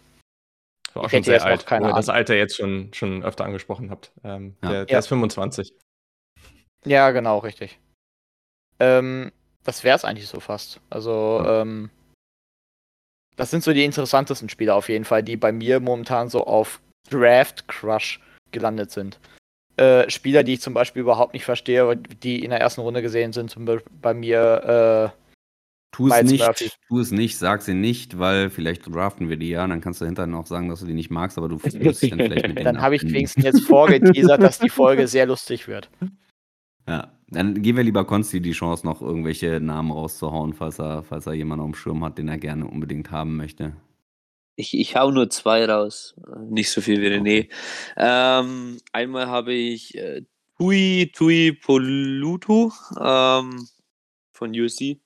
War 0.93 1.03
auch 1.03 1.07
ich 1.07 1.11
schon 1.11 1.23
sehr 1.23 1.43
alt, 1.43 1.65
keine 1.65 1.89
das 1.89 2.07
Alter 2.07 2.35
jetzt 2.35 2.55
schon, 2.55 2.93
schon 2.93 3.21
öfter 3.23 3.43
angesprochen 3.43 3.91
habt. 3.91 4.13
Ähm, 4.23 4.55
ja. 4.63 4.69
Der, 4.69 4.85
der 4.85 4.93
ja. 4.93 4.99
ist 4.99 5.07
25. 5.07 5.73
Ja, 6.85 7.11
genau, 7.11 7.39
richtig. 7.39 7.79
Ähm, 8.79 9.31
das 9.65 9.83
wäre 9.83 9.97
es 9.97 10.05
eigentlich 10.05 10.27
so 10.27 10.39
fast. 10.39 10.79
Also, 10.89 11.43
ähm, 11.45 11.89
das 13.35 13.51
sind 13.51 13.63
so 13.63 13.73
die 13.73 13.83
interessantesten 13.83 14.47
Spieler 14.47 14.75
auf 14.75 14.87
jeden 14.87 15.03
Fall, 15.03 15.23
die 15.23 15.35
bei 15.35 15.51
mir 15.51 15.81
momentan 15.81 16.29
so 16.29 16.45
auf 16.45 16.79
Draft 17.09 17.67
Crush 17.67 18.21
gelandet 18.51 18.91
sind. 18.91 19.19
Äh, 19.77 20.09
Spieler, 20.09 20.43
die 20.43 20.53
ich 20.53 20.61
zum 20.61 20.73
Beispiel 20.73 21.01
überhaupt 21.01 21.33
nicht 21.33 21.43
verstehe, 21.43 21.97
die 21.97 22.43
in 22.43 22.51
der 22.51 22.61
ersten 22.61 22.81
Runde 22.81 23.01
gesehen 23.01 23.33
sind, 23.33 23.49
zum 23.49 23.65
Beispiel 23.65 23.91
bei 24.01 24.13
mir. 24.13 25.11
Äh, 25.11 25.19
tu 25.91 26.07
es 26.07 26.23
nicht, 26.23 26.45
Murphy. 26.45 26.71
tu 26.87 26.99
es 26.99 27.11
nicht, 27.11 27.37
sag 27.37 27.61
sie 27.61 27.73
nicht, 27.73 28.17
weil 28.17 28.49
vielleicht 28.49 28.87
draften 28.87 29.29
wir 29.29 29.35
die 29.35 29.49
ja, 29.49 29.67
dann 29.67 29.81
kannst 29.81 29.99
du 29.99 30.05
hinterher 30.05 30.27
noch 30.27 30.45
sagen, 30.45 30.69
dass 30.69 30.79
du 30.79 30.85
die 30.85 30.93
nicht 30.93 31.11
magst, 31.11 31.37
aber 31.37 31.49
du 31.49 31.61
wirst 31.63 32.01
dich 32.01 32.11
dann 32.11 32.19
vielleicht 32.19 32.47
mit 32.47 32.57
denen 32.57 32.65
Dann 32.65 32.81
habe 32.81 32.95
ich 32.95 33.03
wenigstens 33.03 33.43
jetzt 33.43 33.63
vorgeteasert, 33.63 34.41
dass 34.41 34.59
die 34.59 34.69
Folge 34.69 35.07
sehr 35.07 35.25
lustig 35.25 35.67
wird. 35.67 35.89
Ja, 36.87 37.11
dann 37.29 37.61
geben 37.61 37.77
wir 37.77 37.83
lieber 37.83 38.05
Konsti 38.05 38.41
die 38.41 38.51
Chance, 38.51 38.85
noch 38.85 39.01
irgendwelche 39.01 39.59
Namen 39.59 39.91
rauszuhauen, 39.91 40.53
falls 40.53 40.79
er, 40.79 41.03
falls 41.03 41.25
er 41.25 41.33
jemanden 41.33 41.63
auf 41.63 41.71
dem 41.71 41.75
Schirm 41.75 42.03
hat, 42.03 42.17
den 42.17 42.27
er 42.27 42.37
gerne 42.37 42.67
unbedingt 42.67 43.11
haben 43.11 43.35
möchte. 43.37 43.75
Ich, 44.57 44.77
ich 44.77 44.95
hau 44.95 45.11
nur 45.11 45.29
zwei 45.29 45.65
raus. 45.65 46.15
Nicht 46.49 46.69
so 46.69 46.81
viel 46.81 47.01
wie 47.01 47.07
René. 47.07 47.49
Ähm, 47.97 48.79
einmal 48.93 49.27
habe 49.27 49.53
ich 49.53 49.95
äh, 49.95 50.21
Tui 50.57 51.11
Tui 51.13 51.51
Polutu 51.51 52.71
ähm, 52.97 53.67
von 54.31 54.51
USC. 54.51 55.01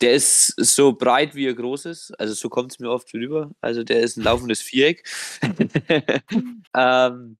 Der 0.00 0.12
ist 0.12 0.54
so 0.58 0.92
breit, 0.92 1.34
wie 1.34 1.46
er 1.46 1.54
groß 1.54 1.86
ist. 1.86 2.12
Also 2.20 2.34
so 2.34 2.48
kommt 2.50 2.72
es 2.72 2.78
mir 2.78 2.90
oft 2.90 3.12
rüber. 3.14 3.50
Also 3.60 3.82
der 3.82 4.00
ist 4.00 4.16
ein 4.16 4.22
laufendes 4.22 4.60
Viereck. 4.60 5.02
ähm, 6.76 7.38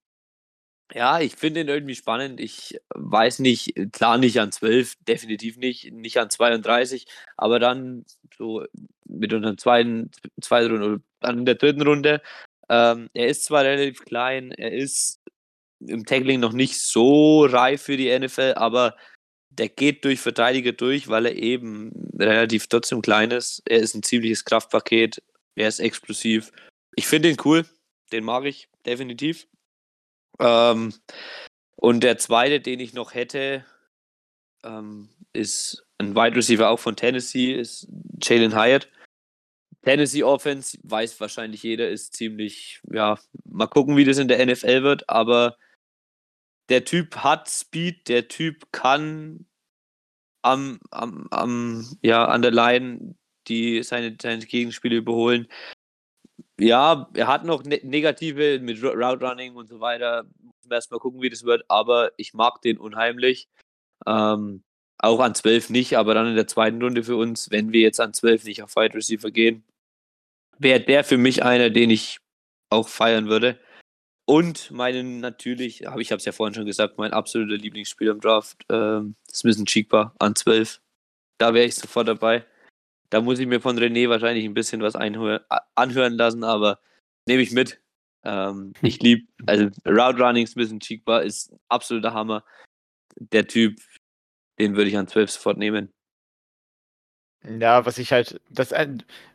Ja, 0.94 1.20
ich 1.20 1.36
finde 1.36 1.60
ihn 1.60 1.68
irgendwie 1.68 1.94
spannend. 1.94 2.38
Ich 2.38 2.78
weiß 2.94 3.38
nicht, 3.38 3.74
klar 3.92 4.18
nicht 4.18 4.38
an 4.40 4.52
12, 4.52 4.96
definitiv 5.06 5.56
nicht, 5.56 5.90
nicht 5.92 6.18
an 6.18 6.28
32, 6.28 7.06
aber 7.36 7.58
dann 7.58 8.04
so 8.36 8.64
mit 9.06 9.32
unserer 9.32 9.56
zweiten, 9.56 10.10
zweiten 10.40 10.70
Runde 10.70 11.00
oder 11.22 11.32
in 11.32 11.46
der 11.46 11.54
dritten 11.54 11.82
Runde. 11.82 12.20
Ähm, 12.68 13.08
er 13.14 13.28
ist 13.28 13.44
zwar 13.44 13.64
relativ 13.64 14.04
klein, 14.04 14.50
er 14.52 14.72
ist 14.72 15.20
im 15.80 16.04
Tackling 16.04 16.40
noch 16.40 16.52
nicht 16.52 16.78
so 16.78 17.44
reif 17.44 17.82
für 17.82 17.96
die 17.96 18.16
NFL, 18.16 18.54
aber 18.56 18.96
der 19.50 19.68
geht 19.68 20.04
durch 20.04 20.20
Verteidiger 20.20 20.72
durch, 20.72 21.08
weil 21.08 21.26
er 21.26 21.36
eben 21.36 21.92
relativ 22.18 22.66
trotzdem 22.68 23.02
klein 23.02 23.30
ist. 23.30 23.62
Er 23.66 23.78
ist 23.78 23.94
ein 23.94 24.02
ziemliches 24.02 24.44
Kraftpaket, 24.44 25.22
er 25.54 25.68
ist 25.68 25.80
explosiv. 25.80 26.52
Ich 26.96 27.06
finde 27.06 27.30
ihn 27.30 27.36
cool, 27.44 27.66
den 28.12 28.24
mag 28.24 28.44
ich 28.44 28.68
definitiv. 28.86 29.46
Ähm, 30.38 30.94
und 31.76 32.00
der 32.02 32.18
zweite, 32.18 32.60
den 32.60 32.80
ich 32.80 32.94
noch 32.94 33.14
hätte, 33.14 33.64
ähm, 34.64 35.08
ist 35.32 35.84
ein 35.98 36.14
Wide 36.14 36.36
Receiver 36.36 36.68
auch 36.68 36.78
von 36.78 36.96
Tennessee, 36.96 37.54
ist 37.54 37.88
Jalen 38.20 38.54
Hyatt. 38.54 38.88
Tennessee 39.82 40.22
Offense, 40.22 40.78
weiß 40.84 41.20
wahrscheinlich 41.20 41.62
jeder, 41.64 41.88
ist 41.88 42.14
ziemlich, 42.14 42.80
ja, 42.92 43.18
mal 43.44 43.66
gucken, 43.66 43.96
wie 43.96 44.04
das 44.04 44.18
in 44.18 44.28
der 44.28 44.44
NFL 44.44 44.84
wird, 44.84 45.08
aber 45.08 45.56
der 46.68 46.84
Typ 46.84 47.16
hat 47.16 47.48
Speed, 47.50 48.08
der 48.08 48.28
Typ 48.28 48.70
kann 48.70 49.46
am, 50.42 50.78
am, 50.90 51.26
am 51.30 51.98
ja, 52.02 52.26
an 52.26 52.42
der 52.42 52.52
Line 52.52 53.16
die 53.48 53.82
seine, 53.82 54.16
seine 54.20 54.44
Gegenspiele 54.46 54.96
überholen 54.96 55.48
ja, 56.62 57.08
er 57.14 57.26
hat 57.26 57.44
noch 57.44 57.64
ne 57.64 57.80
negative 57.82 58.60
mit 58.60 58.82
Route 58.82 59.20
Running 59.20 59.54
und 59.56 59.68
so 59.68 59.80
weiter. 59.80 60.24
Müssen 60.40 60.70
wir 60.70 60.76
erstmal 60.76 61.00
gucken, 61.00 61.22
wie 61.22 61.30
das 61.30 61.44
wird, 61.44 61.64
aber 61.68 62.12
ich 62.16 62.34
mag 62.34 62.62
den 62.62 62.78
unheimlich. 62.78 63.48
Ähm, 64.06 64.62
auch 64.98 65.20
an 65.20 65.34
12 65.34 65.70
nicht, 65.70 65.96
aber 65.98 66.14
dann 66.14 66.28
in 66.28 66.36
der 66.36 66.46
zweiten 66.46 66.80
Runde 66.80 67.02
für 67.02 67.16
uns, 67.16 67.50
wenn 67.50 67.72
wir 67.72 67.80
jetzt 67.80 68.00
an 68.00 68.14
12 68.14 68.44
nicht 68.44 68.62
auf 68.62 68.76
Wide 68.76 68.94
Receiver 68.94 69.30
gehen, 69.30 69.64
wäre 70.58 70.80
der 70.80 71.04
für 71.04 71.18
mich 71.18 71.42
einer, 71.42 71.70
den 71.70 71.90
ich 71.90 72.18
auch 72.70 72.88
feiern 72.88 73.28
würde. 73.28 73.58
Und 74.24 74.70
meinen 74.70 75.18
natürlich, 75.18 75.86
hab, 75.86 75.98
ich 75.98 76.12
habe 76.12 76.18
es 76.18 76.24
ja 76.24 76.32
vorhin 76.32 76.54
schon 76.54 76.66
gesagt, 76.66 76.96
mein 76.98 77.12
absoluter 77.12 77.56
Lieblingsspieler 77.56 78.12
im 78.12 78.20
Draft, 78.20 78.64
ähm, 78.70 79.16
Smith 79.32 79.62
Cheekbar 79.64 80.14
an 80.20 80.36
12. 80.36 80.80
Da 81.38 81.52
wäre 81.54 81.66
ich 81.66 81.74
sofort 81.74 82.06
dabei. 82.06 82.46
Da 83.12 83.20
muss 83.20 83.38
ich 83.38 83.46
mir 83.46 83.60
von 83.60 83.78
René 83.78 84.08
wahrscheinlich 84.08 84.46
ein 84.46 84.54
bisschen 84.54 84.80
was 84.80 84.96
anhören 84.96 86.14
lassen, 86.14 86.44
aber 86.44 86.80
nehme 87.28 87.42
ich 87.42 87.52
mit. 87.52 87.78
Ähm, 88.24 88.72
ich 88.80 89.02
liebe, 89.02 89.30
also 89.46 89.64
Route 89.84 90.22
Running 90.22 90.46
ein 90.46 90.54
bisschen 90.54 90.80
Cheekbar 90.80 91.22
ist 91.22 91.54
absoluter 91.68 92.14
Hammer. 92.14 92.42
Der 93.16 93.46
Typ, 93.46 93.78
den 94.58 94.76
würde 94.76 94.88
ich 94.88 94.96
an 94.96 95.08
12 95.08 95.30
sofort 95.30 95.58
nehmen. 95.58 95.92
Ja, 97.44 97.84
was 97.84 97.98
ich 97.98 98.12
halt, 98.12 98.40
das, 98.50 98.72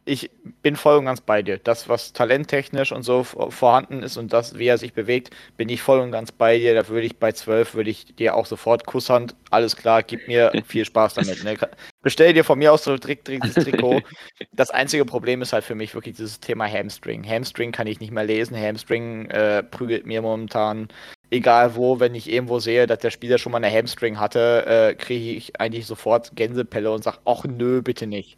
ich 0.05 0.31
bin 0.61 0.77
voll 0.77 0.97
und 0.97 1.05
ganz 1.05 1.19
bei 1.19 1.41
dir. 1.41 1.57
Das, 1.57 1.89
was 1.89 2.13
talenttechnisch 2.13 2.93
und 2.93 3.03
so 3.03 3.23
vorhanden 3.23 4.01
ist 4.01 4.15
und 4.15 4.31
das, 4.31 4.57
wie 4.57 4.67
er 4.67 4.77
sich 4.77 4.93
bewegt, 4.93 5.35
bin 5.57 5.67
ich 5.67 5.81
voll 5.81 5.99
und 5.99 6.11
ganz 6.11 6.31
bei 6.31 6.57
dir. 6.57 6.73
Da 6.73 6.87
würde 6.87 7.05
ich 7.05 7.17
bei 7.17 7.33
12, 7.33 7.75
würde 7.75 7.89
ich 7.89 8.15
dir 8.15 8.35
auch 8.35 8.45
sofort 8.45 8.85
Kusshand, 8.85 9.35
alles 9.51 9.75
klar, 9.75 10.03
gib 10.03 10.27
mir 10.27 10.53
viel 10.65 10.85
Spaß 10.85 11.15
damit. 11.15 11.43
Ne? 11.43 11.57
Bestell 12.01 12.33
dir 12.33 12.45
von 12.45 12.57
mir 12.57 12.71
aus 12.71 12.85
so 12.85 12.91
ein 12.91 13.01
Trick, 13.01 13.25
Trick, 13.25 13.43
Trikot. 13.53 14.01
Das 14.53 14.71
einzige 14.71 15.05
Problem 15.05 15.41
ist 15.41 15.53
halt 15.53 15.63
für 15.63 15.75
mich 15.75 15.93
wirklich 15.93 16.15
dieses 16.15 16.39
Thema 16.39 16.65
Hamstring. 16.67 17.27
Hamstring 17.27 17.71
kann 17.71 17.87
ich 17.87 17.99
nicht 17.99 18.11
mehr 18.11 18.23
lesen. 18.23 18.57
Hamstring 18.57 19.29
äh, 19.29 19.61
prügelt 19.61 20.05
mir 20.05 20.21
momentan 20.21 20.87
egal 21.29 21.75
wo, 21.75 21.99
wenn 21.99 22.15
ich 22.15 22.29
irgendwo 22.29 22.59
sehe, 22.59 22.87
dass 22.87 22.99
der 22.99 23.11
Spieler 23.11 23.37
schon 23.37 23.51
mal 23.51 23.63
eine 23.63 23.75
Hamstring 23.75 24.19
hatte, 24.19 24.65
äh, 24.65 24.95
kriege 24.95 25.31
ich 25.31 25.59
eigentlich 25.59 25.85
sofort 25.85 26.35
Gänsepelle 26.35 26.91
und 26.91 27.03
sage, 27.03 27.19
ach 27.25 27.43
nö, 27.45 27.81
bitte 27.81 28.07
nicht. 28.07 28.37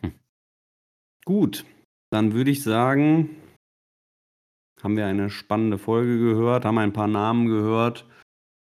Hm. 0.00 0.12
Gut, 1.24 1.64
dann 2.10 2.32
würde 2.32 2.50
ich 2.50 2.62
sagen, 2.62 3.36
haben 4.82 4.96
wir 4.96 5.06
eine 5.06 5.30
spannende 5.30 5.78
Folge 5.78 6.18
gehört, 6.18 6.64
haben 6.64 6.78
ein 6.78 6.92
paar 6.92 7.08
Namen 7.08 7.46
gehört 7.46 8.06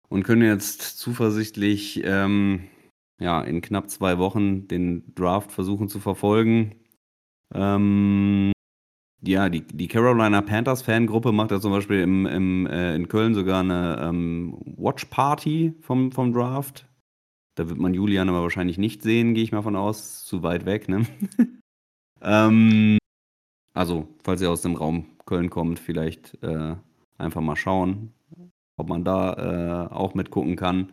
und 0.09 0.23
können 0.23 0.43
jetzt 0.43 0.99
zuversichtlich 0.99 2.03
ähm, 2.05 2.69
ja, 3.21 3.43
in 3.43 3.63
knapp 3.63 3.91
zwei 3.91 4.19
Wochen 4.19 4.69
den 4.69 5.15
Draft 5.15 5.53
versuchen 5.53 5.89
zu 5.89 6.01
verfolgen. 6.01 6.77
Ähm, 7.53 8.53
ja, 9.27 9.49
die, 9.49 9.63
die 9.63 9.89
Carolina 9.89 10.43
Panthers 10.43 10.83
Fangruppe 10.83 11.33
macht 11.33 11.51
ja 11.51 11.61
zum 11.61 11.73
Beispiel 11.73 12.01
im, 12.01 12.27
im, 12.27 12.67
äh, 12.67 12.95
in 12.95 13.09
Köln 13.09 13.35
sogar 13.35 13.61
eine 13.61 13.99
ähm, 14.03 14.57
Watch 14.77 15.07
Party 15.07 15.75
vom, 15.81 16.13
vom 16.13 16.33
Draft. 16.33 16.87
Da 17.55 17.69
wird 17.69 17.79
man 17.79 17.95
Julian 17.95 18.29
aber 18.29 18.43
wahrscheinlich 18.43 18.79
nicht 18.79 19.03
sehen, 19.03 19.35
gehe 19.35 19.45
ich 19.45 19.53
mal 19.53 19.63
von 19.63 19.77
aus. 19.77 20.25
Zu 20.25 20.43
weit 20.43 20.67
weg, 20.67 20.89
ne? 20.89 21.07
ähm, 22.23 22.99
also, 23.73 24.09
falls 24.23 24.41
ihr 24.41 24.51
aus 24.51 24.63
dem 24.63 24.75
Raum 24.75 25.07
Köln 25.27 25.51
kommt, 25.51 25.79
vielleicht 25.79 26.43
äh, 26.43 26.77
einfach 27.19 27.41
mal 27.41 27.57
schauen, 27.57 28.13
ob 28.77 28.89
man 28.89 29.05
da 29.05 29.89
äh, 29.89 29.95
auch 29.95 30.15
mitgucken 30.15 30.57
kann. 30.57 30.93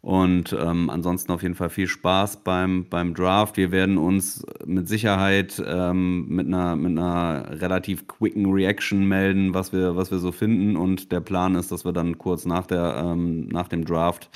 Und 0.00 0.56
ähm, 0.58 0.90
ansonsten 0.90 1.32
auf 1.32 1.42
jeden 1.42 1.56
Fall 1.56 1.70
viel 1.70 1.88
Spaß 1.88 2.44
beim, 2.44 2.88
beim 2.88 3.14
Draft. 3.14 3.56
Wir 3.56 3.72
werden 3.72 3.98
uns 3.98 4.46
mit 4.64 4.88
Sicherheit 4.88 5.60
ähm, 5.66 6.28
mit, 6.28 6.46
einer, 6.46 6.76
mit 6.76 6.92
einer 6.92 7.60
relativ 7.60 8.06
quicken 8.06 8.46
Reaction 8.46 9.06
melden, 9.06 9.54
was 9.54 9.72
wir, 9.72 9.96
was 9.96 10.12
wir 10.12 10.18
so 10.18 10.30
finden. 10.30 10.76
Und 10.76 11.10
der 11.10 11.20
Plan 11.20 11.56
ist, 11.56 11.72
dass 11.72 11.84
wir 11.84 11.92
dann 11.92 12.16
kurz 12.16 12.44
nach, 12.44 12.66
der, 12.66 13.02
ähm, 13.04 13.48
nach 13.48 13.66
dem 13.66 13.84
Draft 13.84 14.30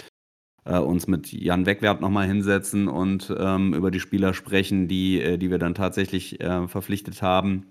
äh, 0.64 0.78
uns 0.78 1.06
mit 1.06 1.32
Jan 1.32 1.64
Wegwert 1.66 2.00
nochmal 2.00 2.26
hinsetzen 2.26 2.88
und 2.88 3.32
ähm, 3.38 3.72
über 3.72 3.90
die 3.90 4.00
Spieler 4.00 4.34
sprechen, 4.34 4.88
die, 4.88 5.20
äh, 5.20 5.38
die 5.38 5.50
wir 5.50 5.58
dann 5.58 5.74
tatsächlich 5.74 6.40
äh, 6.40 6.66
verpflichtet 6.66 7.22
haben. 7.22 7.66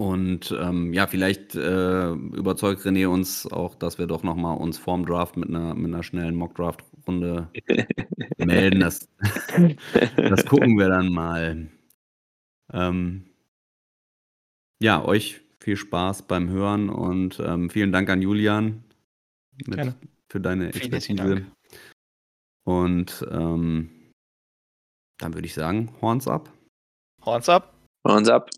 Und 0.00 0.56
ähm, 0.58 0.94
ja, 0.94 1.06
vielleicht 1.06 1.54
äh, 1.54 2.12
überzeugt 2.12 2.80
René 2.86 3.06
uns 3.06 3.46
auch, 3.46 3.74
dass 3.74 3.98
wir 3.98 4.06
doch 4.06 4.22
nochmal 4.22 4.56
uns 4.56 4.78
vorm 4.78 5.04
Draft 5.04 5.36
mit 5.36 5.50
einer, 5.50 5.74
mit 5.74 5.92
einer 5.92 6.02
schnellen 6.02 6.36
Mock-Draft-Runde 6.36 7.50
melden. 8.38 8.80
Das, 8.80 9.10
das 10.16 10.46
gucken 10.46 10.78
wir 10.78 10.88
dann 10.88 11.12
mal. 11.12 11.68
Ähm, 12.72 13.26
ja, 14.82 15.04
euch 15.04 15.42
viel 15.58 15.76
Spaß 15.76 16.22
beim 16.22 16.48
Hören 16.48 16.88
und 16.88 17.38
ähm, 17.38 17.68
vielen 17.68 17.92
Dank 17.92 18.08
an 18.08 18.22
Julian 18.22 18.82
mit, 19.66 19.94
für 20.30 20.40
deine 20.40 20.68
Expertise. 20.68 21.44
Und 22.64 23.26
ähm, 23.30 23.90
dann 25.18 25.34
würde 25.34 25.44
ich 25.44 25.52
sagen, 25.52 25.92
Horns 26.00 26.26
ab. 26.26 26.50
Horns 27.22 27.50
ab. 27.50 27.74
Horns 28.08 28.30
ab. 28.30 28.48